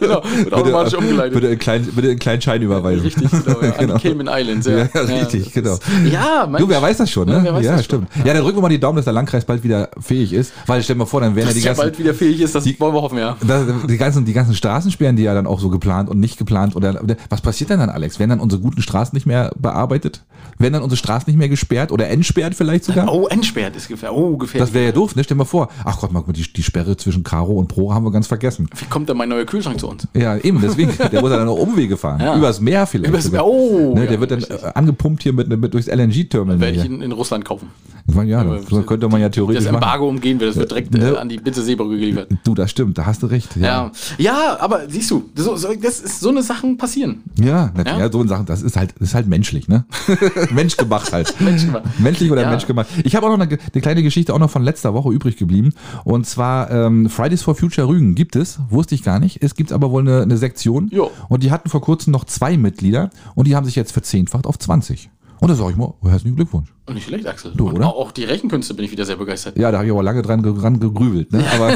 [0.00, 1.34] genau, wird automatisch umgeleitet.
[1.34, 3.02] Bitte einen kleinen, bitte einen kleinen Schein überweisen.
[3.02, 3.60] Richtig, genau.
[3.62, 3.94] Ja, Genau.
[3.94, 4.78] An die Cayman Islands, ja.
[4.78, 5.78] Ja, richtig, genau.
[6.10, 7.42] Ja, Du, wer weiß das schon, ne?
[7.44, 8.06] Ja, ja das schon.
[8.06, 8.08] stimmt.
[8.24, 10.52] Ja, dann drücken wir mal die Daumen, dass der Landkreis bald wieder fähig ist.
[10.66, 12.64] Weil stell dir mal vor, dann wären ja die ganzen, bald wieder fähig ist, das
[12.78, 13.36] wollen wir hoffen, ja.
[13.46, 16.76] da, die ganzen, die ganzen Straßensperren, die ja dann auch so geplant und nicht geplant
[16.76, 18.18] oder was passiert denn dann, Alex?
[18.18, 20.22] Werden dann unsere guten Straßen nicht mehr bearbeitet?
[20.58, 23.12] Werden dann unsere Straßen nicht mehr gesperrt oder entsperrt vielleicht sogar?
[23.12, 24.18] Oh, entsperrt ist gefährlich.
[24.18, 24.68] Oh, gefährlich.
[24.68, 25.22] Das wäre ja doof, ne?
[25.24, 25.68] Stell dir mal vor.
[25.84, 28.68] Ach Gott, mal, die, die Sperre zwischen Caro und Pro haben wir ganz vergessen.
[28.76, 30.06] Wie kommt denn mein neuer Kühlschrank zu uns?
[30.14, 30.90] Ja, eben, deswegen.
[31.12, 32.20] Der muss ja dann noch Umwege fahren.
[32.20, 32.36] Ja.
[32.36, 33.10] Übers Meer vielleicht.
[33.10, 33.44] Übers sogar.
[33.44, 34.62] Meer, oh, Ne, ja, der wird dann richtig.
[34.62, 36.60] äh, angepumpt hier mit, mit durchs LNG-Terminal.
[36.60, 37.68] Werde ich in, in Russland kaufen.
[38.08, 39.82] Ich meine, ja, das könnte man ja theoretisch Das machen.
[39.82, 41.10] Embargo umgehen wir, das wird direkt Ne?
[41.12, 42.28] äh, an die Bitte Seebrücke geliefert.
[42.44, 43.56] Du, das stimmt, da hast du recht.
[43.56, 43.92] Ja.
[44.18, 47.22] ja, aber siehst du, so, so, das ist, so eine Sachen passieren.
[47.40, 47.98] Ja, ja, Ja?
[48.00, 49.84] ja so Sachen, das ist halt, das ist halt menschlich, ne?
[50.80, 51.40] Menschgemacht halt.
[51.40, 52.00] Menschgemacht.
[52.00, 52.50] Menschlich oder Ja.
[52.50, 52.88] menschgemacht.
[53.04, 55.74] Ich habe auch noch eine, eine kleine Geschichte auch noch von letzter Woche übrig geblieben.
[56.04, 59.42] Und zwar ähm, Fridays for Future Rügen gibt es, wusste ich gar nicht.
[59.42, 60.88] Es gibt aber wohl eine, eine Sektion.
[60.92, 61.10] Jo.
[61.28, 64.58] Und die hatten vor kurzem noch zwei Mitglieder und die haben sich jetzt verzehnfacht auf
[64.58, 65.10] 20.
[65.40, 66.68] Und da sage ich mal, herzlichen Glückwunsch.
[66.84, 67.52] Und nicht schlecht, Axel.
[67.56, 67.86] Du, Und oder?
[67.86, 69.56] Auch, die Rechenkünste bin ich wieder sehr begeistert.
[69.56, 71.32] Ja, da habe ich aber lange dran, dran gegrübelt.
[71.32, 71.42] Ne?
[71.54, 71.68] Aber,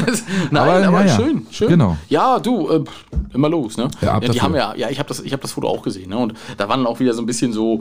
[0.50, 1.16] Nein, aber, ja, ja.
[1.16, 1.68] schön, schön.
[1.70, 1.96] Genau.
[2.11, 2.84] Ja, du, äh,
[3.32, 3.88] immer los, ne?
[4.02, 6.11] Ja, ab die haben ja, ja, ich habe das, ich habe das Foto auch gesehen,
[6.11, 6.18] ne?
[6.18, 7.80] Und da waren auch wieder so ein bisschen so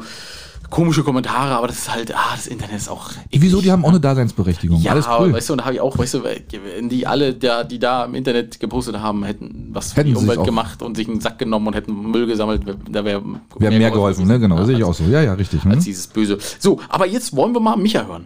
[0.74, 3.12] komische Kommentare, aber das ist halt, ah, das Internet ist auch.
[3.30, 3.62] Wieso?
[3.62, 4.82] Die haben auch eine Daseinsberechtigung.
[4.82, 5.32] Ja, Alles cool.
[5.32, 8.06] weißt du, und da habe ich auch, weißt du, wenn die alle, da, die da
[8.06, 11.68] im Internet gepostet haben, hätten was für die Umwelt gemacht und sich einen Sack genommen
[11.68, 13.22] und hätten Müll gesammelt, da wäre
[13.60, 14.40] Wir haben mehr geholfen, ne?
[14.40, 15.04] Genau, sehe ich auch so.
[15.04, 15.64] Ja, ja, richtig.
[15.64, 15.84] Als Hm?
[15.84, 16.40] dieses Böse.
[16.58, 18.26] So, aber jetzt wollen wir mal Micha hören.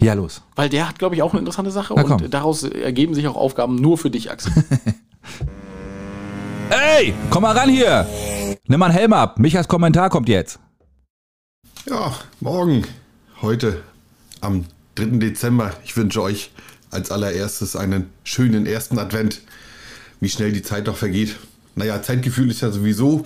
[0.00, 0.40] Ja, los.
[0.56, 2.22] Weil der hat, glaube ich, auch eine interessante Sache Na, komm.
[2.22, 4.50] und daraus ergeben sich auch Aufgaben nur für dich, Axel.
[6.70, 8.06] Ey, komm mal ran hier.
[8.66, 9.38] Nimm mal einen Helm ab.
[9.38, 10.58] Michas Kommentar kommt jetzt.
[11.84, 12.84] Ja, morgen,
[13.40, 13.82] heute
[14.40, 15.18] am 3.
[15.18, 15.74] Dezember.
[15.84, 16.52] Ich wünsche euch
[16.92, 19.40] als allererstes einen schönen ersten Advent.
[20.20, 21.34] Wie schnell die Zeit doch vergeht.
[21.74, 23.24] Naja, Zeitgefühl ist ja sowieso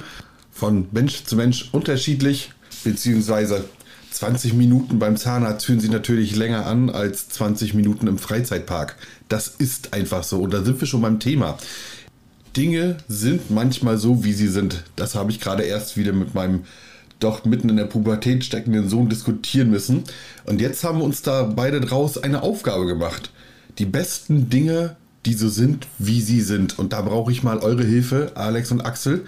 [0.51, 2.51] von Mensch zu Mensch unterschiedlich,
[2.83, 3.69] beziehungsweise
[4.13, 8.97] 20 Minuten beim Zahnarzt fühlen sich natürlich länger an als 20 Minuten im Freizeitpark.
[9.29, 10.41] Das ist einfach so.
[10.41, 11.59] Und da sind wir schon beim Thema.
[12.57, 14.83] Dinge sind manchmal so, wie sie sind.
[14.97, 16.65] Das habe ich gerade erst wieder mit meinem
[17.21, 20.05] doch mitten in der Pubertät steckenden Sohn diskutieren müssen.
[20.45, 23.31] Und jetzt haben wir uns da beide draus eine Aufgabe gemacht.
[23.79, 26.79] Die besten Dinge, die so sind, wie sie sind.
[26.79, 29.25] Und da brauche ich mal eure Hilfe, Alex und Axel.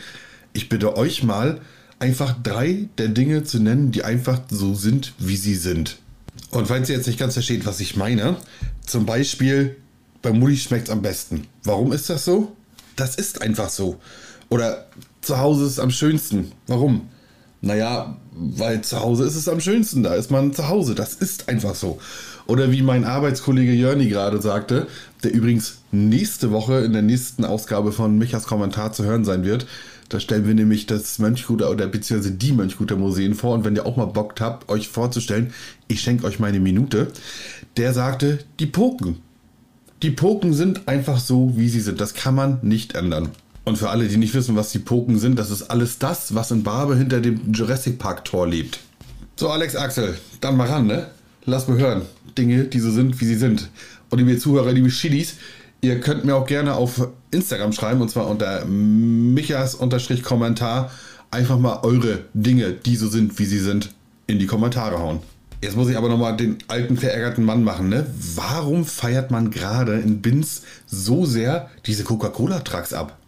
[0.53, 1.61] Ich bitte euch mal,
[1.99, 5.99] einfach drei der Dinge zu nennen, die einfach so sind, wie sie sind.
[6.51, 8.37] Und falls ihr jetzt nicht ganz versteht, was ich meine,
[8.87, 9.77] zum Beispiel
[10.23, 11.47] bei Mutti schmeckt es am besten.
[11.65, 12.57] Warum ist das so?
[12.97, 14.01] Das ist einfach so.
[14.49, 14.87] Oder
[15.21, 16.53] zu Hause ist es am schönsten.
[16.67, 17.09] Warum?
[17.61, 20.03] Naja, weil zu Hause ist es am schönsten.
[20.03, 20.95] Da ist man zu Hause.
[20.95, 21.99] Das ist einfach so.
[22.47, 24.87] Oder wie mein Arbeitskollege Jörni gerade sagte,
[25.23, 29.67] der übrigens nächste Woche in der nächsten Ausgabe von Michas Kommentar zu hören sein wird.
[30.09, 33.55] Da stellen wir nämlich das Mönchguter oder beziehungsweise die Mönchguter Museen vor.
[33.55, 35.53] Und wenn ihr auch mal Bock habt, euch vorzustellen,
[35.89, 37.09] ich schenke euch meine Minute.
[37.77, 39.19] Der sagte, die Poken.
[40.03, 42.01] Die Poken sind einfach so, wie sie sind.
[42.01, 43.31] Das kann man nicht ändern.
[43.69, 46.51] Und für alle, die nicht wissen, was die Poken sind, das ist alles das, was
[46.51, 48.81] in Barbe hinter dem Jurassic Park Tor lebt.
[49.37, 51.09] So, Alex Axel, dann mal ran, ne?
[51.45, 52.07] Lass mal hören.
[52.39, 53.69] Dinge, die so sind, wie sie sind.
[54.09, 55.35] Und liebe Zuhörer, liebe Schiedis,
[55.83, 60.91] ihr könnt mir auch gerne auf Instagram schreiben, und zwar unter michas-kommentar
[61.31, 63.91] einfach mal eure Dinge, die so sind, wie sie sind,
[64.27, 65.21] in die Kommentare hauen.
[65.61, 68.07] Jetzt muss ich aber nochmal den alten verärgerten Mann machen, ne?
[68.35, 73.19] Warum feiert man gerade in Binz so sehr diese Coca-Cola-Trucks ab?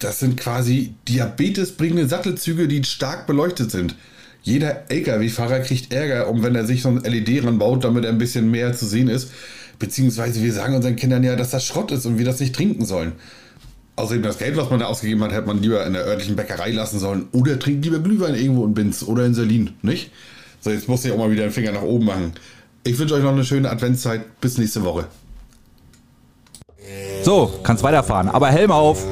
[0.00, 3.94] Das sind quasi diabetesbringende Sattelzüge, die stark beleuchtet sind.
[4.42, 8.18] Jeder LKW-Fahrer kriegt Ärger, um wenn er sich so ein LED ranbaut, damit er ein
[8.18, 9.30] bisschen mehr zu sehen ist.
[9.78, 12.86] Beziehungsweise wir sagen unseren Kindern ja, dass das Schrott ist und wir das nicht trinken
[12.86, 13.12] sollen.
[13.96, 16.70] Außerdem das Geld, was man da ausgegeben hat, hätte man lieber in der örtlichen Bäckerei
[16.70, 17.28] lassen sollen.
[17.32, 20.10] Oder trinkt lieber Glühwein irgendwo in Binz oder in Berlin, nicht?
[20.60, 22.32] So, jetzt muss ich auch mal wieder den Finger nach oben machen.
[22.84, 24.40] Ich wünsche euch noch eine schöne Adventszeit.
[24.40, 25.06] Bis nächste Woche.
[27.22, 28.28] So, kannst weiterfahren.
[28.28, 29.04] Aber Helm auf.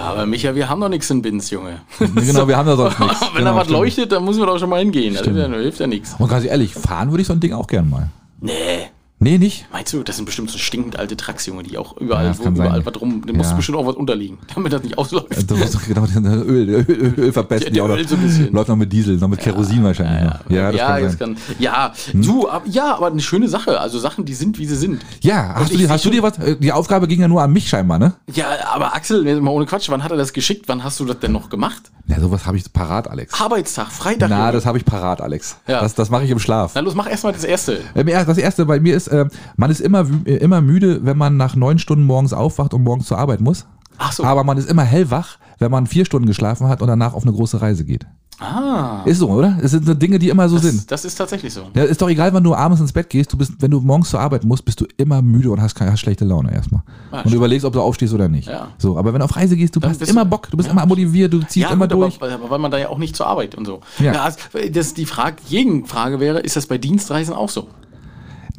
[0.00, 1.80] Ja, aber Micha, wir haben doch nichts in Binz, Junge.
[1.98, 3.20] Genau, wir haben da sonst nichts.
[3.20, 3.78] Wenn Genau, da was stimmt.
[3.80, 5.12] leuchtet, dann müssen wir doch schon mal hingehen.
[5.12, 6.14] Das hilft ja, hilft ja nichts.
[6.18, 8.08] Und ganz ehrlich, fahren würde ich so ein Ding auch gern mal.
[8.40, 8.88] Nee.
[9.22, 9.66] Nee, nicht?
[9.70, 12.44] Meinst du, das sind bestimmt so stinkend alte Trucks, Junge, die auch überall, Ja, wo
[12.48, 12.86] überall sein.
[12.86, 13.54] was rum, da muss Ja.
[13.56, 15.28] bestimmt auch was unterliegen, damit das nicht ausläuft.
[15.50, 17.74] Du musst doch genau den Öl, Öl, Öl, Öl verpesten.
[17.74, 18.50] Die noch, Öl so ein bisschen.
[18.50, 20.40] läuft noch mit Diesel, noch mit Kerosin wahrscheinlich noch.
[20.50, 23.78] Ja, das ja, kann das kann, ja, du, ab- ja, aber eine schöne Sache.
[23.78, 25.02] Also Sachen, die sind, wie sie sind.
[25.20, 26.38] Ja, hast, du, dir- hast du dir was?
[26.38, 28.14] äh, Die Aufgabe ging ja nur an mich scheinbar, ne?
[28.32, 30.64] Ja, aber Axel, mal ohne Quatsch, wann hat er das geschickt?
[30.66, 31.90] Wann hast du das denn noch gemacht?
[32.06, 33.38] Ja, sowas habe ich parat, Alex.
[33.40, 34.30] Arbeitstag, Freitag.
[34.30, 34.52] Na, Junge.
[34.52, 35.58] das habe ich parat, Alex.
[35.68, 35.80] Ja.
[35.82, 36.72] Das, das mache ich im Schlaf.
[36.74, 37.82] Na los, mach erstmal das erste.
[37.94, 41.18] Ähm, ja, Das erste bei mir ist, äh, man ist immer, äh, immer müde, wenn
[41.18, 43.66] man nach neun Stunden morgens aufwacht und morgens zur Arbeit muss.
[43.98, 44.24] Ach so.
[44.24, 47.32] Aber man ist immer hellwach, wenn man vier Stunden geschlafen hat und danach auf eine
[47.32, 48.06] große Reise geht.
[48.42, 49.02] Ah.
[49.04, 49.58] Ist so, oder?
[49.62, 50.78] Es sind so Dinge, die immer so sind.
[50.78, 51.60] Das, das ist tatsächlich so.
[51.74, 53.30] Ja, ist doch egal, wann du abends ins Bett gehst.
[53.30, 55.92] Du bist, wenn du morgens zur Arbeit musst, bist du immer müde und hast, keine,
[55.92, 56.80] hast schlechte Laune erstmal.
[57.12, 58.48] Ja, und du überlegst, ob du aufstehst oder nicht.
[58.48, 58.68] Ja.
[58.78, 60.56] So, aber wenn du auf Reise gehst, du Dann hast bist immer du- Bock, du
[60.56, 60.72] bist Ja.
[60.72, 62.16] immer motiviert, du ziehst immer durch.
[62.16, 63.80] Aber, aber weil man da ja auch nicht zur Arbeit und so.
[63.98, 64.14] Ja.
[64.14, 64.22] Ja.
[64.22, 64.38] also,
[64.72, 67.68] das, die Frage, Gegenfrage wäre, ist das bei Dienstreisen auch so?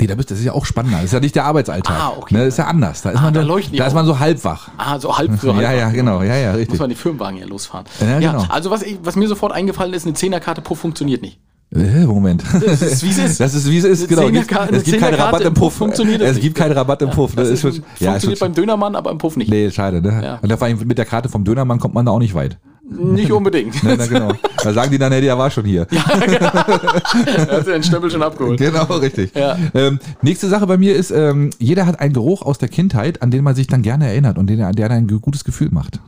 [0.02, 0.98] Nee, da bist, das ist ja auch spannender.
[0.98, 1.96] Das ist ja nicht der Arbeitsalltag.
[1.98, 2.34] Ah, okay.
[2.34, 3.02] Ne, das ist ja anders.
[3.04, 4.70] Da ist, Ah, man, da so, da ist man so halbwach.
[4.78, 5.62] Ah, so halb so halb.
[5.64, 6.24] Ja, ja, genau.
[6.24, 6.80] Ja, ja, Muss richtig.
[6.80, 7.86] man die Firmenwagen ja losfahren.
[8.02, 8.46] Ja, genau.
[8.50, 11.40] Also was, ich, was mir sofort eingefallen ist, eine Zehnerkarte Puff funktioniert nicht.
[11.74, 12.44] Äh, Moment.
[12.66, 13.40] Das ist, wie es ist.
[13.40, 14.24] Das ist, wie es ist, genau.
[14.28, 15.74] Es gibt eine keinen Rabatt im Puff.
[15.76, 16.42] funktioniert Es nicht.
[16.44, 17.34] gibt keinen Rabatt im Puff.
[17.36, 19.50] Das Das ist schon, ja, ist funktioniert beim Dönermann, aber im Puff nicht.
[19.50, 20.22] Nee, schade, ne?
[20.24, 20.40] Ja.
[20.42, 22.58] Und da vor allem mit der Karte vom Dönermann kommt man da auch nicht weit.
[22.92, 23.82] Nicht unbedingt.
[23.84, 24.34] Ne, na, genau.
[24.64, 25.88] Da sagen die dann, hey, der war schon hier.
[25.92, 28.60] er hat den Stempel schon abgeholt.
[28.60, 29.34] Genau, richtig.
[29.34, 29.58] Ja.
[29.74, 33.32] Ähm, nächste Sache bei mir ist, ähm, jeder hat einen Geruch aus der Kindheit, an
[33.32, 36.00] den man sich dann gerne erinnert und den, der ein gutes Gefühl macht.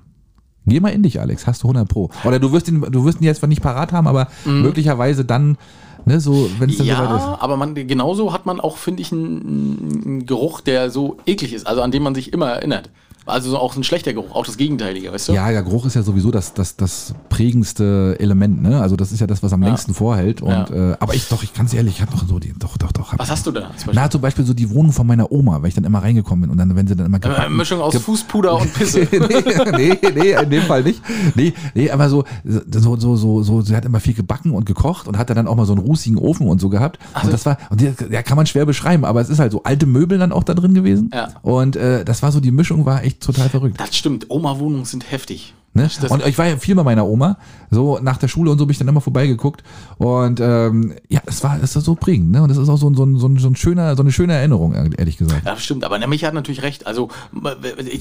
[0.65, 2.09] Geh mal in dich, Alex, hast du 100 Pro.
[2.23, 5.57] Oder du wirst ihn, du wirst ihn jetzt nicht parat haben, aber möglicherweise dann,
[6.05, 7.25] ne, so, wenn es dann soweit ist.
[7.25, 11.53] Ja, aber man, genauso hat man auch, finde ich, einen, einen Geruch, der so eklig
[11.53, 12.89] ist, also an den man sich immer erinnert.
[13.25, 15.33] Also so auch ein schlechter Geruch, auch das Gegenteilige, weißt du?
[15.33, 18.81] Ja, ja, Geruch ist ja sowieso das, das, das prägendste Element, ne?
[18.81, 20.41] Also das ist ja das, was am längsten vorhält.
[20.41, 20.91] Und, Ja.
[20.91, 23.13] äh, aber ich doch, ich ganz ehrlich, ich habe noch so die, doch, doch, doch.
[23.17, 23.61] Was hast du da?
[23.61, 23.93] Zum Beispiel?
[23.93, 26.49] Na, zum Beispiel so die Wohnung von meiner Oma, weil ich dann immer reingekommen bin
[26.51, 29.07] und dann, wenn sie dann immer Äh, gebacken, Mischung aus Fußpuder und Pisse.
[29.11, 31.01] nee, nee, nee, in dem Fall nicht.
[31.35, 35.07] Nee, nee, aber so, so, so, so, so, sie hat immer viel gebacken und gekocht
[35.07, 36.99] und hatte dann auch mal so einen rußigen Ofen und so gehabt.
[37.15, 37.27] so.
[37.27, 39.63] Und das war, und der, der kann man schwer beschreiben, aber es ist halt so
[39.63, 41.09] alte Möbel dann auch da drin gewesen.
[41.13, 41.29] Ja.
[41.41, 43.79] Und äh, das war so, die Mischung war echt total verrückt.
[43.79, 45.53] Das stimmt, Oma-Wohnungen sind heftig.
[45.75, 45.89] Ne?
[46.11, 47.37] Und ich war ja viel bei meiner Oma,
[47.71, 49.63] so nach der Schule und so bin ich dann immer vorbeigeguckt
[49.97, 52.43] und ähm, ja, es war, es ist so prägend, ne?
[52.43, 54.11] Und das ist auch so, ein- so, ein- so, ein- so ein schöner, so eine
[54.11, 55.45] schöne Erinnerung, ehrlich gesagt.
[55.45, 56.85] Ja, stimmt, aber Micha hat natürlich recht.
[56.85, 57.09] Also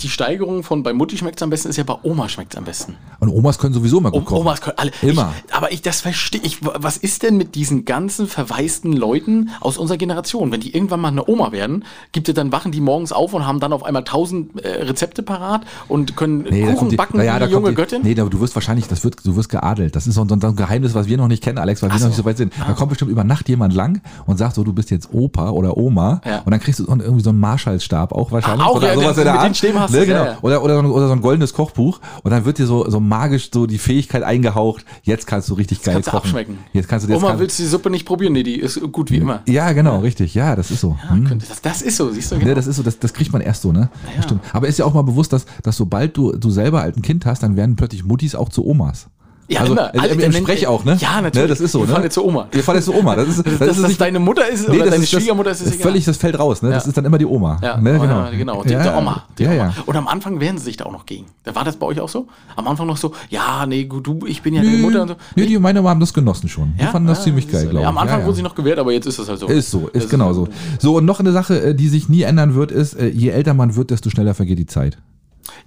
[0.01, 2.59] die Steigerung von bei Mutti schmeckt es am besten, ist ja bei Oma schmeckt es
[2.59, 2.97] am besten.
[3.20, 4.41] Und Omas können sowieso mal gut kochen.
[4.43, 4.91] Omas können alle.
[5.03, 5.33] Immer.
[5.47, 6.59] Ich, aber ich, das verstehe ich.
[6.62, 10.53] Was ist denn mit diesen ganzen verwaisten Leuten aus unserer Generation?
[10.53, 13.47] Wenn die irgendwann mal eine Oma werden, gibt es dann wachen die morgens auf und
[13.47, 17.39] haben dann auf einmal tausend äh, Rezepte parat und können da Kuchen die- backen ja,
[17.63, 18.03] junge die, Göttin?
[18.03, 19.97] Nee, aber du wirst wahrscheinlich, das wird, du wirst geadelt.
[19.97, 21.95] Das ist so ein, so ein Geheimnis, was wir noch nicht kennen, Alex, weil wir
[21.97, 22.23] Ach noch nicht so.
[22.23, 22.53] so weit sind.
[22.59, 25.77] Da kommt bestimmt über Nacht jemand lang und sagt so, du bist jetzt Opa oder
[25.77, 26.21] Oma.
[26.25, 26.41] Ja.
[26.41, 28.65] Und dann kriegst du so- irgendwie so einen Marschallstab auch wahrscheinlich.
[28.65, 29.63] Ah, auch, oder ja, sowas in der Art.
[29.63, 30.25] Hast ne, genau.
[30.25, 30.39] ja.
[30.43, 32.01] Oder, oder, so ein- oder so ein goldenes Kochbuch.
[32.23, 35.83] Und dann wird dir so, so magisch so die Fähigkeit eingehaucht, jetzt kannst du richtig
[35.83, 36.23] geil Kannst du kochen.
[36.25, 36.59] abschmecken.
[36.73, 38.33] Jetzt kannst du jetzt Oma, kann- willst du die Suppe nicht probieren?
[38.33, 39.41] Nee, die ist gut wie immer.
[39.47, 40.35] Ja, genau, richtig.
[40.35, 40.97] Ja, das ist so.
[41.09, 41.25] Hm.
[41.27, 42.37] Könnte- Das, das ist so, siehst du?
[42.37, 42.49] Genau.
[42.49, 43.89] Ne, das ist so, das, das kriegt man erst so, ne?
[44.23, 44.41] Stimmt.
[44.53, 47.27] Aber ist ja auch mal bewusst, dass, dass sobald du, du selber halt ein Kind
[47.27, 49.09] hast, dann werden plötzlich Muttis auch zu Omas.
[49.49, 49.93] Ja, also, immer.
[49.93, 50.97] Im, Alle- im dann- Sprech auch, ne?
[51.01, 51.35] Ja, natürlich.
[51.43, 51.89] Ne, das ist so, ne?
[51.89, 52.47] fallet zur Oma.
[52.55, 53.17] Ihr fallet zur Oma.
[53.17, 55.13] Das ist, das, Dass ist das nicht, deine Mutter ist nee, oder das deine ist
[55.13, 55.83] das- Schwiegermutter ist, ist das egal.
[55.91, 56.71] völlig, das fällt raus, ne?
[56.71, 56.89] Das Ja.
[56.89, 57.59] ist dann immer die Oma.
[57.61, 57.93] Ja, ne?
[57.93, 58.03] genau.
[58.03, 58.25] genau.
[58.25, 58.63] Ja, genau.
[58.63, 59.25] Die, ja, der Oma.
[59.37, 59.57] Die ja, Oma.
[59.59, 59.75] ja.
[59.85, 61.27] Und am Anfang wehren sie sich da auch noch gegen.
[61.43, 62.29] Da war das bei euch auch so?
[62.57, 65.09] Am Anfang noch so, ja, nee, gut, du, ich bin ja deine Nö, Mutter und
[65.09, 65.15] so.
[65.37, 66.73] nee, die meine haben das genossen schon.
[66.79, 66.91] Die Ja?
[66.91, 67.83] fanden das ziemlich geil, glaube ich.
[67.83, 68.27] Ja, am Anfang ja, ja.
[68.27, 69.49] wurde sie noch gewehrt, aber jetzt ist das halt so.
[69.49, 70.49] Ist so, Das ist genau so.
[70.79, 73.53] So, und noch eine Sache, äh, die sich nie ändern wird, ist, äh, je älter
[73.55, 74.97] man wird, desto schneller vergeht die Zeit.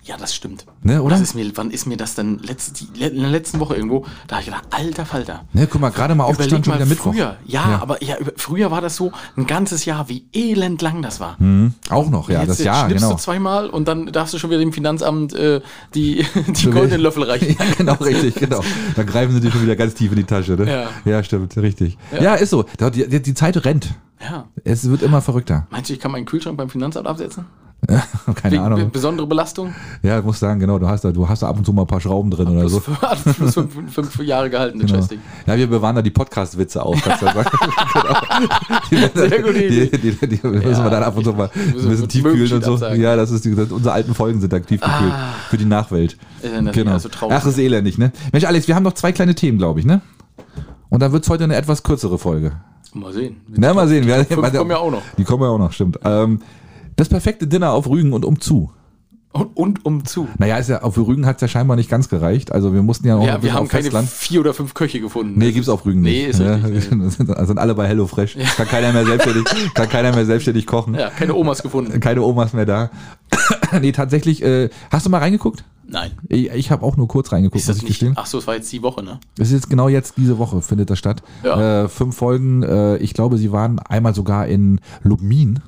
[0.03, 0.65] Ja, das stimmt.
[0.84, 1.15] Ne, oder?
[1.15, 4.05] Das ist mir, wann ist mir das denn letzt, die, in der letzten Woche irgendwo?
[4.28, 5.45] Da habe ich gedacht, alter Falter.
[5.53, 7.13] Ne, guck mal, gerade mal aufgestanden, schon wieder Mittwoch.
[7.13, 7.38] früher.
[7.45, 11.38] Ja, aber ja, früher war das so ein ganzes Jahr, wie elend lang das war.
[11.89, 13.11] Auch noch, ja, Jetzt, das jetzt Jahr, genau.
[13.11, 15.61] du zweimal und dann darfst du schon wieder dem Finanzamt äh,
[15.93, 17.55] die, die goldenen Löffel reichen.
[17.65, 18.61] Ja, genau, richtig, genau.
[18.95, 20.89] Dann greifen sie dir schon wieder ganz tief in die Tasche, ne?
[21.05, 21.23] Ja.
[21.23, 21.97] stimmt, richtig.
[22.19, 22.63] Ja, ist so.
[22.63, 23.93] Die, die, die Zeit rennt.
[24.21, 24.45] Ja.
[24.63, 25.67] Es wird immer verrückter.
[25.69, 27.45] Meinst du, ich kann meinen Kühlschrank beim Finanzamt absetzen?
[28.36, 28.92] Keine Wegen Ahnung.
[28.92, 29.74] besondere Belastung?
[30.02, 31.84] Ja, ich muss sagen, genau, du hast da, du hast da ab und zu mal
[31.84, 32.82] ein paar Schrauben drin oder so.
[33.02, 35.00] Hat plus fünf, fünf Jahre gehalten, das Genau.
[35.02, 35.20] Scheißding.
[35.46, 37.50] Ja, wir bewahren da die Podcast-Witze auf, kannst du ja sagen.
[38.90, 39.08] genau.
[39.14, 39.86] Sehr gute Idee.
[39.98, 42.74] Die, die, die müssen wir dann ab und zu mal ein bisschen tiefkühlen und so.
[42.74, 43.02] absagen.
[43.02, 45.14] Ja, das ist die, das, unsere alten Folgen sind da tiefgekühlt
[45.50, 46.18] für die Nachwelt.
[46.42, 46.92] Das Genau.
[46.92, 47.38] ist also traurig.
[47.40, 48.12] Ach, ist elendig, ne?
[48.32, 50.02] Mensch, Alex, wir haben noch zwei kleine Themen, glaube ich, ne?
[50.90, 52.54] Und dann wird es heute eine etwas kürzere Folge.
[52.94, 53.38] Mal sehen.
[53.50, 54.06] Na, mal sehen.
[54.06, 55.02] Fünf kommen ja auch noch.
[55.18, 56.00] Die kommen ja auch noch, stimmt.
[56.06, 56.40] Ähm,
[56.96, 58.72] das perfekte Dinner auf Rügen und umzu.
[59.32, 60.30] Und, und um zu.
[60.38, 62.54] Naja, ist ja, auf Rügen hat es ja scheinbar nicht ganz gereicht.
[62.54, 64.08] Also wir mussten ja auch Ja, wir haben keine Festland.
[64.10, 65.38] vier oder fünf Köche gefunden.
[65.38, 66.39] Nee, gibt's auf Rügen Nee, nicht.
[66.39, 66.89] ist richtig,
[67.30, 68.38] Ja, sind, alle bei HelloFresh.
[68.56, 69.43] Kann keiner mehr selbstständig,
[69.74, 70.93] kann keiner mehr selbstständig kochen.
[70.96, 72.00] Ja, keine Omas gefunden.
[72.00, 72.91] Keine Omas mehr da.
[73.82, 75.66] nee, tatsächlich, äh, hast du mal reingeguckt?
[75.86, 76.12] Nein.
[76.30, 77.89] Ich, ich habe auch nur kurz reingeguckt, Ist muss ich nicht?
[77.89, 78.14] gestehen.
[78.16, 79.20] Ach so, es war jetzt die Woche, ne?
[79.36, 81.22] Das ist jetzt genau jetzt diese Woche findet das statt.
[81.43, 81.84] Ja.
[81.84, 82.64] Äh, fünf Folgen.
[82.64, 85.60] Äh, ich glaube, sie waren einmal sogar in Lubmin.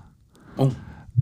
[0.55, 0.69] Oh.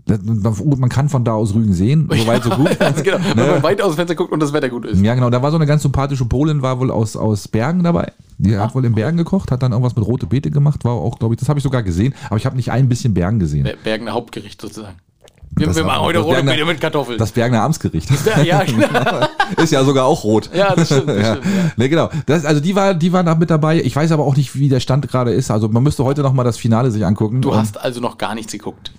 [0.06, 2.68] Man kann von da aus Rügen sehen, so weit so gut.
[2.80, 5.00] Also genau, wenn man weit aus dem Fenster guckt und das Wetter gut ist.
[5.02, 5.30] Ja, genau.
[5.30, 8.12] Da war so eine ganz sympathische Polin, war wohl aus, aus Bergen dabei.
[8.38, 11.18] Die hat wohl in Bergen gekocht, hat dann irgendwas mit rote Beete gemacht, war auch,
[11.18, 13.64] glaube ich, das habe ich sogar gesehen, aber ich habe nicht ein bisschen Bergen gesehen.
[13.64, 14.96] Ber- Bergener Hauptgericht sozusagen.
[15.58, 17.16] Wir, Das wir machen heute rote Beete mit Kartoffeln.
[17.18, 18.10] Das Bergener Amtsgericht.
[18.26, 19.26] ja, ja, genau.
[19.62, 20.50] Ist ja sogar auch rot.
[20.54, 21.08] ja, das stimmt.
[21.08, 21.36] Das Ja.
[21.36, 21.70] stimmt ja.
[21.78, 22.10] Ne, genau.
[22.26, 23.80] Das, also die war, die waren da mit dabei.
[23.80, 25.50] Ich weiß aber auch nicht, wie der Stand gerade ist.
[25.50, 27.40] Also man müsste heute noch mal das Finale sich angucken.
[27.40, 28.92] Du hast also noch gar nichts geguckt.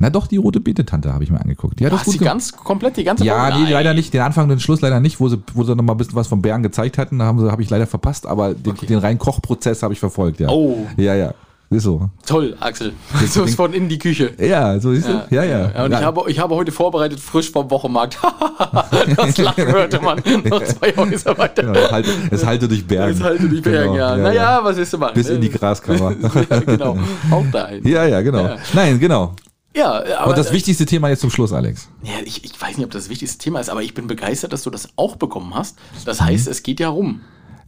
[0.00, 1.78] Na doch, die rote Beete-Tante habe ich mir angeguckt.
[1.80, 3.64] Die hat Du das gut die ganz komplett die ganze Ja, Folge?
[3.66, 4.12] nee, leider nicht.
[4.14, 6.14] Den Anfang und den Schluss leider nicht, wo sie, wo sie noch mal ein bisschen
[6.14, 7.18] was von Bergen gezeigt hatten.
[7.18, 10.48] Da habe ich leider verpasst, aber den, den reinen Kochprozess habe ich verfolgt, ja.
[10.48, 10.86] Oh.
[10.96, 11.34] Ja, ja.
[11.70, 12.08] Ist so.
[12.24, 12.94] Toll, Axel.
[13.28, 14.30] So ist von in die Küche.
[14.38, 15.14] Ja, so ist es.
[15.30, 15.70] Ja, ja.
[15.70, 18.18] Ja, und Ich, habe, ich habe heute vorbereitet, frisch vom Wochenmarkt.
[19.16, 20.18] das Lachen hörte man
[20.48, 21.62] noch zwei Häuser weiter.
[21.64, 23.18] Genau, es halte, es halte durch Bergen.
[23.18, 24.16] Das halte die Bergen, Genau, ja.
[24.16, 25.12] ja, Naja, was ist zu machen?
[25.14, 25.58] Bis in die ne?
[25.58, 26.14] Graskammer.
[26.48, 26.96] ja, genau.
[27.30, 27.86] Auch dahin.
[27.86, 28.44] ja, ja, genau.
[28.46, 28.56] Ja.
[28.72, 29.34] Nein, genau.
[29.78, 31.88] Ja, aber Und das wichtigste Thema jetzt zum Schluss, Alex.
[32.02, 34.52] ja, ich, ich weiß nicht, ob das das wichtigste Thema ist, aber ich bin begeistert,
[34.52, 35.76] dass du das auch bekommen hast.
[36.04, 37.20] Das heißt, es geht ja rum.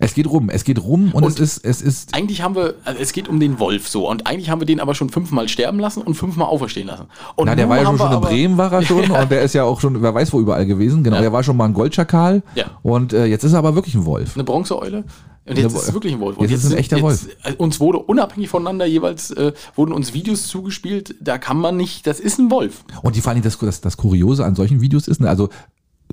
[0.02, 2.74] Es geht rum, es geht rum und, Und- es ist, es ist, Eigentlich haben wir,
[2.84, 4.08] also es geht um den Wolf so.
[4.08, 7.04] Und eigentlich haben wir den aber schon fünfmal sterben lassen und fünfmal auferstehen lassen.
[7.36, 9.54] Und na, der war ja schon, schon in Bremen war er schon und der ist
[9.54, 11.04] ja auch schon, wer weiß wo überall gewesen.
[11.04, 11.22] Genau, Ja.
[11.22, 12.64] der war schon mal ein Goldschakal Ja.
[12.82, 14.34] und äh, jetzt ist er aber wirklich ein Wolf.
[14.34, 15.04] Eine Bronzeeule.
[15.46, 16.36] Und jetzt ist es wirklich ein Wolf.
[16.40, 20.14] Jetzt ist es ein echter jetzt, äh, Uns wurde unabhängig voneinander jeweils, äh, wurden uns
[20.14, 22.84] Videos zugespielt, da kann man nicht, das ist ein Wolf.
[23.02, 25.48] Und die vor allem das, das, das Kuriose an solchen Videos ist, ne, also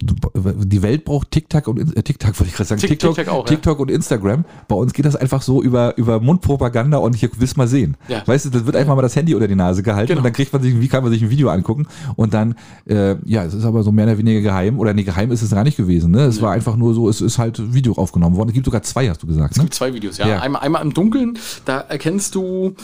[0.02, 3.40] die Welt braucht TikTok und äh, TikTok wollte ich gerade sagen, Tik- TikTok, TikTok auch,
[3.46, 3.46] ja.
[3.46, 4.46] TikTok und Instagram.
[4.68, 7.98] Bei uns geht das einfach so über über Mundpropaganda und hier willst mal sehen.
[8.08, 8.22] Ja.
[8.26, 10.20] Weißt du, das wird einfach mal das Handy unter die Nase gehalten Genau.
[10.20, 12.56] und dann kriegt man sich, wie kann man sich ein Video angucken und dann
[12.88, 15.52] äh, ja, es ist aber so mehr oder weniger geheim oder nee, geheim ist es
[15.52, 16.12] gar nicht gewesen.
[16.12, 18.50] Ne, es war einfach nur so, es ist halt Video aufgenommen worden.
[18.50, 19.52] Es gibt sogar zwei, hast du gesagt.
[19.52, 19.64] Es Ne?
[19.64, 20.28] gibt zwei Videos, ja.
[20.28, 20.40] Ja.
[20.42, 22.76] Einmal, einmal im Dunkeln, da erkennst du.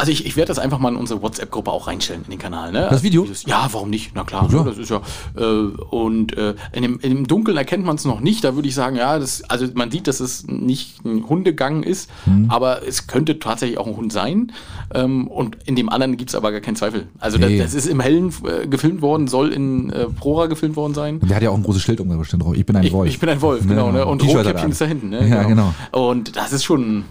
[0.00, 2.72] Also ich, ich werde das einfach mal in unsere WhatsApp-Gruppe auch reinstellen in den Kanal.
[2.72, 2.88] Ne?
[2.88, 3.26] Also Video?
[3.46, 4.12] Ja, warum nicht?
[4.14, 4.58] Na klar, Ja.
[4.62, 5.02] ne, das ist ja.
[5.36, 8.42] Äh, und äh, in, dem, in dem Dunkeln erkennt man es noch nicht.
[8.44, 12.08] Da würde ich sagen, ja, das, also man sieht, dass es nicht ein Hundegang ist,
[12.26, 12.46] Mhm.
[12.50, 14.52] aber es könnte tatsächlich auch ein Hund sein.
[14.94, 17.08] Ähm, und in dem anderen gibt es aber gar keinen Zweifel.
[17.18, 17.58] Also Nee.
[17.58, 21.20] das, das ist im Hellen äh, gefilmt worden, soll in äh, Prora gefilmt worden sein.
[21.20, 22.54] Der hat ja auch ein großes Schild um bestimmt drauf.
[22.56, 23.10] Ich bin ein Ich, Wolf.
[23.10, 23.92] ich bin ein Wolf, genau.
[23.92, 24.04] Ne?
[24.06, 25.10] Und Rotkäppchen ist da hinten.
[25.10, 25.28] Ne?
[25.28, 25.74] Ja, genau.
[25.92, 27.04] Und das ist schon.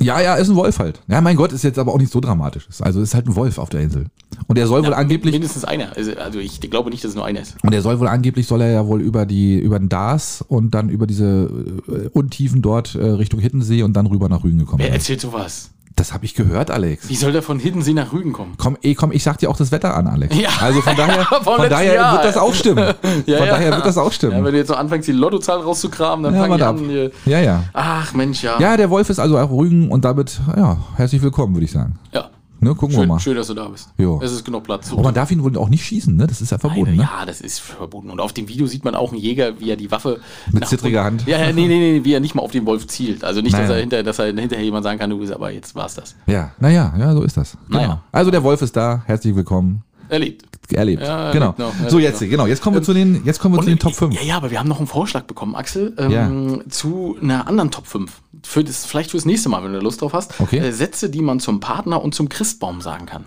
[0.00, 1.00] Ja, ja, ist ein Wolf halt.
[1.06, 2.66] Ja, mein Gott, ist jetzt aber auch nicht so dramatisch.
[2.80, 4.06] Also ist halt ein Wolf auf der Insel.
[4.48, 5.96] Und er soll wohl Ja, angeblich, Mindestens einer.
[5.96, 7.56] Also, also ich glaube nicht, dass es nur einer ist.
[7.62, 10.74] und er soll wohl angeblich, soll er ja wohl über die, über den Dars und
[10.74, 11.48] dann über diese
[11.88, 14.94] äh, Untiefen dort äh, Richtung Hiddensee und dann rüber nach Rügen gekommen Wer sein.
[14.96, 15.70] erzählt sowas?
[15.96, 17.08] Das habe ich gehört, Alex.
[17.08, 18.54] Wie soll der von Hiddensee nach Rügen kommen?
[18.58, 20.36] Komm, ey, komm, ich sag dir auch das Wetter an, Alex.
[20.36, 20.48] Ja.
[20.60, 22.12] Also von daher, von daher Jahr.
[22.14, 22.84] wird das auch stimmen.
[23.26, 23.52] Ja, von ja.
[23.52, 24.44] daher wird das auch Ja, stimmen.
[24.44, 26.84] wenn du jetzt so anfängst, die Lottozahl rauszukramen, dann Ja, fange ich warte an.
[26.84, 26.90] ab.
[26.90, 27.10] Hier.
[27.26, 27.64] Ja, ja.
[27.72, 28.58] Ach Mensch, ja.
[28.58, 31.96] Ja, der Wolf ist also auch Rügen und damit, ja, herzlich willkommen, würde ich sagen.
[32.12, 32.28] Ja.
[32.64, 33.20] Ne, gucken wir Schön, mal.
[33.20, 33.90] schön, dass du da bist.
[33.98, 34.20] Jo.
[34.22, 34.90] Es ist genug Platz.
[34.90, 36.26] Aber man darf ihn wohl auch nicht schießen, ne?
[36.26, 37.02] Das ist ja verboten, ne?
[37.02, 38.08] Ja, das ist verboten.
[38.08, 41.04] Und auf dem Video sieht man auch einen Jäger, wie er die Waffe Mit zittriger
[41.04, 41.26] Hand.
[41.26, 43.22] Ja, ja, nee, nee, nee, wie er nicht mal auf den Wolf zielt.
[43.22, 43.70] Also nicht, dass Nein.
[43.70, 46.16] er, hinter, dass er hinterher jemand sagen kann, du bist aber jetzt war's das.
[46.26, 47.58] Ja, naja, ja, so ist das.
[47.66, 47.80] Genau.
[47.80, 48.02] Naja.
[48.10, 49.82] Also der Wolf ist da, herzlich willkommen.
[50.08, 50.44] Erlebt.
[50.72, 51.02] Erlebt.
[51.02, 51.54] Ja, genau.
[51.58, 52.28] noch, so, jetzt, noch.
[52.28, 54.14] genau, jetzt kommen wir zu den, jetzt kommen wir zu den Top 5.
[54.14, 57.86] Ja, ja, aber wir haben noch einen Vorschlag bekommen, Axel, ähm, zu einer anderen Top
[57.86, 58.10] 5.
[58.44, 60.38] Für das, vielleicht fürs nächste Mal, wenn du Lust drauf hast.
[60.38, 60.58] Okay.
[60.58, 63.24] Äh, Sätze, die man zum Partner und zum Christbaum sagen kann.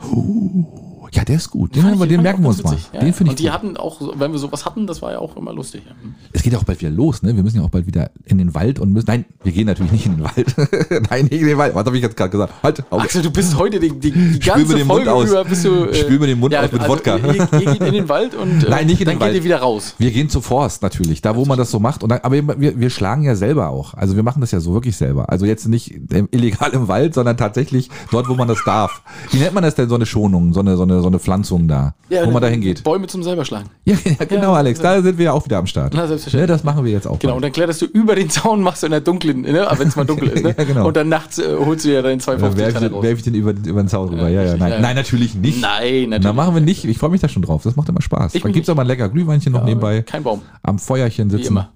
[1.14, 1.76] Ja, der ist gut.
[1.76, 2.78] Den, haben wir, den merken wir uns mal.
[2.94, 3.14] Ja, Den ja.
[3.14, 3.52] finde ich Und die gut.
[3.54, 5.84] hatten auch, wenn wir sowas hatten, das war ja auch immer lustig.
[5.88, 5.94] Ja.
[6.34, 7.36] Es geht ja auch bald wieder los, ne?
[7.36, 9.06] Wir müssen ja auch bald wieder in den Wald und müssen.
[9.08, 10.56] Nein, wir gehen natürlich nicht in den Wald.
[11.10, 11.76] Nein, nicht in den Wald.
[11.76, 12.54] Was habe ich jetzt gerade gesagt?
[12.62, 13.04] Halt, Auge.
[13.04, 15.30] Axel, du bist heute die, die, ganze Mund Folge aus.
[15.30, 15.86] über bist du.
[15.86, 17.18] äh, Spül mir den Mund aus mit Wodka.
[17.18, 19.34] Ihr, ihr geht in den Wald und äh, Nein, nicht in dann den Wald.
[19.34, 19.96] geht ihr wieder raus.
[19.98, 22.04] Wir gehen zu Forst natürlich, da wo man das so macht.
[22.04, 23.94] Und dann, aber wir, wir schlagen ja selber auch.
[23.94, 25.30] Also wir machen das ja so wirklich selber.
[25.30, 26.00] Also jetzt nicht
[26.32, 29.02] illegal im Wald, sondern tatsächlich dort, wo man das darf.
[29.32, 31.68] Wie nennt man das denn so eine Schonung, so eine, so eine, so eine Pflanzung
[31.68, 32.84] da, wo man da hingeht?
[32.84, 33.70] Bäume zum selber schlagen.
[33.86, 34.80] Ja, ja genau, Ja, Alex.
[34.80, 35.94] Da sind wir ja auch wieder am Start.
[35.96, 36.50] Na, selbstverständlich.
[36.50, 37.20] Ne, das machen wir jetzt auch.
[37.20, 37.36] Genau, bald.
[37.38, 39.96] und dann kletterst du über den Zaun, machst du in der dunklen, ne, wenn es
[39.96, 40.56] mal dunkel ist, ne?
[40.58, 40.88] Ja, genau.
[40.88, 43.04] Und dann nachts äh, holst du ja deinen Dann 250 werfe Tanne ich, raus.
[43.04, 44.30] werf ich den über, über den Zaun rüber.
[44.30, 44.72] Ja, ja, nein.
[44.72, 44.80] ja.
[44.80, 45.62] nein, natürlich nicht.
[45.62, 46.24] Nein, natürlich.
[46.24, 46.84] Na, machen wir nicht.
[46.86, 47.64] Ich freue mich da schon drauf.
[47.64, 48.36] Das macht immer Spaß.
[48.36, 50.02] Ich Dann mich gibt's auch mal ein lecker Glühweinchen noch nebenbei.
[50.02, 50.42] Kein Baum.
[50.64, 51.44] Am Feuerchen sitzen.
[51.44, 51.72] Wie immer.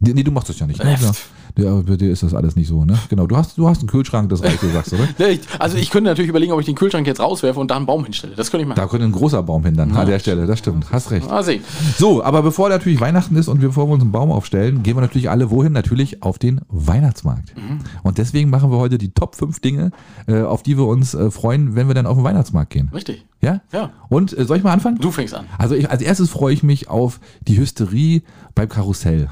[0.00, 0.82] Nee, du machst das ja nicht.
[0.82, 0.96] Ne?
[1.56, 2.98] Ja, ja, bei dir ist das alles nicht so, ne?
[3.08, 3.26] Genau.
[3.26, 5.08] Du hast, du hast einen Kühlschrank, das reicht, du sagst, oder?
[5.28, 7.86] Ich, also ich könnte natürlich überlegen, ob ich den Kühlschrank jetzt rauswerfe und da einen
[7.86, 8.34] Baum hinstelle.
[8.34, 8.76] Das könnte ich machen.
[8.76, 10.46] Da könnte ein großer Baum hindern an der Stelle.
[10.46, 10.86] Das stimmt.
[10.90, 11.28] Hast recht.
[11.28, 11.62] Mal sehen.
[11.96, 14.96] So, aber bevor natürlich Weihnachten ist und wir bevor wir uns einen Baum aufstellen, gehen
[14.96, 15.72] wir natürlich alle wohin?
[15.72, 17.56] Natürlich auf den Weihnachtsmarkt.
[17.56, 17.80] Mhm.
[18.04, 19.90] Und deswegen machen wir heute die Top 5 Dinge,
[20.28, 22.90] äh, auf die wir uns äh, freuen, wenn wir dann auf den Weihnachtsmarkt gehen.
[22.94, 23.26] Richtig.
[23.40, 23.62] Ja?
[23.72, 23.90] Ja.
[24.08, 24.98] Und äh, soll ich mal anfangen?
[24.98, 25.46] Du fängst an.
[25.58, 28.22] Also ich, als erstes freue ich mich auf die Hysterie
[28.54, 29.30] beim Karussell.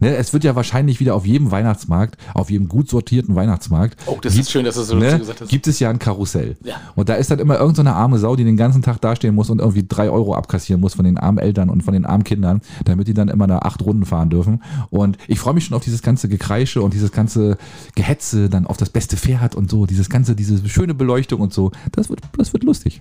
[0.00, 3.96] Ne, es wird ja wahrscheinlich wieder auf jedem Weihnachtsmarkt, auf jedem gut sortierten Weihnachtsmarkt.
[4.06, 5.48] Oh, das ist schön, dass du so ne, gesagt hast.
[5.48, 6.56] Gibt es ja ein Karussell.
[6.62, 6.76] Ja.
[6.94, 9.34] Und da ist dann immer irgendeine so eine arme Sau, die den ganzen Tag dastehen
[9.34, 12.24] muss und irgendwie drei Euro abkassieren muss von den armen Eltern und von den armen
[12.24, 14.62] Kindern, damit die dann immer da acht Runden fahren dürfen.
[14.90, 17.58] Und ich freue mich schon auf dieses ganze Gekreische und dieses ganze
[17.94, 21.72] Gehetze, dann auf das beste Pferd und so, dieses ganze, diese schöne Beleuchtung und so.
[21.92, 23.00] Das wird, das wird lustig.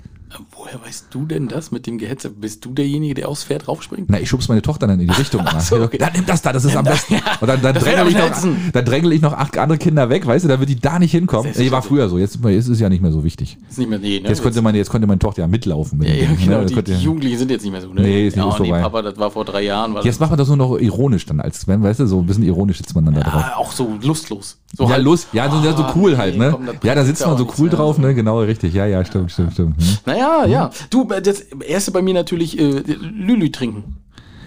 [0.52, 2.30] Woher weißt du denn das mit dem Gehetze?
[2.30, 4.10] Bist du derjenige, der aufs Pferd raufspringt?
[4.10, 5.46] Na, ich schub's meine Tochter dann in die Richtung.
[5.60, 5.98] So, okay.
[5.98, 7.16] Dann nimm das da, das ist am besten.
[7.40, 10.26] Und dann, dann, drängel wird ich noch, dann drängel ich noch acht andere Kinder weg,
[10.28, 11.54] weißt du, damit die da nicht hinkommen.
[11.56, 13.58] Nee, war früher so, jetzt, ist es ja nicht mehr so wichtig.
[13.70, 14.28] Ist nicht mehr, nee, ne?
[14.28, 16.00] Jetzt konnte meine, jetzt konnte meine Tochter ja mitlaufen.
[16.00, 16.66] Mit ja, ja, Ding, genau, ne?
[16.66, 18.02] die, die Jugendlichen sind jetzt nicht mehr so, ne?
[18.02, 18.82] Nee, ist nicht ja, nee, vorbei.
[18.82, 19.96] Papa, das war vor drei Jahren.
[20.04, 22.44] Jetzt macht man das nur noch ironisch dann, als wenn, weißt du, so ein bisschen
[22.44, 23.44] ironisch sitzt man dann da drauf.
[23.46, 24.58] ah, auch so lustlos.
[24.78, 26.58] So ja, halt- los, ja, so, ja, so Ah, cool nee, halt, ne?
[26.84, 27.76] ja, da sitzt ja man so cool ja.
[27.76, 28.14] drauf, ne?
[28.14, 28.74] Genau, richtig.
[28.74, 29.78] Ja, ja, stimmt, stimmt, stimmt.
[29.78, 29.98] Hm.
[30.06, 30.72] Naja, ja.
[30.90, 33.98] Du, das erste bei mir natürlich äh, Lülü trinken.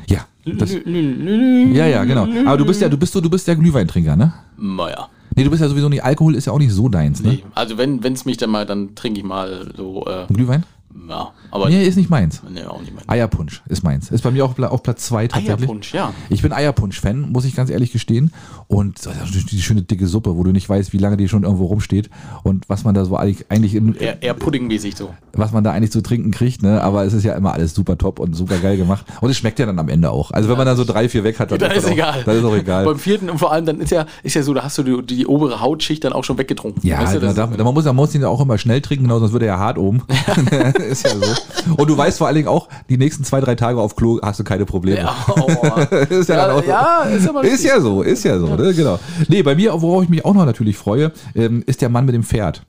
[0.08, 2.26] Ja, das, Lü- Lü- Lü- ja, ja, genau.
[2.46, 4.32] Aber du bist ja, du bist so, du bist ja Glühweintrinker, ne?
[4.58, 5.08] Naja.
[5.36, 7.28] Nee, du bist ja sowieso nicht, Alkohol ist ja auch nicht so deins, ne?
[7.30, 7.44] Nee.
[7.54, 10.64] Also wenn es mich dann mal, dann trinke ich mal so, äh, Glühwein?
[11.08, 12.42] Ja, aber Nee, ist nicht meins.
[12.52, 13.02] nee, auch nicht mehr.
[13.06, 14.10] Eierpunsch ist meins.
[14.10, 15.60] Ist bei mir auch auf Platz zwei tatsächlich.
[15.60, 16.12] Eierpunsch, ja.
[16.28, 18.32] Ich bin Eierpunsch-Fan, muss ich ganz ehrlich gestehen.
[18.66, 21.42] Und das ist die schöne dicke Suppe, wo du nicht weißt, wie lange die schon
[21.44, 22.10] irgendwo rumsteht
[22.42, 25.10] und was man da so eigentlich, in, Eher, eher puddingmäßig so.
[25.32, 26.80] was man da eigentlich zu trinken kriegt, ne?
[26.82, 29.04] Aber es ist ja immer alles super top und super geil gemacht.
[29.20, 30.30] Und es schmeckt ja dann am Ende auch.
[30.30, 32.22] Also wenn man dann so drei, vier weg hat, dann, Dann ist auch, egal.
[32.24, 32.84] Dann ist auch egal.
[32.84, 35.02] Beim vierten und vor allem dann ist ja, ist ja so, da hast du die,
[35.16, 36.86] die obere Hautschicht dann auch schon weggetrunken.
[36.86, 38.80] Ja, Weißt du, da, das- da, man muss, man muss ihn ja auch immer schnell
[38.80, 40.02] trinken, genau, sonst wird er ja hart oben.
[40.88, 41.74] ist ja so.
[41.76, 44.40] Und du weißt vor allen Dingen auch, die nächsten zwei, drei Tage auf Klo hast
[44.40, 44.98] du keine Probleme.
[45.00, 45.94] ja, oh.
[46.10, 46.68] ist ja, ja, dann auch so.
[46.68, 48.74] ja, ist aber Ist ja so, ist ja so, ne?
[48.74, 48.98] genau.
[49.28, 52.14] Nee, bei mir, worauf ich mich auch noch natürlich freue, ähm, ist der Mann mit
[52.14, 52.62] dem Pferd.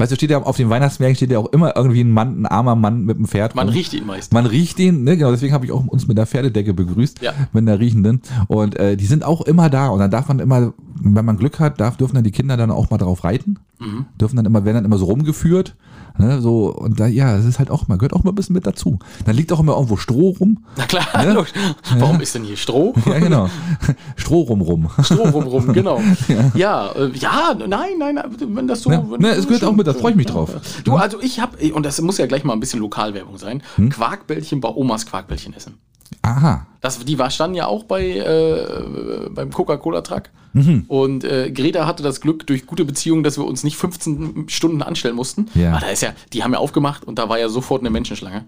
[0.00, 2.46] Weißt du, steht ja auf den Weihnachtsmärkten steht ja auch immer irgendwie ein Mann, ein
[2.46, 3.54] armer Mann mit dem Pferd.
[3.54, 4.32] Man riecht ihn meist.
[4.32, 5.18] Man riecht den, ne?
[5.18, 7.34] genau, deswegen habe ich auch uns mit der Pferdedecke begrüßt, Ja.
[7.52, 8.22] mit der riechenden.
[8.48, 9.88] Und äh, die sind auch immer da.
[9.88, 10.72] Und dann darf man immer,
[11.02, 13.58] wenn man Glück hat, darf, dürfen dann die Kinder dann auch mal drauf reiten.
[13.80, 14.06] Mhm.
[14.20, 15.74] Dürfen dann immer, werden dann immer so rumgeführt.
[16.18, 16.40] Ne?
[16.42, 18.66] So, und da, ja, das ist halt auch mal, gehört auch mal ein bisschen mit
[18.66, 18.98] dazu.
[19.24, 20.64] Dann liegt auch immer irgendwo Stroh rum.
[20.76, 21.52] Na klar, logisch.
[21.98, 22.94] warum ist denn hier Stroh?
[23.06, 23.48] Ja, genau.
[24.16, 24.90] Stroh rum rum.
[25.02, 26.00] Stroh rum, rum genau.
[26.54, 28.90] Ja, äh, ja, nein, nein, wenn das so.
[28.90, 29.04] Ne?
[29.08, 30.50] wenn- Ne, es gehört auch mit, da freue ich mich ja, drauf.
[30.52, 30.60] ja.
[30.84, 33.88] Du, also ich habe, und das muss ja gleich mal ein bisschen Lokalwerbung sein, Hm?
[33.88, 35.74] Quarkbällchen bei Omas Quarkbällchen essen.
[36.22, 36.66] Aha.
[36.80, 40.24] Das, die war, standen ja auch bei, äh, beim Coca-Cola-Truck.
[40.52, 40.84] Mhm.
[40.88, 44.82] Und äh, Greta hatte das Glück durch gute Beziehungen, dass wir uns nicht 15 Stunden
[44.82, 45.46] anstellen mussten.
[45.54, 45.72] Ja.
[45.72, 48.46] Aber da ist ja, die haben ja aufgemacht und da war ja sofort eine Menschenschlange.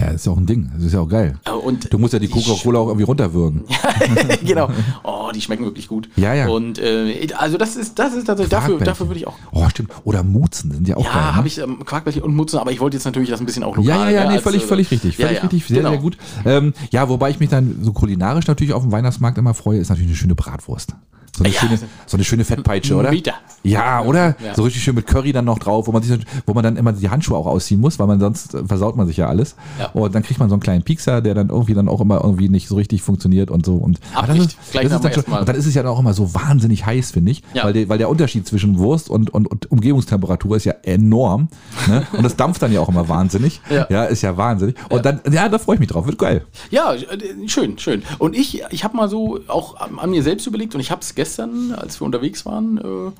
[0.00, 0.70] Naja, ist ja auch ein Ding.
[0.74, 1.38] Das ist ja auch geil.
[1.44, 3.64] Äh, Und Du musst ja die Coca-Cola auch irgendwie runterwürgen.
[4.44, 4.68] genau.
[5.02, 6.08] Oh, die schmecken wirklich gut.
[6.16, 6.48] Ja, ja.
[6.48, 9.34] Und äh, also das ist, das ist tatsächlich, dafür, dafür würde ich auch.
[9.52, 9.90] Oh, stimmt.
[10.04, 11.12] Oder Mutzen sind ja auch geil.
[11.14, 11.36] Ja, ne?
[11.36, 13.76] habe ich ähm, Quarkbällchen und Mutzen, aber ich wollte jetzt natürlich das ein bisschen auch
[13.76, 13.88] lokal.
[13.88, 15.18] Ja, ja, ja, ne, nee, als, völlig, äh, völlig richtig.
[15.18, 15.90] ja, Völlig ja, richtig, sehr, genau.
[15.90, 16.16] sehr gut.
[16.44, 19.88] Ähm, ja, wobei ich mich dann so kulinarisch natürlich auf dem Weihnachtsmarkt immer freue, ist
[19.88, 20.94] natürlich eine schöne Bratwurst.
[21.36, 21.60] So eine, Ja.
[21.60, 23.10] schöne, so eine schöne Fettpeitsche, oder?
[23.10, 23.34] Mieter.
[23.62, 24.34] Ja, oder?
[24.44, 24.54] Ja.
[24.56, 26.92] So richtig schön mit Curry dann noch drauf, wo man, sich, wo man dann immer
[26.92, 29.54] die Handschuhe auch ausziehen muss, weil man sonst äh, versaut man sich ja alles.
[29.78, 29.87] Ja.
[29.92, 32.48] Und dann kriegt man so einen kleinen Piekser, der dann irgendwie dann auch immer irgendwie
[32.48, 33.76] nicht so richtig funktioniert und so.
[33.76, 36.34] Und das ist, das ist dann schon, dann ist es ja dann auch immer so
[36.34, 37.42] wahnsinnig heiß, finde ich.
[37.54, 37.64] Ja.
[37.64, 41.48] Weil, der, weil der Unterschied zwischen Wurst und, und, und Umgebungstemperatur ist ja enorm.
[41.86, 42.06] Ne?
[42.12, 43.60] Und das dampft dann ja auch immer wahnsinnig.
[43.90, 44.04] Ja.
[44.04, 44.74] ist ja wahnsinnig.
[44.88, 46.04] Und dann, ja, da freue ich mich drauf.
[46.06, 46.44] Wird geil.
[46.70, 48.02] Ja, äh, schön, schön.
[48.18, 51.02] Und ich, ich habe mal so auch an an mir selbst überlegt und ich habe
[51.02, 53.10] es gestern, als wir unterwegs waren, äh,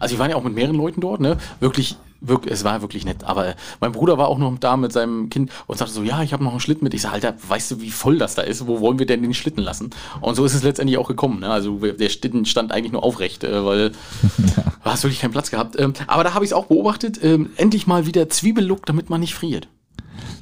[0.00, 1.36] also wir waren ja auch mit mehreren Leuten dort, ne?
[1.60, 3.22] Wirklich, wirklich, es war wirklich nett.
[3.24, 6.32] Aber mein Bruder war auch noch da mit seinem Kind und sagte so, ja, ich
[6.32, 6.94] habe noch einen Schlitten mit.
[6.94, 8.66] Ich sage, Alter, weißt du, wie voll das da ist?
[8.66, 9.90] Wo wollen wir denn den Schlitten lassen?
[10.20, 11.40] Und so ist es letztendlich auch gekommen.
[11.40, 11.50] Ne?
[11.50, 13.90] Also der Schlitten stand eigentlich nur aufrecht, äh, weil
[14.22, 15.78] du hast wirklich keinen Platz gehabt.
[15.78, 19.20] Ähm, aber da habe ich es auch beobachtet, ähm, endlich mal wieder Zwiebellook, damit man
[19.20, 19.68] nicht friert.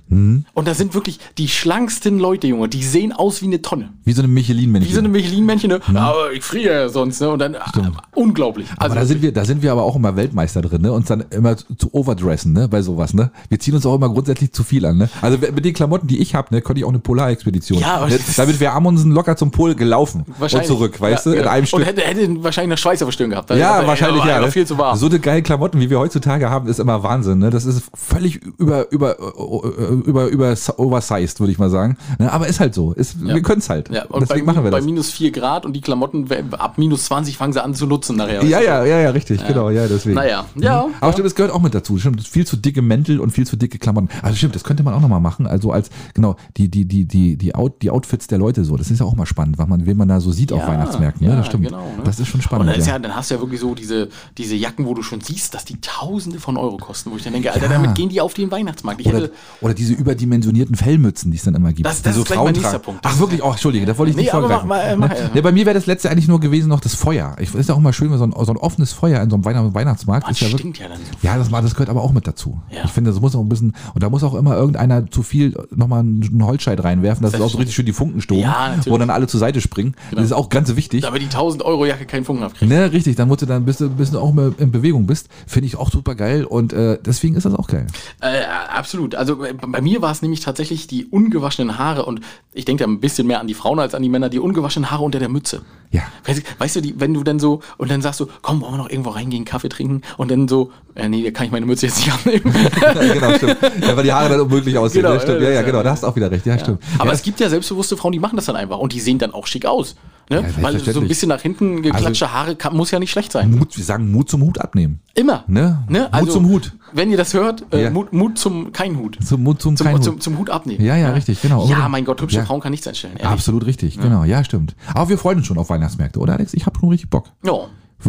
[0.09, 0.44] Mhm.
[0.55, 2.68] Und da sind wirklich die schlanksten Leute, Junge.
[2.68, 3.90] Die sehen aus wie eine Tonne.
[4.05, 4.89] Wie so eine Michelin-Männchen.
[4.90, 5.80] Wie so eine Michelin-Männchen, ne?
[5.94, 7.28] Aber ich friere ja sonst, ne?
[7.30, 7.70] Und dann, ah,
[8.14, 8.66] unglaublich.
[8.76, 10.93] Aber Also, da sind wir, da sind wir aber auch immer Weltmeister drin, ne?
[10.93, 12.68] Uns dann immer zu, overdressen, ne?
[12.68, 13.30] Bei sowas, ne?
[13.48, 15.09] Wir ziehen uns auch immer grundsätzlich zu viel an, ne?
[15.20, 17.78] Also mit den Klamotten, die ich habe, ne, konnte ich auch eine Polarexpedition.
[17.80, 18.18] Ja, aber ne?
[18.36, 21.51] Damit wäre Amundsen locker zum Pol gelaufen und zurück, weißt Ja, du, in genau.
[21.52, 21.86] einem Und Stück.
[21.86, 23.51] hätte, hätte wahrscheinlich noch Schweiß auf der Stirn gehabt.
[23.51, 24.40] Also, Ja, wahrscheinlich ja.
[24.40, 24.51] ne?
[24.51, 24.97] viel zu warm.
[24.97, 27.39] So eine geile Klamotten, wie wir heutzutage haben, ist immer Wahnsinn.
[27.39, 27.51] Ne?
[27.51, 31.96] Das ist völlig über, über, über, über oversized, würde ich mal sagen.
[32.18, 32.32] Ne?
[32.32, 32.92] Aber ist halt so.
[32.92, 33.88] Ist, Wir können es halt.
[33.90, 34.86] ja, und Deswegen bei, machen wir bei das.
[34.86, 38.42] minus 4 Grad und die Klamotten ab minus 20 fangen sie an zu nutzen nachher.
[38.44, 40.14] Ja, ja, ja, ja, richtig, genau, ja, deswegen.
[40.16, 40.86] Naja, ja.
[40.86, 40.94] Mhm.
[41.00, 41.98] Aber stimmt, das gehört auch mit dazu.
[41.98, 44.08] Stimmt, viel zu dicke Mäntel und viel zu dicke Klamotten.
[44.22, 45.46] Also stimmt, das könnte man auch nochmal machen.
[45.46, 48.76] Also als, genau, die, die, die, die, die, Out, die Outfits der Leute so.
[48.76, 50.68] Das ist ja auch mal spannend, was man, wen man da so sieht auf Ja,
[50.68, 51.24] Weihnachtsmärkten.
[51.26, 51.64] Ja, ja, das stimmt.
[51.66, 52.02] genau, ne?
[52.04, 52.68] Das ist schon Und spannend.
[52.70, 52.94] dann, ist ja.
[52.94, 55.64] ja, dann hast du ja wirklich so diese, diese Jacken, wo du schon siehst, dass
[55.64, 58.50] die Tausende von Euro kosten, wo ich dann denke, Alter, damit gehen die auf den
[58.50, 59.00] Weihnachtsmarkt.
[59.00, 61.86] Ich Oder, hätte, oder diese diese überdimensionierten Fellmützen, die es dann immer gibt.
[61.86, 63.05] Das- das die ist gleich mein nächster Punkt.
[63.05, 63.43] Das Ach wirklich?
[63.43, 64.69] Oh, Entschuldige, da wollte ich Nee, nicht vorgreifen.
[64.69, 65.16] mach mal, mach, Ne?
[65.19, 65.31] ja.
[65.35, 67.36] Ja, bei mir wäre das letzte eigentlich nur gewesen noch das Feuer.
[67.40, 69.44] Ich ist ja auch mal schön, so ein, so ein offenes Feuer in so einem
[69.44, 70.24] Weihnachts Weihnachtsmarkt.
[70.27, 71.27] Man ist ja wirklich, ja dann so.
[71.27, 72.60] ja, das, das gehört aber auch mit dazu.
[72.70, 72.82] Ja.
[72.85, 75.55] Ich finde, das muss auch ein bisschen, und da muss auch immer irgendeiner zu viel
[75.74, 78.85] nochmal einen Holzscheit reinwerfen, dass es auch so richtig schön die Funken stoßen, Ja, natürlich.
[78.85, 78.94] Genau.
[78.94, 79.94] wo dann alle zur Seite springen.
[80.12, 81.02] Das ist auch ganz wichtig.
[81.02, 82.70] Damit die 1000 Euro Jacke keinen Funken abkriegt.
[82.70, 85.28] Ne, richtig, dann musst du dann, bis du, bis du auch mal in Bewegung bist,
[85.47, 87.86] finde ich auch super geil und äh, deswegen ist das auch geil.
[88.20, 88.43] Äh,
[88.74, 89.15] absolut.
[89.15, 92.20] Also bei, bei mir war es nämlich tatsächlich die ungewaschenen Haare und
[92.52, 94.90] ich denke da ein bisschen mehr an die Frauen als an die Männer, die ungewaschenen
[94.90, 95.62] Haare unter der Mütze.
[95.92, 96.02] Ja.
[96.26, 98.78] Weißt, weißt du, die, wenn du dann so, und dann sagst du, komm, wollen wir
[98.78, 101.86] noch irgendwo reingehen, Kaffee trinken und dann so, äh, nee, da kann ich meine Mütze
[101.86, 102.52] jetzt nicht abnehmen.
[102.82, 103.56] ja, genau, stimmt.
[103.80, 105.02] Ja, weil die Haare dann unmöglich aussehen.
[105.02, 105.20] Genau, ne?
[105.20, 105.42] stimmt.
[105.42, 105.62] Ja, ja, ja, ja.
[105.62, 106.44] genau, da hast du auch wieder recht.
[106.44, 106.82] Ja, stimmt.
[106.98, 109.32] Aber es gibt ja selbstbewusste Frauen, die machen das dann einfach und die sehen dann
[109.32, 109.94] auch schick aus.
[110.30, 110.44] Ne?
[110.60, 110.88] Weil so ein.
[110.88, 113.50] Also bisschen nach hinten geklatschte Haare kann, muss ja nicht schlecht sein.
[113.50, 115.00] Mut, wir sagen Mut zum Hut abnehmen.
[115.14, 115.44] Immer.
[115.46, 115.84] Ne?
[116.12, 116.74] Mut zum Hut.
[116.92, 117.90] Wenn ihr das hört, äh, Ja.
[117.90, 119.18] Mut, Mut zum kein Hut.
[119.24, 120.22] Zum Mut zum, Zum, kein zum, Hut.
[120.22, 120.84] zum Hut abnehmen.
[120.84, 121.66] Ja, ja, richtig, genau.
[121.66, 122.44] Ja, mein Gott, hübsche Ja.
[122.44, 123.14] Frauen kann nichts einstellen.
[123.16, 123.28] ehrlich.
[123.28, 124.74] Absolut richtig, genau, ja, stimmt.
[124.94, 126.55] Aber wir freuen uns schon auf Weihnachtsmärkte, oder Alex?
[126.55, 127.26] Ich habe schon richtig Bock.
[127.44, 127.52] Ja,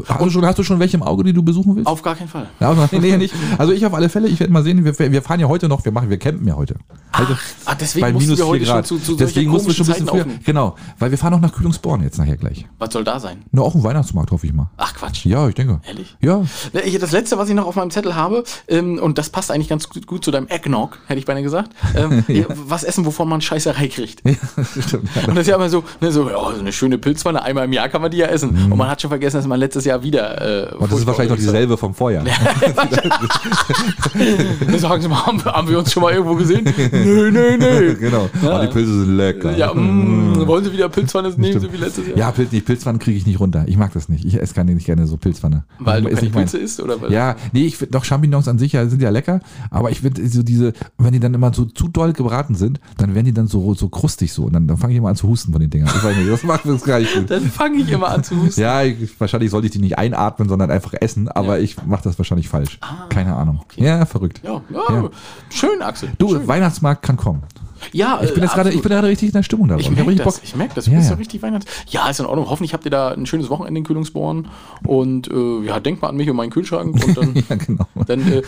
[0.07, 1.87] Hast du, schon, hast du schon welche im Auge, die du besuchen willst?
[1.87, 2.47] auf gar keinen Fall.
[2.59, 3.33] Ja, also, nee, nee, nicht.
[3.57, 5.83] Also ich auf alle Fälle, ich werde mal sehen, wir, wir fahren ja heute noch,
[5.83, 6.75] wir machen, wir campen ja heute.
[7.17, 7.35] Heute
[7.65, 8.85] ah, deswegen bei minus wir 4 heute schon Grad.
[8.87, 10.17] zu- zu Deswegen mussten wir schon ein bisschen früher.
[10.19, 10.43] Zeiten aufnehmen.
[10.45, 12.67] Genau, weil wir fahren auch nach Kühlungsborn jetzt nachher gleich.
[12.77, 13.43] Was soll da sein?
[13.51, 14.69] Nur auch ein Weihnachtsmarkt, hoffe ich mal.
[14.77, 15.25] Ach Quatsch.
[15.25, 15.81] Ja, ich denke.
[15.87, 16.15] Ehrlich?
[16.21, 16.43] Ja.
[16.73, 19.69] Ne, Das letzte, was ich noch auf meinem Zettel habe, ähm, und das passt eigentlich
[19.69, 22.23] ganz gut, zu deinem Eggnog, hätte ich beinahe gesagt, ähm,
[22.67, 24.19] was essen, wovon man Scheißerei kriegt.
[24.87, 25.27] Stimmt, ja.
[25.27, 27.73] Und das ist ja immer so, ne, so, ja, so eine schöne Pilzpfanne, einmal im
[27.73, 28.49] Jahr kann man die ja essen.
[28.71, 30.69] Und man hat schon vergessen, dass man letztes Jahr wieder.
[30.71, 30.75] Äh.
[30.75, 32.25] Und das ist wahrscheinlich noch dieselbe vom Vorjahr.
[34.77, 36.63] Sagen Sie mal, haben, wir- haben wir uns schon mal irgendwo gesehen?
[36.91, 37.95] nö, nö, nö.
[37.95, 38.29] genau.
[38.41, 38.59] Ja.
[38.59, 39.57] Oh, die Pilze sind lecker.
[39.57, 42.17] Ja, mm, wollen Sie wieder Pilzpfanne nehmen, so wie letztes Jahr?
[42.17, 43.63] Ja, Pilz, die Pilzpfannen kriege ich nicht runter.
[43.67, 44.25] Ich mag das nicht.
[44.25, 45.63] Ich esse keine, nicht gerne so Pilzpfanne.
[45.79, 47.11] Weil du Ist keine Pilze isst, oder was?
[47.11, 50.27] Ja, nee, ich finde doch Champignons an sich ja, sind ja lecker, aber ich finde
[50.27, 53.47] so diese, wenn die dann immer so zu doll gebraten sind, dann werden die dann
[53.47, 55.69] so, so krustig so und dann, dann fange ich immer an zu husten von den
[55.69, 55.89] Dingern.
[55.95, 57.29] Ich weiß nicht, das macht das gar nicht gut.
[57.29, 58.61] Dann fange ich immer an zu husten.
[58.61, 62.17] Ja, ich, wahrscheinlich sollte ich die nicht einatmen, sondern einfach essen, aber ich mache das
[62.17, 62.79] wahrscheinlich falsch.
[63.09, 63.63] Keine Ahnung.
[63.75, 64.41] Ja, verrückt.
[64.43, 65.09] Ja, ja, Ja.
[65.49, 66.09] schön, Axel.
[66.17, 66.47] Du, schön.
[66.47, 67.43] Weihnachtsmarkt kann kommen.
[67.91, 69.81] Ja, Ich bin jetzt gerade, ich bin gerade richtig in der Stimmung dabei.
[69.81, 70.85] Ich merke richtig das, ich merke das.
[70.85, 71.15] Du Ja, bist ja.
[71.15, 71.65] ja richtig Weihnachts.
[71.89, 72.49] Ja, ist in Ordnung.
[72.49, 74.47] Hoffentlich habt ihr da ein schönes Wochenende in Kühlungsborn.
[74.85, 76.95] Und äh, ja, denkt mal an mich und meinen Kühlschrank.
[77.05, 77.85] Und dann, Ja, genau.
[78.05, 78.41] dann äh,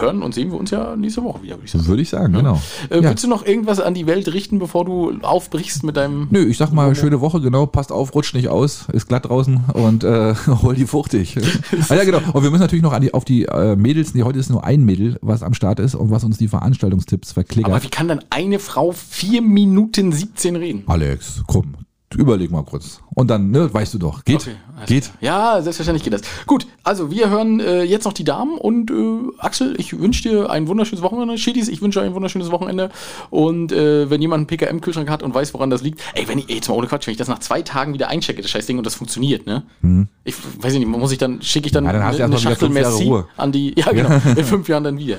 [0.00, 1.86] hören und sehen wir uns ja nächste Woche wieder, würde ich sagen.
[1.86, 2.60] Würde ich sagen, genau.
[2.90, 3.10] Äh, Ja.
[3.10, 6.28] Willst du noch irgendwas an die Welt richten, bevor du aufbrichst mit deinem.
[6.30, 9.60] Nö, ich sag mal, schöne Woche, genau, passt auf, rutscht nicht aus, ist glatt draußen
[9.74, 11.36] und äh, hol die fuchtig.
[11.88, 12.18] ah, ja, genau.
[12.32, 14.64] Und wir müssen natürlich noch an die, auf die äh, Mädels, nee, heute ist nur
[14.64, 17.82] ein Mädel, was am Start ist und was uns die Veranstaltungstipps Aber verklickert.
[17.84, 20.84] wie kann dann eine Frau 4 Minuten 17 reden?
[20.86, 21.74] Alex, komm,
[22.16, 23.00] überleg mal kurz.
[23.14, 24.56] Und dann, ne, weißt du doch, geht, Okay,
[24.86, 25.10] geht.
[25.20, 26.22] Ja, selbstverständlich geht das.
[26.46, 28.94] Gut, also wir hören äh, jetzt noch die Damen und äh,
[29.38, 31.36] Axel, ich wünsche dir ein wunderschönes Wochenende.
[31.38, 32.90] Schiedis, ich wünsche euch ein wunderschönes Wochenende.
[33.30, 36.48] Und äh, wenn jemand einen PKM-Kühlschrank hat und weiß, woran das liegt, ey, wenn ich,
[36.48, 38.66] ey, jetzt mal ohne Quatsch, wenn ich das nach zwei Tagen wieder einchecke, das scheiß
[38.66, 39.62] Ding, und das funktioniert, ne?
[40.24, 41.86] Ich weiß nicht, muss ich dann, schicke ich dann Mhm.
[41.86, 44.98] Ja, dann eine, mal wieder Schachtel Merci an die, ja genau, in fünf Jahren dann
[44.98, 45.18] wieder.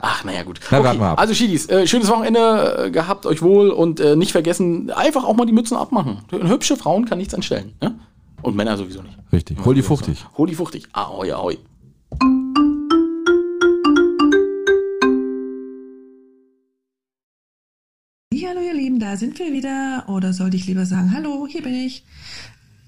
[0.00, 0.60] Ach, naja, gut.
[0.70, 1.20] Na, warten wir ab.
[1.20, 5.34] Also Schiedis, äh, schönes Wochenende äh, gehabt, euch wohl und äh, nicht vergessen, einfach auch
[5.34, 6.18] mal die Mützen abmachen.
[6.30, 7.98] Hübsche Frauen kann nichts anstellen, ne?
[8.42, 9.18] Und Männer sowieso nicht.
[9.32, 10.24] Richtig, hol die fuchtig.
[10.36, 10.88] Hol die fuchtig.
[10.92, 11.58] Ahoi, ahoi.
[18.42, 20.04] Hallo ihr Lieben, da sind wir wieder.
[20.08, 22.04] Oder sollte ich lieber sagen, hallo, hier bin ich.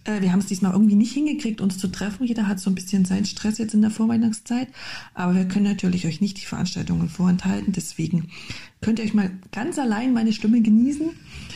[0.05, 2.27] Äh, wir haben es diesmal irgendwie nicht hingekriegt, uns zu treffen.
[2.27, 4.69] Jeder hat so ein bisschen seinen Stress jetzt in der Vorweihnachtszeit.
[5.15, 7.73] Aber wir können natürlich euch nicht die Veranstaltungen vorenthalten.
[7.73, 8.29] Deswegen
[8.81, 11.11] könnt ihr euch mal ganz allein meine Stimme genießen.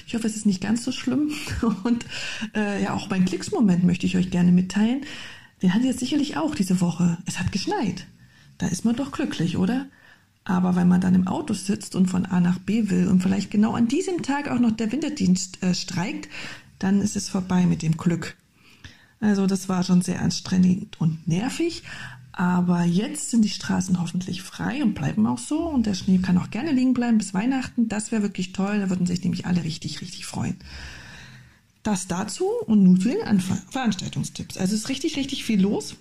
[0.06, 1.30] Ich hoffe, es ist nicht ganz so schlimm.
[1.84, 2.06] Und
[2.54, 5.02] äh, ja, auch mein Klicksmoment möchte ich euch gerne mitteilen.
[5.62, 7.18] Den hat ihr sicherlich auch diese Woche.
[7.26, 8.06] Es hat geschneit.
[8.58, 9.86] Da ist man doch glücklich, oder?
[10.44, 13.50] Aber wenn man dann im Auto sitzt und von A nach B will und vielleicht
[13.50, 16.28] genau an diesem Tag auch noch der Winterdienst äh, streikt,
[16.78, 18.36] dann ist es vorbei mit dem Glück.
[19.20, 21.82] Also das war schon sehr anstrengend und nervig.
[22.32, 25.68] Aber jetzt sind die Straßen hoffentlich frei und bleiben auch so.
[25.68, 27.88] Und der Schnee kann auch gerne liegen bleiben bis Weihnachten.
[27.88, 28.78] Das wäre wirklich toll.
[28.78, 30.56] Da würden sich nämlich alle richtig, richtig freuen.
[31.82, 33.40] Das dazu und nun zu den
[33.70, 34.58] Veranstaltungstipps.
[34.58, 35.96] Also es ist richtig, richtig viel los.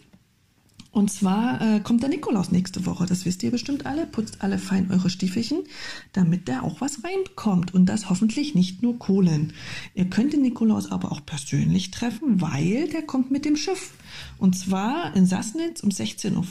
[0.95, 3.05] Und zwar äh, kommt der Nikolaus nächste Woche.
[3.05, 4.05] Das wisst ihr bestimmt alle.
[4.05, 5.65] Putzt alle fein eure Stiefelchen,
[6.13, 7.73] damit der auch was reinbekommt.
[7.73, 9.51] Und das hoffentlich nicht nur Kohlen.
[9.93, 13.91] Ihr könnt den Nikolaus aber auch persönlich treffen, weil der kommt mit dem Schiff.
[14.37, 16.45] Und zwar in Sassnitz um 16.15 Uhr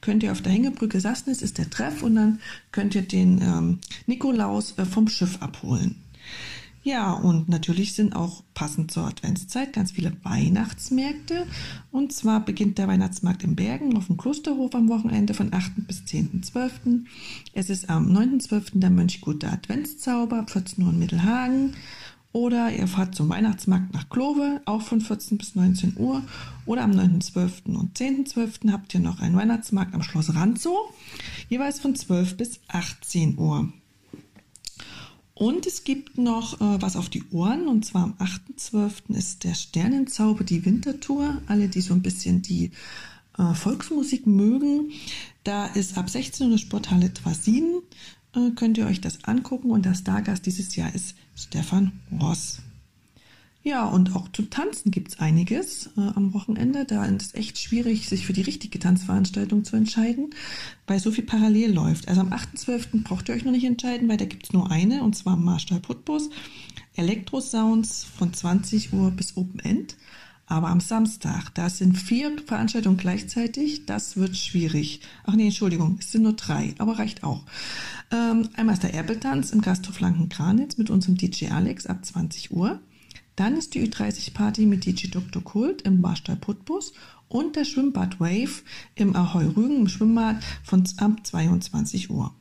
[0.00, 2.40] könnt ihr auf der Hängebrücke Sassnitz ist der Treff und dann
[2.72, 6.05] könnt ihr den ähm, Nikolaus äh, vom Schiff abholen.
[6.86, 11.44] Ja, und natürlich sind auch passend zur Adventszeit ganz viele Weihnachtsmärkte.
[11.90, 15.88] Und zwar beginnt der Weihnachtsmarkt in Bergen auf dem Klosterhof am Wochenende von 8.
[15.88, 17.00] bis 10.12.
[17.54, 18.78] Es ist am 9.12.
[18.78, 21.74] der Mönchgute Adventszauber ab 14 Uhr in Mittelhagen.
[22.30, 26.22] Oder ihr fahrt zum Weihnachtsmarkt nach Klove, auch von 14 bis 19 Uhr.
[26.66, 27.74] Oder am 9.12.
[27.74, 28.70] und 10.12.
[28.70, 30.94] habt ihr noch einen Weihnachtsmarkt am Schloss Ranzow,
[31.48, 33.72] jeweils von 12 bis 18 Uhr.
[35.36, 39.14] Und es gibt noch äh, was auf die Ohren, und zwar am 8.12.
[39.14, 41.42] ist der Sternenzauber, die Wintertour.
[41.46, 42.70] Alle, die so ein bisschen die
[43.36, 44.92] äh, Volksmusik mögen,
[45.44, 47.82] da ist ab 16 Uhr Sporthalle Twasin,
[48.34, 49.70] äh, könnt ihr euch das angucken.
[49.70, 52.60] Und der Stargast dieses Jahr ist Stefan Ross.
[53.66, 56.84] Ja, und auch zum Tanzen gibt's einiges äh, am Wochenende.
[56.84, 60.30] Da ist es echt schwierig, sich für die richtige Tanzveranstaltung zu entscheiden,
[60.86, 62.06] weil so viel parallel läuft.
[62.06, 63.02] Also am 8.12.
[63.02, 65.80] braucht ihr euch noch nicht entscheiden, weil da gibt's nur eine, und zwar am Marstall
[65.80, 66.30] Putbus.
[66.94, 69.96] Elektro-Sounds von 20 Uhr bis Open End.
[70.46, 75.00] Aber am Samstag, da sind vier Veranstaltungen gleichzeitig, das wird schwierig.
[75.24, 77.42] Ach nee, Entschuldigung, es sind nur drei, aber reicht auch.
[78.12, 82.78] Ähm, einmal ist der Erbeltanz im Gasthof Lanken-Kranitz mit unserem DJ Alex ab 20 Uhr.
[83.36, 85.42] Dann ist die Ü30-Party mit DJ Dr.
[85.44, 86.94] Kult im Barstall Putbus
[87.28, 88.62] und der Schwimmbad Wave
[88.94, 92.34] im Ahoi Rügen im Schwimmbad von ab 22 Uhr.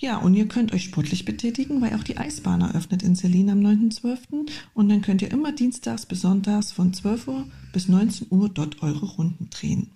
[0.00, 3.60] Ja, und ihr könnt euch sportlich betätigen, weil auch die Eisbahn eröffnet in Selin am
[3.60, 4.48] 9.12.
[4.74, 8.80] Und dann könnt ihr immer dienstags bis sonntags von 12 Uhr bis 19 Uhr dort
[8.82, 9.90] eure Runden drehen.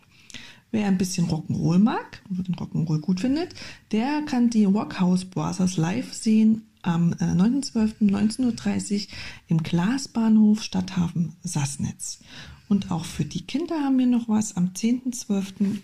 [0.73, 3.55] Wer ein bisschen Rock'n'Roll mag, oder den Rock'n'Roll gut findet,
[3.93, 9.07] der kann die Rockhouse Brothers live sehen am 9.12.19.30 Uhr
[9.49, 12.21] im Glasbahnhof Stadthafen Sassnitz.
[12.69, 14.57] Und auch für die Kinder haben wir noch was.
[14.57, 15.79] Am 10.12.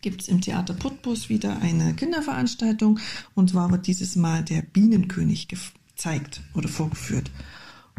[0.00, 2.98] gibt es im Theater Putbus wieder eine Kinderveranstaltung.
[3.34, 7.30] Und zwar wird dieses Mal der Bienenkönig gezeigt oder vorgeführt.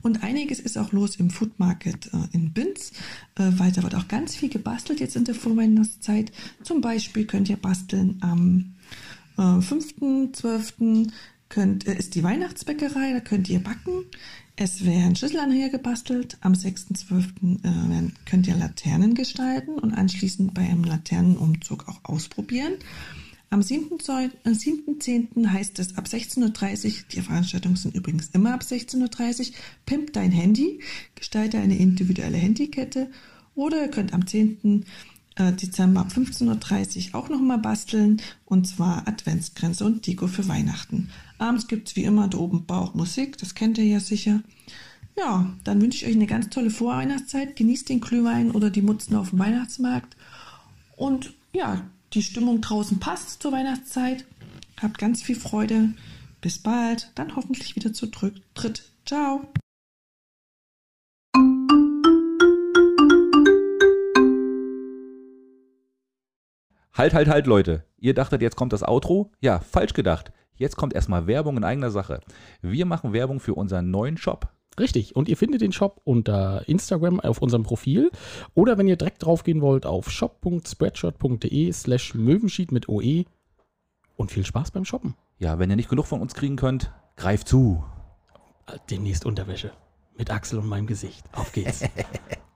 [0.01, 2.91] Und einiges ist auch los im Food Market äh, in Binz,
[3.35, 6.31] äh, weil da wird auch ganz viel gebastelt jetzt in der Vorweihnachtszeit.
[6.63, 8.75] Zum Beispiel könnt ihr basteln am
[9.37, 11.11] äh, 5.12
[11.49, 14.05] könnt, äh, ist die Weihnachtsbäckerei, da könnt ihr backen.
[14.55, 16.37] Es werden Schlüsselanhänger gebastelt.
[16.41, 17.63] Am 6.12.
[17.63, 22.73] Äh, könnt ihr Laternen gestalten und anschließend bei einem Laternenumzug auch ausprobieren.
[23.49, 25.43] Am 7.10.
[25.43, 29.55] Äh, heißt es ab 16.30 Uhr, die Veranstaltungen sind übrigens immer ab 16.30 Uhr,
[29.85, 30.81] pimp dein Handy,
[31.15, 33.09] gestalte eine individuelle Handykette
[33.55, 34.85] oder ihr könnt am 10.
[35.35, 41.09] Äh, Dezember ab 15.30 Uhr auch nochmal basteln und zwar Adventsgrenze und Deko für Weihnachten.
[41.39, 44.41] Abends gibt es wie immer da oben Bauchmusik, das kennt ihr ja sicher.
[45.17, 47.55] Ja, dann wünsche ich euch eine ganz tolle Vorweihnachtszeit.
[47.55, 50.15] Genießt den Glühwein oder die Mutzen auf dem Weihnachtsmarkt.
[50.97, 51.81] Und ja,
[52.13, 54.25] die Stimmung draußen passt zur Weihnachtszeit.
[54.81, 55.93] Habt ganz viel Freude.
[56.41, 57.11] Bis bald.
[57.15, 58.91] Dann hoffentlich wieder zu dritt.
[59.05, 59.47] Ciao.
[66.93, 67.85] Halt, halt, halt, Leute.
[67.97, 69.31] Ihr dachtet, jetzt kommt das Outro?
[69.39, 70.33] Ja, falsch gedacht.
[70.59, 72.19] Jetzt kommt erstmal Werbung in eigener Sache.
[72.61, 74.49] Wir machen Werbung für unseren neuen Shop.
[74.77, 75.15] Richtig.
[75.15, 78.11] Und ihr findet den Shop unter Instagram auf unserem Profil.
[78.53, 83.23] Oder wenn ihr direkt draufgehen wollt, auf shop.spreadshirt.de slash Möwenschied mit OE.
[84.17, 85.15] Und viel Spaß beim Shoppen.
[85.37, 87.83] Ja, wenn ihr nicht genug von uns kriegen könnt, greift zu.
[88.89, 89.71] Demnächst Unterwäsche.
[90.17, 91.25] Mit Axel und meinem Gesicht.
[91.31, 91.83] Auf geht's.